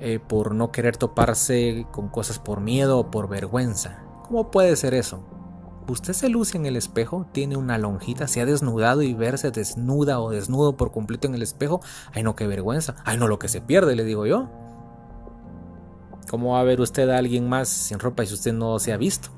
eh, 0.00 0.18
por 0.18 0.54
no 0.54 0.72
querer 0.72 0.96
toparse 0.96 1.86
con 1.92 2.08
cosas 2.08 2.38
por 2.38 2.60
miedo 2.60 2.98
o 2.98 3.10
por 3.10 3.28
vergüenza. 3.28 4.02
¿Cómo 4.26 4.50
puede 4.50 4.74
ser 4.76 4.94
eso? 4.94 5.22
Usted 5.88 6.12
se 6.12 6.28
luce 6.28 6.56
en 6.56 6.66
el 6.66 6.76
espejo, 6.76 7.26
tiene 7.32 7.56
una 7.56 7.76
lonjita, 7.76 8.28
se 8.28 8.40
ha 8.40 8.46
desnudado 8.46 9.02
y 9.02 9.12
verse 9.12 9.50
desnuda 9.50 10.20
o 10.20 10.30
desnudo 10.30 10.76
por 10.76 10.92
completo 10.92 11.26
en 11.26 11.34
el 11.34 11.42
espejo. 11.42 11.80
Ay, 12.14 12.22
no, 12.22 12.36
qué 12.36 12.46
vergüenza. 12.46 12.96
Ay, 13.04 13.18
no, 13.18 13.26
lo 13.28 13.38
que 13.38 13.48
se 13.48 13.60
pierde, 13.60 13.96
le 13.96 14.04
digo 14.04 14.24
yo. 14.24 14.48
¿Cómo 16.30 16.52
va 16.52 16.60
a 16.60 16.64
ver 16.64 16.80
usted 16.80 17.08
a 17.10 17.18
alguien 17.18 17.48
más 17.48 17.68
sin 17.68 17.98
ropa 17.98 18.24
si 18.24 18.34
usted 18.34 18.52
no 18.52 18.78
se 18.78 18.92
ha 18.92 18.96
visto? 18.96 19.30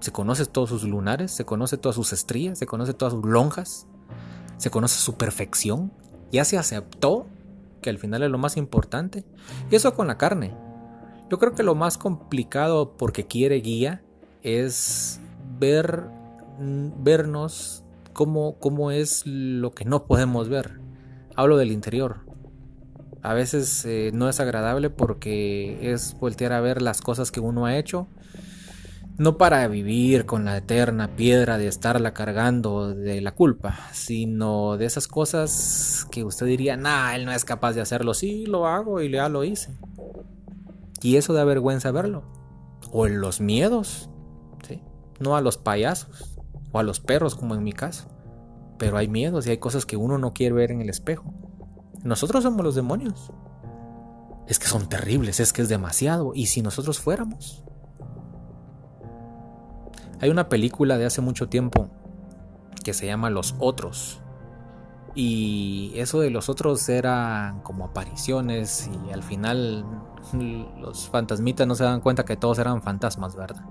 ¿Se 0.00 0.10
conoce 0.10 0.46
todos 0.46 0.68
sus 0.70 0.82
lunares? 0.82 1.30
¿Se 1.30 1.44
conoce 1.44 1.76
todas 1.76 1.94
sus 1.94 2.12
estrías? 2.12 2.58
¿Se 2.58 2.66
conoce 2.66 2.92
todas 2.92 3.14
sus 3.14 3.24
lonjas? 3.24 3.86
¿Se 4.56 4.70
conoce 4.70 4.98
su 4.98 5.14
perfección? 5.14 5.92
¿Ya 6.32 6.44
se 6.44 6.58
aceptó? 6.58 7.26
Que 7.80 7.90
al 7.90 7.98
final 7.98 8.22
es 8.22 8.30
lo 8.30 8.38
más 8.38 8.56
importante. 8.56 9.24
Y 9.70 9.76
eso 9.76 9.94
con 9.94 10.06
la 10.06 10.18
carne. 10.18 10.54
Yo 11.30 11.38
creo 11.38 11.52
que 11.54 11.62
lo 11.62 11.74
más 11.74 11.98
complicado 11.98 12.96
porque 12.96 13.26
quiere 13.26 13.56
guía 13.56 14.02
es 14.42 15.20
ver 15.58 16.04
mm, 16.58 17.02
vernos 17.02 17.84
cómo, 18.12 18.58
cómo 18.58 18.90
es 18.90 19.26
lo 19.26 19.72
que 19.72 19.84
no 19.84 20.06
podemos 20.06 20.48
ver. 20.48 20.80
Hablo 21.36 21.56
del 21.56 21.70
interior. 21.70 22.26
A 23.22 23.34
veces 23.34 23.84
eh, 23.84 24.10
no 24.14 24.28
es 24.28 24.40
agradable 24.40 24.90
porque 24.90 25.92
es 25.92 26.16
voltear 26.18 26.52
a 26.52 26.60
ver 26.60 26.80
las 26.82 27.00
cosas 27.00 27.30
que 27.30 27.40
uno 27.40 27.66
ha 27.66 27.76
hecho 27.76 28.08
no 29.18 29.36
para 29.36 29.66
vivir 29.66 30.26
con 30.26 30.44
la 30.44 30.56
eterna 30.56 31.16
piedra 31.16 31.58
de 31.58 31.66
estarla 31.66 32.14
cargando 32.14 32.94
de 32.94 33.20
la 33.20 33.32
culpa, 33.32 33.76
sino 33.92 34.76
de 34.76 34.86
esas 34.86 35.08
cosas 35.08 36.06
que 36.12 36.22
usted 36.22 36.46
diría, 36.46 36.76
nah, 36.76 37.16
él 37.16 37.24
no 37.24 37.32
es 37.32 37.44
capaz 37.44 37.72
de 37.72 37.80
hacerlo, 37.80 38.14
sí, 38.14 38.46
lo 38.46 38.68
hago 38.68 39.02
y 39.02 39.10
ya 39.10 39.28
lo 39.28 39.42
hice. 39.42 39.76
Y 41.02 41.16
eso 41.16 41.32
da 41.32 41.44
vergüenza 41.44 41.90
verlo. 41.90 42.22
O 42.92 43.06
en 43.06 43.20
los 43.20 43.40
miedos, 43.40 44.08
¿sí? 44.66 44.82
no 45.18 45.36
a 45.36 45.40
los 45.40 45.58
payasos 45.58 46.38
o 46.70 46.78
a 46.78 46.84
los 46.84 47.00
perros 47.00 47.34
como 47.34 47.56
en 47.56 47.64
mi 47.64 47.72
caso. 47.72 48.08
Pero 48.78 48.96
hay 48.96 49.08
miedos 49.08 49.46
y 49.46 49.50
hay 49.50 49.58
cosas 49.58 49.84
que 49.84 49.96
uno 49.96 50.18
no 50.18 50.32
quiere 50.32 50.54
ver 50.54 50.70
en 50.70 50.80
el 50.80 50.88
espejo. 50.88 51.34
Nosotros 52.04 52.44
somos 52.44 52.64
los 52.64 52.76
demonios. 52.76 53.32
Es 54.46 54.60
que 54.60 54.68
son 54.68 54.88
terribles, 54.88 55.40
es 55.40 55.52
que 55.52 55.62
es 55.62 55.68
demasiado. 55.68 56.32
¿Y 56.34 56.46
si 56.46 56.62
nosotros 56.62 57.00
fuéramos? 57.00 57.64
Hay 60.20 60.30
una 60.30 60.48
película 60.48 60.98
de 60.98 61.06
hace 61.06 61.20
mucho 61.20 61.48
tiempo 61.48 61.88
que 62.82 62.92
se 62.92 63.06
llama 63.06 63.30
Los 63.30 63.54
Otros. 63.58 64.20
Y 65.14 65.92
eso 65.96 66.20
de 66.20 66.30
los 66.30 66.48
otros 66.48 66.88
eran 66.88 67.60
como 67.62 67.86
apariciones 67.86 68.88
y 68.88 69.12
al 69.12 69.22
final 69.22 69.84
los 70.80 71.08
fantasmitas 71.08 71.66
no 71.66 71.74
se 71.74 71.84
dan 71.84 72.00
cuenta 72.00 72.24
que 72.24 72.36
todos 72.36 72.58
eran 72.58 72.82
fantasmas, 72.82 73.34
¿verdad? 73.34 73.64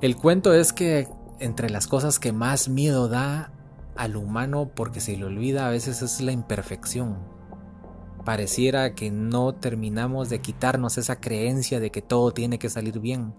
El 0.00 0.16
cuento 0.16 0.54
es 0.54 0.72
que 0.72 1.08
entre 1.40 1.68
las 1.68 1.86
cosas 1.86 2.18
que 2.18 2.32
más 2.32 2.68
miedo 2.68 3.08
da 3.08 3.52
al 3.96 4.16
humano 4.16 4.70
porque 4.74 5.00
se 5.00 5.16
le 5.16 5.24
olvida 5.24 5.66
a 5.66 5.70
veces 5.70 6.00
es 6.00 6.20
la 6.20 6.32
imperfección. 6.32 7.18
Pareciera 8.24 8.94
que 8.94 9.10
no 9.10 9.54
terminamos 9.54 10.30
de 10.30 10.40
quitarnos 10.40 10.96
esa 10.96 11.20
creencia 11.20 11.80
de 11.80 11.90
que 11.90 12.02
todo 12.02 12.30
tiene 12.32 12.58
que 12.58 12.70
salir 12.70 12.98
bien 13.00 13.34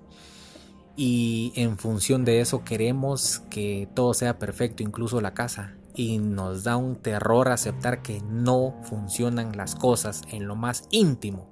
y 0.96 1.54
en 1.56 1.78
función 1.78 2.26
de 2.26 2.42
eso 2.42 2.64
queremos 2.64 3.40
que 3.50 3.88
todo 3.94 4.14
sea 4.14 4.40
perfecto, 4.40 4.84
incluso 4.84 5.22
la 5.22 5.34
casa. 5.34 5.76
Y 5.94 6.20
nos 6.20 6.64
da 6.64 6.78
un 6.78 6.96
terror 6.96 7.50
aceptar 7.50 8.02
que 8.02 8.22
no 8.22 8.76
funcionan 8.84 9.58
las 9.58 9.76
cosas 9.76 10.22
en 10.32 10.48
lo 10.48 10.56
más 10.56 10.88
íntimo, 10.90 11.50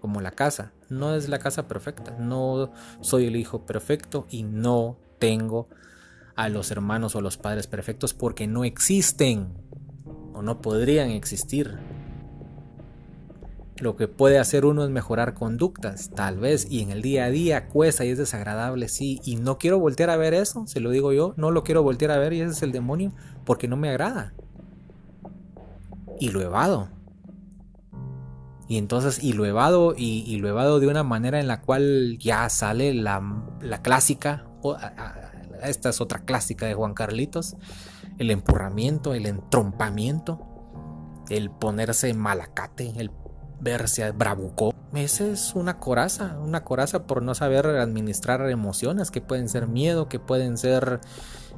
como 0.00 0.20
la 0.20 0.30
casa. 0.30 0.72
No 0.88 1.14
es 1.14 1.28
la 1.28 1.38
casa 1.38 1.68
perfecta, 1.68 2.16
no 2.18 2.70
soy 3.00 3.26
el 3.26 3.36
hijo 3.36 3.66
perfecto 3.66 4.26
y 4.30 4.42
no 4.42 4.98
tengo 5.18 5.68
a 6.36 6.48
los 6.48 6.70
hermanos 6.70 7.14
o 7.14 7.18
a 7.18 7.22
los 7.22 7.36
padres 7.36 7.66
perfectos 7.66 8.14
porque 8.14 8.46
no 8.46 8.64
existen 8.64 9.54
o 10.32 10.42
no 10.42 10.60
podrían 10.60 11.10
existir. 11.10 11.78
Lo 13.80 13.94
que 13.94 14.08
puede 14.08 14.38
hacer 14.38 14.64
uno 14.64 14.84
es 14.84 14.90
mejorar 14.90 15.34
conductas, 15.34 16.10
tal 16.10 16.38
vez, 16.38 16.66
y 16.68 16.82
en 16.82 16.90
el 16.90 17.00
día 17.00 17.26
a 17.26 17.30
día 17.30 17.68
cuesta 17.68 18.04
y 18.04 18.10
es 18.10 18.18
desagradable, 18.18 18.88
sí, 18.88 19.20
y 19.24 19.36
no 19.36 19.56
quiero 19.58 19.78
voltear 19.78 20.10
a 20.10 20.16
ver 20.16 20.34
eso, 20.34 20.66
se 20.66 20.80
lo 20.80 20.90
digo 20.90 21.12
yo, 21.12 21.32
no 21.36 21.52
lo 21.52 21.62
quiero 21.62 21.84
voltear 21.84 22.10
a 22.10 22.18
ver 22.18 22.32
y 22.32 22.40
ese 22.40 22.52
es 22.52 22.62
el 22.62 22.72
demonio, 22.72 23.12
porque 23.44 23.68
no 23.68 23.76
me 23.76 23.88
agrada. 23.88 24.34
Y 26.18 26.30
lo 26.30 26.40
evado. 26.40 26.88
Y 28.66 28.78
entonces, 28.78 29.22
y 29.22 29.32
lo 29.32 29.46
evado, 29.46 29.94
y, 29.96 30.36
lo 30.38 30.48
evado 30.48 30.80
de 30.80 30.88
una 30.88 31.04
manera 31.04 31.38
en 31.38 31.46
la 31.46 31.60
cual 31.62 32.18
ya 32.18 32.48
sale 32.50 32.92
la, 32.92 33.22
clásica, 33.82 34.44
esta 35.62 35.88
es 35.88 36.00
otra 36.00 36.24
clásica 36.24 36.66
de 36.66 36.74
Juan 36.74 36.94
Carlitos, 36.94 37.56
el 38.18 38.30
empurramiento, 38.30 39.14
el 39.14 39.24
entrompamiento, 39.24 40.44
el 41.30 41.50
ponerse 41.50 42.12
malacate, 42.12 42.92
el 42.96 43.10
verse 43.60 44.10
bravucó. 44.12 44.74
Esa 44.94 45.26
es 45.26 45.54
una 45.54 45.78
coraza, 45.78 46.38
una 46.42 46.64
coraza 46.64 47.06
por 47.06 47.22
no 47.22 47.34
saber 47.34 47.66
administrar 47.66 48.48
emociones 48.50 49.10
que 49.10 49.20
pueden 49.20 49.48
ser 49.48 49.66
miedo, 49.66 50.08
que 50.08 50.18
pueden 50.18 50.56
ser 50.56 51.00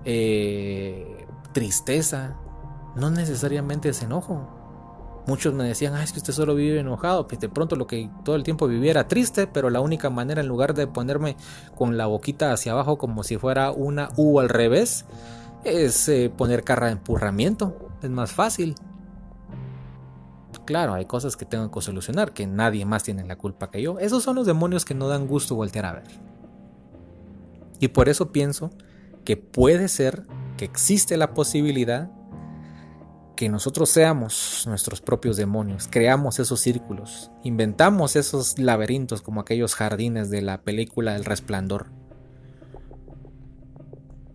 eh, 0.05 1.27
tristeza, 1.53 2.37
no 2.97 3.11
necesariamente 3.11 3.91
es 3.91 4.03
enojo. 4.03 4.57
Muchos 5.27 5.55
me 5.55 5.65
decían, 5.65 5.95
es 5.97 6.13
que 6.13 6.19
usted 6.19 6.33
solo 6.33 6.55
vive 6.55 6.81
enojado, 6.81 7.29
pues 7.29 7.41
de 7.41 7.49
pronto 7.49 7.77
lo 7.77 7.87
que 7.87 8.11
todo 8.25 8.35
el 8.37 8.43
tiempo 8.43 8.67
viviera 8.67 9.07
triste, 9.07 9.47
pero 9.47 9.71
la 9.71 9.81
única 9.81 10.11
manera 10.11 10.41
en 10.41 10.49
lugar 10.49 10.75
de 10.75 10.87
ponerme 10.87 11.37
con 11.77 11.97
la 11.97 12.07
boquita 12.07 12.53
hacia 12.53 12.73
abajo 12.73 12.99
como 12.99 13.23
si 13.23 13.37
fuera 13.37 13.71
una 13.71 14.09
U 14.17 14.41
al 14.41 14.49
revés, 14.49 15.05
es 15.63 16.09
eh, 16.09 16.33
poner 16.35 16.65
cara 16.65 16.87
de 16.87 16.93
empurramiento, 16.93 17.77
es 18.03 18.11
más 18.11 18.33
fácil. 18.33 18.75
Claro, 20.71 20.95
hay 20.95 21.05
cosas 21.05 21.37
que 21.37 21.45
tengo 21.45 21.69
que 21.69 21.81
solucionar, 21.81 22.33
que 22.33 22.47
nadie 22.47 22.85
más 22.85 23.03
tiene 23.03 23.25
la 23.25 23.35
culpa 23.35 23.73
que 23.73 23.83
yo. 23.83 23.99
Esos 23.99 24.23
son 24.23 24.37
los 24.37 24.47
demonios 24.47 24.85
que 24.85 24.95
no 24.95 25.09
dan 25.09 25.27
gusto 25.27 25.57
voltear 25.57 25.85
a 25.85 25.95
ver. 25.95 26.05
Y 27.81 27.89
por 27.89 28.09
eso 28.09 28.31
pienso 28.31 28.71
que 29.25 29.37
puede 29.37 29.89
ser 29.89 30.29
que 30.57 30.65
existe 30.65 31.17
la 31.17 31.35
posibilidad 31.35 32.13
que 33.35 33.49
nosotros 33.49 33.91
seamos 33.91 34.63
nuestros 34.69 35.01
propios 35.01 35.37
demonios, 35.37 35.89
creamos 35.91 36.39
esos 36.39 36.61
círculos, 36.61 37.33
inventamos 37.43 38.15
esos 38.15 38.57
laberintos 38.61 39.23
como 39.23 39.41
aquellos 39.41 39.75
jardines 39.75 40.31
de 40.31 40.41
la 40.41 40.63
película 40.63 41.17
El 41.17 41.25
Resplandor. 41.25 41.87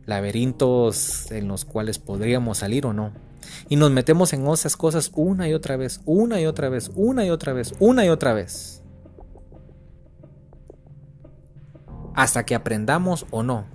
Laberintos 0.05 1.31
en 1.31 1.47
los 1.47 1.63
cuales 1.63 1.97
podríamos 1.97 2.57
salir 2.57 2.85
o 2.85 2.91
no. 2.91 3.13
Y 3.69 3.75
nos 3.75 3.91
metemos 3.91 4.33
en 4.33 4.47
esas 4.47 4.77
cosas 4.77 5.11
una 5.15 5.47
y 5.47 5.53
otra 5.53 5.77
vez, 5.77 6.01
una 6.05 6.39
y 6.39 6.45
otra 6.45 6.69
vez, 6.69 6.91
una 6.95 7.25
y 7.25 7.29
otra 7.29 7.53
vez, 7.53 7.73
una 7.79 8.05
y 8.05 8.09
otra 8.09 8.33
vez. 8.33 8.83
Hasta 12.15 12.45
que 12.45 12.55
aprendamos 12.55 13.25
o 13.31 13.43
no. 13.43 13.65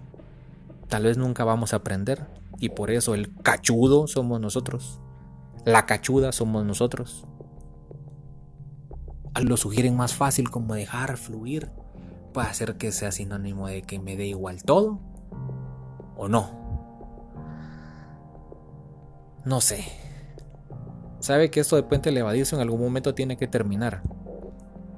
Tal 0.88 1.04
vez 1.04 1.18
nunca 1.18 1.44
vamos 1.44 1.72
a 1.72 1.76
aprender. 1.76 2.26
Y 2.58 2.70
por 2.70 2.90
eso 2.90 3.14
el 3.14 3.34
cachudo 3.42 4.06
somos 4.06 4.40
nosotros. 4.40 5.00
La 5.64 5.86
cachuda 5.86 6.32
somos 6.32 6.64
nosotros. 6.64 7.26
Lo 9.42 9.56
sugieren 9.56 9.96
más 9.96 10.14
fácil 10.14 10.50
como 10.50 10.74
dejar 10.74 11.16
fluir. 11.16 11.70
Puede 12.32 12.48
hacer 12.48 12.76
que 12.76 12.92
sea 12.92 13.12
sinónimo 13.12 13.68
de 13.68 13.82
que 13.82 13.98
me 13.98 14.16
dé 14.16 14.26
igual 14.26 14.62
todo. 14.62 15.00
O 16.16 16.28
no. 16.28 16.69
No 19.44 19.62
sé. 19.62 19.84
Sabe 21.20 21.50
que 21.50 21.60
esto 21.60 21.76
de 21.76 21.82
puente 21.82 22.10
levadizo 22.10 22.56
en 22.56 22.62
algún 22.62 22.80
momento 22.80 23.14
tiene 23.14 23.38
que 23.38 23.46
terminar. 23.46 24.02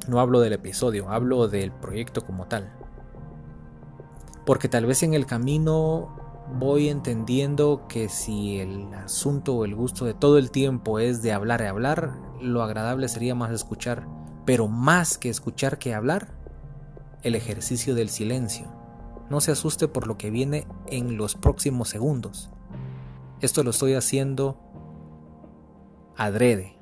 No 0.08 0.18
hablo 0.18 0.40
del 0.40 0.52
episodio, 0.52 1.08
hablo 1.10 1.46
del 1.46 1.70
proyecto 1.70 2.24
como 2.24 2.46
tal. 2.46 2.72
Porque 4.44 4.68
tal 4.68 4.86
vez 4.86 5.04
en 5.04 5.14
el 5.14 5.26
camino 5.26 6.44
voy 6.58 6.88
entendiendo 6.88 7.86
que 7.88 8.08
si 8.08 8.58
el 8.58 8.92
asunto 8.94 9.54
o 9.54 9.64
el 9.64 9.76
gusto 9.76 10.04
de 10.04 10.14
todo 10.14 10.38
el 10.38 10.50
tiempo 10.50 10.98
es 10.98 11.22
de 11.22 11.32
hablar 11.32 11.60
y 11.60 11.66
hablar, 11.66 12.14
lo 12.40 12.64
agradable 12.64 13.08
sería 13.08 13.36
más 13.36 13.52
escuchar. 13.52 14.08
Pero 14.44 14.66
más 14.66 15.18
que 15.18 15.28
escuchar 15.28 15.78
que 15.78 15.94
hablar, 15.94 16.34
el 17.22 17.36
ejercicio 17.36 17.94
del 17.94 18.08
silencio. 18.08 18.66
No 19.30 19.40
se 19.40 19.52
asuste 19.52 19.86
por 19.86 20.08
lo 20.08 20.18
que 20.18 20.30
viene 20.30 20.66
en 20.88 21.16
los 21.16 21.36
próximos 21.36 21.88
segundos. 21.88 22.50
Esto 23.42 23.64
lo 23.64 23.70
estoy 23.70 23.94
haciendo 23.94 24.56
adrede. 26.16 26.78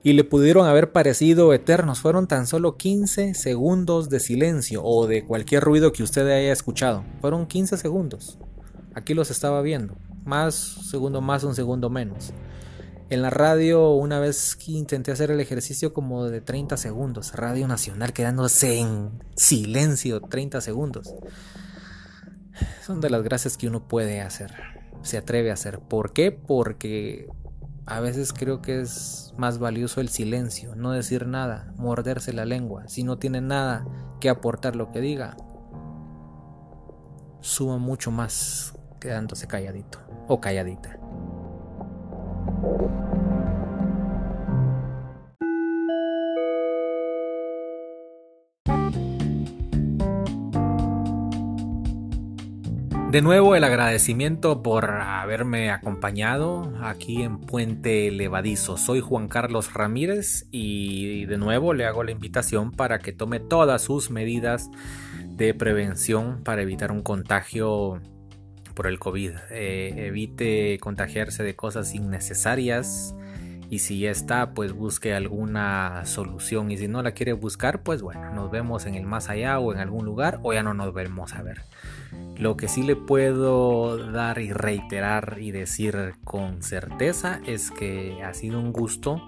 y 0.00 0.14
le 0.14 0.24
pudieron 0.24 0.66
haber 0.66 0.92
parecido 0.92 1.52
eternos. 1.52 2.00
Fueron 2.00 2.28
tan 2.28 2.46
solo 2.46 2.78
15 2.78 3.34
segundos 3.34 4.08
de 4.08 4.20
silencio 4.20 4.82
o 4.82 5.06
de 5.06 5.26
cualquier 5.26 5.62
ruido 5.62 5.92
que 5.92 6.02
usted 6.02 6.26
haya 6.28 6.52
escuchado. 6.52 7.04
Fueron 7.20 7.46
15 7.46 7.76
segundos. 7.76 8.38
Aquí 8.94 9.12
los 9.12 9.30
estaba 9.30 9.60
viendo 9.60 9.96
más, 10.28 10.54
segundo 10.54 11.20
más, 11.20 11.42
un 11.42 11.56
segundo 11.56 11.90
menos. 11.90 12.32
En 13.10 13.22
la 13.22 13.30
radio, 13.30 13.92
una 13.92 14.20
vez 14.20 14.54
que 14.54 14.72
intenté 14.72 15.10
hacer 15.10 15.30
el 15.30 15.40
ejercicio 15.40 15.94
como 15.94 16.26
de 16.26 16.42
30 16.42 16.76
segundos, 16.76 17.32
Radio 17.32 17.66
Nacional 17.66 18.12
quedándose 18.12 18.78
en 18.78 19.10
silencio 19.34 20.20
30 20.20 20.60
segundos. 20.60 21.14
Son 22.84 23.00
de 23.00 23.08
las 23.08 23.22
gracias 23.22 23.56
que 23.56 23.66
uno 23.66 23.88
puede 23.88 24.20
hacer, 24.20 24.52
se 25.00 25.16
atreve 25.16 25.50
a 25.50 25.54
hacer. 25.54 25.80
¿Por 25.80 26.12
qué? 26.12 26.32
Porque 26.32 27.28
a 27.86 28.00
veces 28.00 28.34
creo 28.34 28.60
que 28.60 28.82
es 28.82 29.32
más 29.38 29.58
valioso 29.58 30.02
el 30.02 30.10
silencio, 30.10 30.74
no 30.76 30.92
decir 30.92 31.26
nada, 31.26 31.72
morderse 31.78 32.34
la 32.34 32.44
lengua. 32.44 32.88
Si 32.88 33.04
no 33.04 33.18
tiene 33.18 33.40
nada 33.40 33.86
que 34.20 34.28
aportar 34.28 34.76
lo 34.76 34.92
que 34.92 35.00
diga, 35.00 35.34
suma 37.40 37.78
mucho 37.78 38.10
más 38.10 38.74
quedándose 39.00 39.46
calladito 39.46 40.07
o 40.28 40.40
calladita. 40.40 40.98
De 53.10 53.22
nuevo 53.22 53.56
el 53.56 53.64
agradecimiento 53.64 54.62
por 54.62 54.90
haberme 54.90 55.70
acompañado 55.70 56.74
aquí 56.82 57.22
en 57.22 57.38
Puente 57.38 58.10
Levadizo. 58.10 58.76
Soy 58.76 59.00
Juan 59.00 59.28
Carlos 59.28 59.72
Ramírez 59.72 60.46
y 60.50 61.24
de 61.24 61.38
nuevo 61.38 61.72
le 61.72 61.86
hago 61.86 62.04
la 62.04 62.10
invitación 62.10 62.70
para 62.70 62.98
que 62.98 63.12
tome 63.12 63.40
todas 63.40 63.80
sus 63.80 64.10
medidas 64.10 64.70
de 65.24 65.54
prevención 65.54 66.42
para 66.44 66.60
evitar 66.60 66.92
un 66.92 67.00
contagio 67.00 68.02
por 68.78 68.86
el 68.86 69.00
COVID. 69.00 69.32
Eh, 69.50 70.06
evite 70.06 70.78
contagiarse 70.78 71.42
de 71.42 71.56
cosas 71.56 71.96
innecesarias 71.96 73.12
y 73.68 73.80
si 73.80 73.98
ya 73.98 74.12
está, 74.12 74.54
pues 74.54 74.72
busque 74.72 75.14
alguna 75.14 76.04
solución. 76.04 76.70
Y 76.70 76.78
si 76.78 76.86
no 76.86 77.02
la 77.02 77.10
quiere 77.10 77.32
buscar, 77.32 77.82
pues 77.82 78.02
bueno, 78.02 78.32
nos 78.32 78.52
vemos 78.52 78.86
en 78.86 78.94
el 78.94 79.04
más 79.04 79.30
allá 79.30 79.58
o 79.58 79.72
en 79.72 79.80
algún 79.80 80.04
lugar 80.04 80.38
o 80.44 80.52
ya 80.52 80.62
no 80.62 80.74
nos 80.74 80.94
vemos 80.94 81.34
a 81.34 81.42
ver. 81.42 81.62
Lo 82.38 82.56
que 82.56 82.68
sí 82.68 82.84
le 82.84 82.94
puedo 82.94 84.12
dar 84.12 84.38
y 84.38 84.52
reiterar 84.52 85.38
y 85.40 85.50
decir 85.50 86.14
con 86.22 86.62
certeza 86.62 87.40
es 87.44 87.72
que 87.72 88.22
ha 88.22 88.32
sido 88.32 88.60
un 88.60 88.72
gusto 88.72 89.20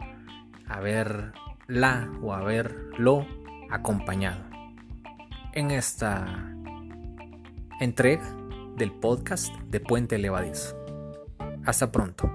haberla 0.68 2.09
o 2.22 2.34
haberlo 2.34 3.26
acompañado 3.68 4.44
en 5.55 5.72
esta 5.72 6.55
entrega 7.80 8.39
del 8.81 8.93
podcast 8.93 9.55
de 9.68 9.78
Puente 9.78 10.16
Levadiz. 10.16 10.74
Hasta 11.66 11.93
pronto. 11.93 12.31